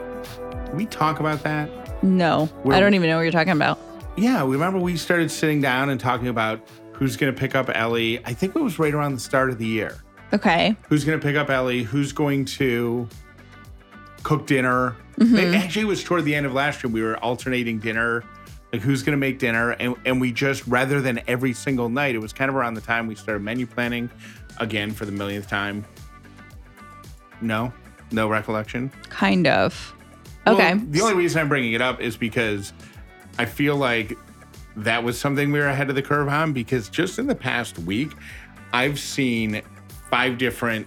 Did 0.64 0.74
we 0.74 0.86
talk 0.86 1.20
about 1.20 1.42
that? 1.42 2.02
No, 2.02 2.48
I 2.64 2.80
don't 2.80 2.94
even 2.94 3.10
know 3.10 3.16
what 3.16 3.22
you're 3.24 3.32
talking 3.32 3.52
about. 3.52 3.78
Yeah, 4.18 4.42
we 4.44 4.56
remember 4.56 4.78
we 4.80 4.96
started 4.96 5.30
sitting 5.30 5.60
down 5.60 5.90
and 5.90 6.00
talking 6.00 6.28
about 6.28 6.60
who's 6.92 7.16
going 7.16 7.32
to 7.32 7.38
pick 7.38 7.54
up 7.54 7.70
Ellie. 7.74 8.18
I 8.24 8.32
think 8.34 8.56
it 8.56 8.58
was 8.60 8.78
right 8.78 8.92
around 8.92 9.14
the 9.14 9.20
start 9.20 9.50
of 9.50 9.58
the 9.58 9.66
year. 9.66 9.96
Okay. 10.32 10.76
Who's 10.88 11.04
going 11.04 11.18
to 11.18 11.24
pick 11.24 11.36
up 11.36 11.48
Ellie? 11.50 11.82
Who's 11.84 12.12
going 12.12 12.44
to 12.46 13.08
cook 14.24 14.46
dinner? 14.46 14.96
Mm-hmm. 15.18 15.36
It 15.36 15.54
actually 15.54 15.82
it 15.82 15.86
was 15.86 16.02
toward 16.02 16.24
the 16.24 16.34
end 16.34 16.46
of 16.46 16.52
last 16.52 16.82
year. 16.82 16.92
We 16.92 17.00
were 17.02 17.16
alternating 17.18 17.78
dinner, 17.78 18.24
like 18.72 18.82
who's 18.82 19.02
going 19.02 19.12
to 19.12 19.20
make 19.20 19.38
dinner, 19.38 19.70
and 19.72 19.94
and 20.04 20.20
we 20.20 20.32
just 20.32 20.66
rather 20.66 21.00
than 21.00 21.20
every 21.28 21.52
single 21.52 21.88
night, 21.88 22.14
it 22.14 22.18
was 22.18 22.32
kind 22.32 22.48
of 22.48 22.56
around 22.56 22.74
the 22.74 22.80
time 22.80 23.06
we 23.06 23.14
started 23.14 23.42
menu 23.42 23.66
planning 23.66 24.10
again 24.58 24.90
for 24.92 25.06
the 25.06 25.12
millionth 25.12 25.48
time. 25.48 25.84
No, 27.40 27.72
no 28.10 28.28
recollection. 28.28 28.90
Kind 29.08 29.46
of. 29.46 29.94
Well, 30.46 30.56
Okay. 30.56 30.74
the 30.74 31.00
only 31.02 31.14
reason 31.14 31.40
I'm 31.40 31.48
bringing 31.48 31.72
it 31.74 31.80
up 31.82 32.00
is 32.00 32.16
because 32.16 32.72
I 33.38 33.44
feel 33.44 33.76
like 33.76 34.16
that 34.76 35.02
was 35.02 35.18
something 35.18 35.50
we 35.52 35.58
were 35.58 35.66
ahead 35.66 35.88
of 35.88 35.94
the 35.94 36.02
curve 36.02 36.28
on 36.28 36.52
because 36.52 36.88
just 36.88 37.18
in 37.18 37.26
the 37.26 37.34
past 37.34 37.78
week, 37.80 38.12
I've 38.72 38.98
seen 38.98 39.62
five 40.10 40.38
different 40.38 40.86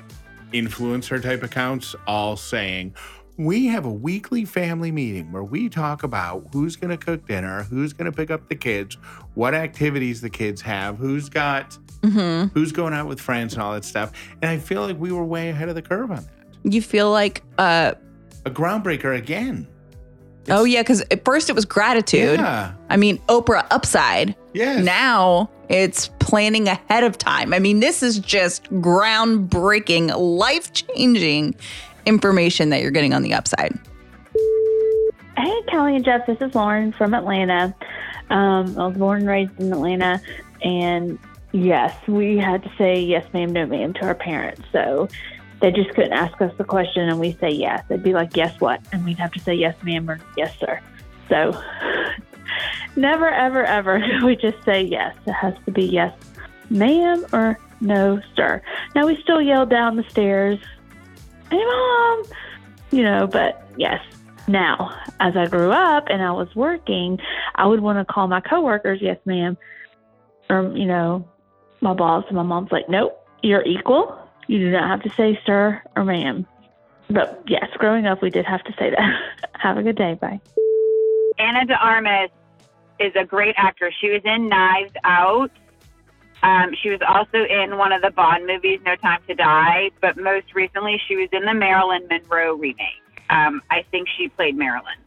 influencer 0.53 1.21
type 1.21 1.43
accounts 1.43 1.95
all 2.07 2.35
saying, 2.35 2.95
we 3.37 3.65
have 3.67 3.85
a 3.85 3.91
weekly 3.91 4.45
family 4.45 4.91
meeting 4.91 5.31
where 5.31 5.43
we 5.43 5.69
talk 5.69 6.03
about 6.03 6.45
who's 6.51 6.75
going 6.75 6.89
to 6.89 6.97
cook 6.97 7.25
dinner, 7.27 7.63
who's 7.63 7.93
going 7.93 8.09
to 8.09 8.15
pick 8.15 8.29
up 8.29 8.47
the 8.49 8.55
kids, 8.55 8.95
what 9.33 9.53
activities 9.53 10.21
the 10.21 10.29
kids 10.29 10.61
have, 10.61 10.97
who's 10.97 11.29
got, 11.29 11.77
hmm 12.03 12.45
who's 12.53 12.71
going 12.71 12.93
out 12.93 13.07
with 13.07 13.19
friends 13.21 13.53
and 13.53 13.61
all 13.61 13.73
that 13.73 13.85
stuff. 13.85 14.11
And 14.41 14.51
I 14.51 14.57
feel 14.57 14.81
like 14.81 14.99
we 14.99 15.11
were 15.11 15.23
way 15.23 15.49
ahead 15.49 15.69
of 15.69 15.75
the 15.75 15.81
curve 15.81 16.11
on 16.11 16.17
that. 16.17 16.29
You 16.63 16.81
feel 16.81 17.09
like, 17.09 17.43
uh, 17.57 17.93
A 18.45 18.51
groundbreaker 18.51 19.15
again. 19.17 19.67
Oh 20.49 20.63
yeah, 20.63 20.81
because 20.81 21.01
at 21.11 21.23
first 21.23 21.49
it 21.49 21.53
was 21.53 21.65
gratitude. 21.65 22.39
Yeah. 22.39 22.73
I 22.89 22.97
mean, 22.97 23.19
Oprah 23.29 23.65
upside. 23.69 24.35
Yes. 24.53 24.83
Now 24.83 25.49
it's 25.69 26.09
planning 26.19 26.67
ahead 26.67 27.03
of 27.03 27.17
time. 27.17 27.53
I 27.53 27.59
mean, 27.59 27.79
this 27.79 28.03
is 28.03 28.19
just 28.19 28.63
groundbreaking, 28.81 30.17
life 30.17 30.73
changing 30.73 31.55
information 32.05 32.69
that 32.69 32.81
you're 32.81 32.91
getting 32.91 33.13
on 33.13 33.21
the 33.21 33.33
upside. 33.33 33.77
Hey, 35.37 35.61
Callie 35.69 35.95
and 35.95 36.03
Jeff, 36.03 36.25
this 36.25 36.37
is 36.41 36.53
Lauren 36.53 36.91
from 36.91 37.13
Atlanta. 37.13 37.73
Um, 38.29 38.77
I 38.77 38.87
was 38.87 38.97
born 38.97 39.19
and 39.19 39.27
raised 39.27 39.59
in 39.59 39.71
Atlanta, 39.71 40.21
and 40.61 41.17
yes, 41.51 41.95
we 42.07 42.37
had 42.37 42.63
to 42.63 42.71
say 42.77 42.99
yes, 42.99 43.25
ma'am, 43.33 43.51
no, 43.51 43.65
ma'am 43.65 43.93
to 43.93 44.05
our 44.05 44.15
parents. 44.15 44.63
So 44.71 45.07
they 45.61 45.71
just 45.71 45.89
couldn't 45.91 46.13
ask 46.13 46.41
us 46.41 46.51
the 46.57 46.63
question 46.63 47.07
and 47.07 47.19
we 47.19 47.33
say 47.33 47.49
yes. 47.51 47.83
They'd 47.87 48.03
be 48.03 48.13
like, 48.13 48.35
yes, 48.35 48.59
what? 48.59 48.81
And 48.91 49.05
we'd 49.05 49.19
have 49.19 49.31
to 49.33 49.39
say 49.39 49.53
yes, 49.53 49.75
ma'am, 49.83 50.09
or 50.09 50.19
yes, 50.35 50.57
sir. 50.59 50.79
So 51.29 51.61
never, 52.95 53.29
ever, 53.29 53.63
ever 53.63 54.01
we 54.25 54.35
just 54.35 54.63
say 54.65 54.81
yes. 54.81 55.15
It 55.25 55.33
has 55.33 55.53
to 55.65 55.71
be 55.71 55.85
yes, 55.85 56.13
ma'am, 56.69 57.25
or 57.31 57.59
no, 57.79 58.19
sir. 58.35 58.61
Now 58.95 59.05
we 59.05 59.21
still 59.21 59.41
yell 59.41 59.65
down 59.65 59.97
the 59.97 60.03
stairs, 60.09 60.59
hey, 61.49 61.63
mom, 61.63 62.23
you 62.91 63.03
know, 63.03 63.27
but 63.27 63.67
yes. 63.77 64.01
Now, 64.47 64.99
as 65.19 65.37
I 65.37 65.45
grew 65.45 65.71
up 65.71 66.05
and 66.07 66.21
I 66.21 66.31
was 66.31 66.53
working, 66.55 67.19
I 67.55 67.67
would 67.67 67.79
want 67.79 68.05
to 68.05 68.11
call 68.11 68.27
my 68.27 68.41
coworkers, 68.41 68.99
yes, 69.01 69.17
ma'am, 69.25 69.57
or, 70.49 70.73
you 70.75 70.85
know, 70.85 71.27
my 71.79 71.93
boss. 71.93 72.25
And 72.27 72.35
my 72.35 72.43
mom's 72.43 72.71
like, 72.71 72.89
nope, 72.89 73.17
you're 73.43 73.63
equal. 73.63 74.17
You 74.51 74.59
do 74.59 74.69
not 74.69 74.89
have 74.89 75.01
to 75.03 75.15
say 75.15 75.39
sir 75.45 75.81
or 75.95 76.03
ma'am. 76.03 76.45
But 77.09 77.41
yes, 77.47 77.69
growing 77.77 78.05
up, 78.05 78.21
we 78.21 78.29
did 78.29 78.43
have 78.43 78.61
to 78.65 78.73
say 78.73 78.89
that. 78.89 79.49
have 79.53 79.77
a 79.77 79.81
good 79.81 79.95
day. 79.95 80.15
Bye. 80.15 80.41
Ana 81.39 81.65
de 81.65 81.73
Armas 81.73 82.31
is 82.99 83.13
a 83.15 83.23
great 83.23 83.55
actress. 83.57 83.93
She 84.01 84.09
was 84.09 84.19
in 84.25 84.49
Knives 84.49 84.91
Out. 85.05 85.51
Um, 86.43 86.75
she 86.83 86.89
was 86.89 86.99
also 87.07 87.45
in 87.45 87.77
one 87.77 87.93
of 87.93 88.01
the 88.01 88.11
Bond 88.11 88.45
movies, 88.45 88.81
No 88.85 88.97
Time 88.97 89.21
to 89.29 89.35
Die. 89.35 89.89
But 90.01 90.17
most 90.17 90.53
recently, 90.53 90.99
she 91.07 91.15
was 91.15 91.29
in 91.31 91.45
the 91.45 91.53
Marilyn 91.53 92.05
Monroe 92.09 92.55
remake. 92.55 93.01
Um, 93.29 93.61
I 93.71 93.85
think 93.89 94.09
she 94.17 94.27
played 94.27 94.57
Marilyn. 94.57 94.99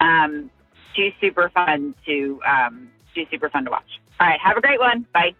Um, 0.00 0.50
she's 0.92 1.14
super 1.22 1.48
fun 1.54 1.94
to 2.04 2.38
um, 2.46 2.90
she's 3.14 3.28
super 3.30 3.48
fun 3.48 3.64
to 3.64 3.70
watch. 3.70 3.98
All 4.20 4.26
right, 4.26 4.40
have 4.40 4.58
a 4.58 4.60
great 4.60 4.78
one. 4.78 5.06
Bye. 5.14 5.34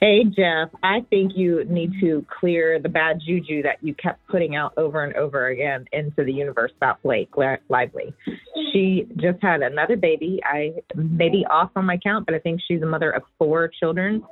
Hey, 0.00 0.24
Jeff, 0.24 0.70
I 0.82 1.00
think 1.10 1.32
you 1.34 1.62
need 1.66 1.92
to 2.00 2.24
clear 2.40 2.80
the 2.80 2.88
bad 2.88 3.20
juju 3.20 3.62
that 3.64 3.76
you 3.82 3.94
kept 3.94 4.26
putting 4.28 4.56
out 4.56 4.72
over 4.78 5.04
and 5.04 5.14
over 5.14 5.48
again 5.48 5.84
into 5.92 6.24
the 6.24 6.32
universe 6.32 6.72
about 6.78 7.02
Blake 7.02 7.28
Lively. 7.36 8.14
She 8.72 9.06
just 9.16 9.42
had 9.42 9.60
another 9.60 9.98
baby. 9.98 10.40
I 10.42 10.72
may 10.94 11.28
be 11.28 11.44
off 11.50 11.72
on 11.76 11.84
my 11.84 11.98
count, 11.98 12.24
but 12.24 12.34
I 12.34 12.38
think 12.38 12.62
she's 12.66 12.80
a 12.80 12.86
mother 12.86 13.10
of 13.10 13.24
four 13.38 13.68
children. 13.68 14.22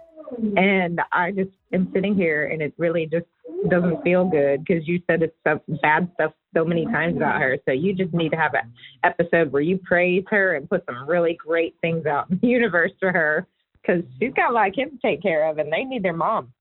And 0.57 1.03
I 1.12 1.33
just 1.33 1.51
am 1.75 1.91
sitting 1.93 2.14
here 2.14 2.47
and 2.47 2.62
it 2.62 2.73
really 2.79 3.05
just 3.05 3.27
doesn't 3.69 4.03
feel 4.03 4.25
good 4.25 4.64
because 4.64 4.89
you 4.89 5.03
said 5.07 5.23
it's 5.23 5.37
stuff, 5.41 5.61
bad 5.83 6.11
stuff 6.14 6.33
so 6.57 6.64
many 6.64 6.87
times 6.87 7.19
about 7.19 7.43
her. 7.43 7.59
So 7.66 7.73
you 7.73 7.95
just 7.95 8.14
need 8.14 8.31
to 8.31 8.37
have 8.37 8.55
an 8.55 8.73
episode 9.05 9.53
where 9.53 9.61
you 9.61 9.79
praise 9.85 10.25
her 10.31 10.55
and 10.55 10.66
put 10.66 10.87
some 10.87 11.07
really 11.07 11.35
great 11.35 11.75
things 11.83 12.07
out 12.07 12.31
in 12.31 12.39
the 12.41 12.49
universe 12.49 12.93
for 12.99 13.12
her 13.12 13.47
because 13.89 14.03
she's 14.20 14.32
got 14.34 14.51
a 14.51 14.55
lot 14.55 14.68
of 14.68 14.74
kids 14.74 14.91
to 14.91 14.99
take 14.99 15.22
care 15.22 15.49
of 15.49 15.59
and 15.59 15.72
they 15.72 15.84
need 15.84 16.03
their 16.03 16.12
mom. 16.12 16.53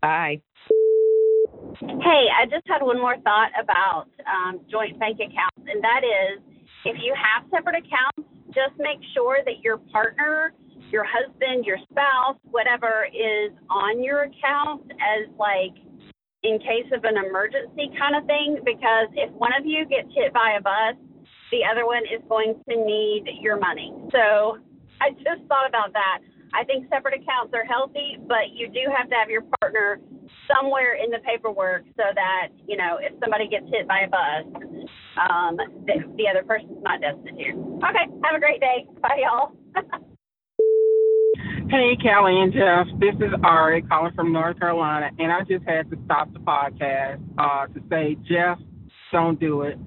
Bye. 0.00 0.42
Hey, 1.80 2.24
I 2.30 2.44
just 2.44 2.66
had 2.68 2.82
one 2.82 3.00
more 3.00 3.16
thought 3.24 3.50
about 3.60 4.06
um, 4.28 4.60
joint 4.70 4.98
bank 5.00 5.16
accounts, 5.16 5.66
and 5.66 5.82
that 5.82 6.02
is 6.04 6.42
if 6.84 6.96
you 7.02 7.14
have 7.16 7.48
separate 7.50 7.76
accounts, 7.76 8.30
just 8.48 8.78
make 8.78 9.00
sure 9.14 9.38
that 9.44 9.64
your 9.64 9.78
partner, 9.90 10.52
your 10.92 11.04
husband, 11.04 11.64
your 11.64 11.78
spouse, 11.90 12.36
whatever 12.50 13.08
is 13.10 13.50
on 13.70 14.04
your 14.04 14.24
account 14.24 14.84
as 15.00 15.26
like 15.38 15.74
in 16.44 16.58
case 16.58 16.86
of 16.92 17.02
an 17.04 17.16
emergency 17.16 17.90
kind 17.98 18.14
of 18.14 18.26
thing. 18.26 18.60
Because 18.64 19.08
if 19.16 19.32
one 19.32 19.52
of 19.58 19.64
you 19.64 19.86
gets 19.86 20.08
hit 20.14 20.32
by 20.32 20.56
a 20.58 20.62
bus, 20.62 20.94
the 21.50 21.64
other 21.64 21.86
one 21.86 22.04
is 22.04 22.22
going 22.28 22.54
to 22.68 22.76
need 22.76 23.24
your 23.40 23.58
money. 23.58 23.92
So 24.12 24.58
I 25.00 25.10
just 25.10 25.48
thought 25.48 25.66
about 25.66 25.92
that. 25.94 26.20
I 26.54 26.62
think 26.64 26.86
separate 26.88 27.14
accounts 27.20 27.52
are 27.52 27.64
healthy, 27.64 28.16
but 28.28 28.54
you 28.54 28.68
do 28.68 28.86
have 28.96 29.10
to 29.10 29.14
have 29.16 29.28
your 29.28 29.42
partner 29.60 30.00
somewhere 30.46 30.94
in 31.02 31.10
the 31.10 31.18
paperwork 31.26 31.84
so 31.96 32.04
that, 32.14 32.48
you 32.66 32.76
know, 32.76 32.98
if 33.00 33.12
somebody 33.20 33.48
gets 33.48 33.66
hit 33.66 33.88
by 33.88 34.06
a 34.06 34.08
bus, 34.08 34.62
um, 35.18 35.56
the, 35.86 35.94
the 36.16 36.28
other 36.30 36.46
person's 36.46 36.78
not 36.82 37.00
destitute. 37.00 37.58
Okay, 37.58 38.06
have 38.22 38.36
a 38.36 38.40
great 38.40 38.60
day. 38.60 38.86
Bye, 39.02 39.22
y'all. 39.22 39.52
Hey, 41.70 41.96
Callie 42.00 42.40
and 42.40 42.52
Jeff. 42.52 42.86
This 43.00 43.14
is 43.16 43.32
Ari 43.42 43.82
calling 43.82 44.12
from 44.14 44.32
North 44.32 44.60
Carolina, 44.60 45.10
and 45.18 45.32
I 45.32 45.40
just 45.40 45.64
had 45.66 45.90
to 45.90 45.96
stop 46.04 46.30
the 46.32 46.38
podcast 46.38 47.20
uh, 47.38 47.66
to 47.66 47.80
say, 47.90 48.16
Jeff, 48.28 48.58
don't 49.14 49.38
do 49.38 49.62
it. 49.62 49.78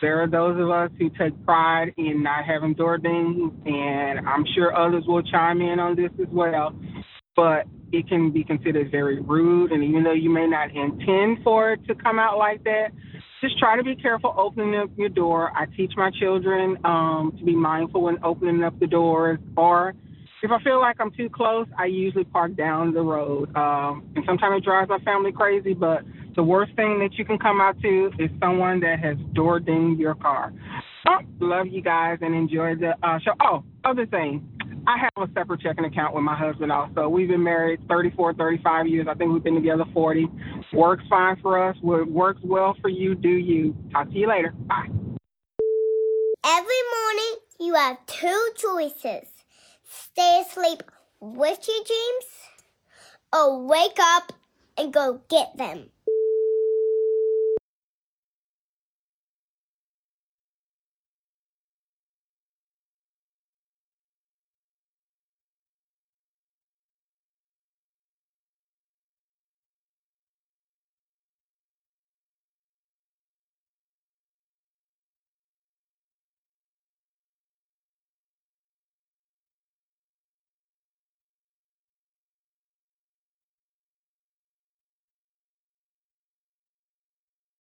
There 0.00 0.22
are 0.22 0.28
those 0.28 0.60
of 0.60 0.70
us 0.70 0.90
who 0.96 1.10
take 1.10 1.34
pride 1.44 1.92
in 1.96 2.22
not 2.22 2.44
having 2.44 2.72
door 2.74 2.98
dings, 2.98 3.52
and 3.66 4.20
I'm 4.20 4.44
sure 4.54 4.74
others 4.76 5.02
will 5.08 5.24
chime 5.24 5.60
in 5.60 5.80
on 5.80 5.96
this 5.96 6.12
as 6.22 6.28
well. 6.30 6.72
But 7.34 7.66
it 7.90 8.08
can 8.08 8.30
be 8.30 8.44
considered 8.44 8.92
very 8.92 9.20
rude, 9.20 9.72
and 9.72 9.82
even 9.82 10.04
though 10.04 10.12
you 10.12 10.30
may 10.30 10.46
not 10.46 10.70
intend 10.70 11.38
for 11.42 11.72
it 11.72 11.84
to 11.88 11.96
come 11.96 12.20
out 12.20 12.38
like 12.38 12.62
that, 12.62 12.90
just 13.40 13.58
try 13.58 13.76
to 13.76 13.82
be 13.82 13.96
careful 13.96 14.32
opening 14.38 14.76
up 14.76 14.88
your 14.96 15.08
door. 15.08 15.50
I 15.56 15.66
teach 15.76 15.92
my 15.96 16.12
children 16.20 16.78
um, 16.84 17.34
to 17.36 17.44
be 17.44 17.56
mindful 17.56 18.02
when 18.02 18.22
opening 18.22 18.62
up 18.62 18.78
the 18.78 18.86
doors, 18.86 19.40
or 19.56 19.94
if 20.46 20.52
I 20.52 20.62
feel 20.62 20.78
like 20.78 20.96
I'm 21.00 21.10
too 21.10 21.28
close, 21.28 21.66
I 21.76 21.86
usually 21.86 22.22
park 22.22 22.54
down 22.54 22.94
the 22.94 23.02
road. 23.02 23.54
Um, 23.56 24.08
and 24.14 24.24
sometimes 24.24 24.58
it 24.58 24.64
drives 24.64 24.88
my 24.88 25.00
family 25.00 25.32
crazy, 25.32 25.74
but 25.74 26.02
the 26.36 26.42
worst 26.44 26.72
thing 26.76 27.00
that 27.00 27.18
you 27.18 27.24
can 27.24 27.36
come 27.36 27.60
out 27.60 27.80
to 27.82 28.12
is 28.20 28.30
someone 28.40 28.78
that 28.80 29.00
has 29.00 29.16
door 29.32 29.58
dinged 29.58 29.98
your 29.98 30.14
car. 30.14 30.52
Oh, 31.08 31.18
love 31.40 31.66
you 31.66 31.82
guys 31.82 32.18
and 32.20 32.32
enjoy 32.32 32.76
the 32.76 32.94
uh, 33.02 33.18
show. 33.18 33.32
Oh, 33.40 33.64
other 33.84 34.06
thing. 34.06 34.48
I 34.86 34.98
have 34.98 35.28
a 35.28 35.32
separate 35.34 35.62
checking 35.62 35.84
account 35.84 36.14
with 36.14 36.22
my 36.22 36.36
husband 36.36 36.70
also. 36.70 37.08
We've 37.08 37.26
been 37.26 37.42
married 37.42 37.80
34, 37.88 38.34
35 38.34 38.86
years. 38.86 39.08
I 39.10 39.14
think 39.14 39.32
we've 39.32 39.42
been 39.42 39.56
together 39.56 39.84
40. 39.92 40.28
Works 40.74 41.02
fine 41.10 41.36
for 41.42 41.60
us. 41.60 41.76
What 41.80 42.08
works 42.08 42.40
well 42.44 42.76
for 42.80 42.88
you, 42.88 43.16
do 43.16 43.28
you. 43.28 43.74
Talk 43.92 44.08
to 44.10 44.16
you 44.16 44.28
later. 44.28 44.54
Bye. 44.68 44.86
Every 46.44 46.82
morning, 47.02 47.36
you 47.58 47.74
have 47.74 48.06
two 48.06 48.50
choices 48.56 49.35
stay 49.96 50.42
asleep 50.46 50.82
with 51.20 51.66
your 51.68 51.84
dreams 51.84 52.26
or 53.32 53.66
wake 53.66 53.98
up 53.98 54.32
and 54.76 54.92
go 54.92 55.20
get 55.28 55.56
them. 55.56 55.90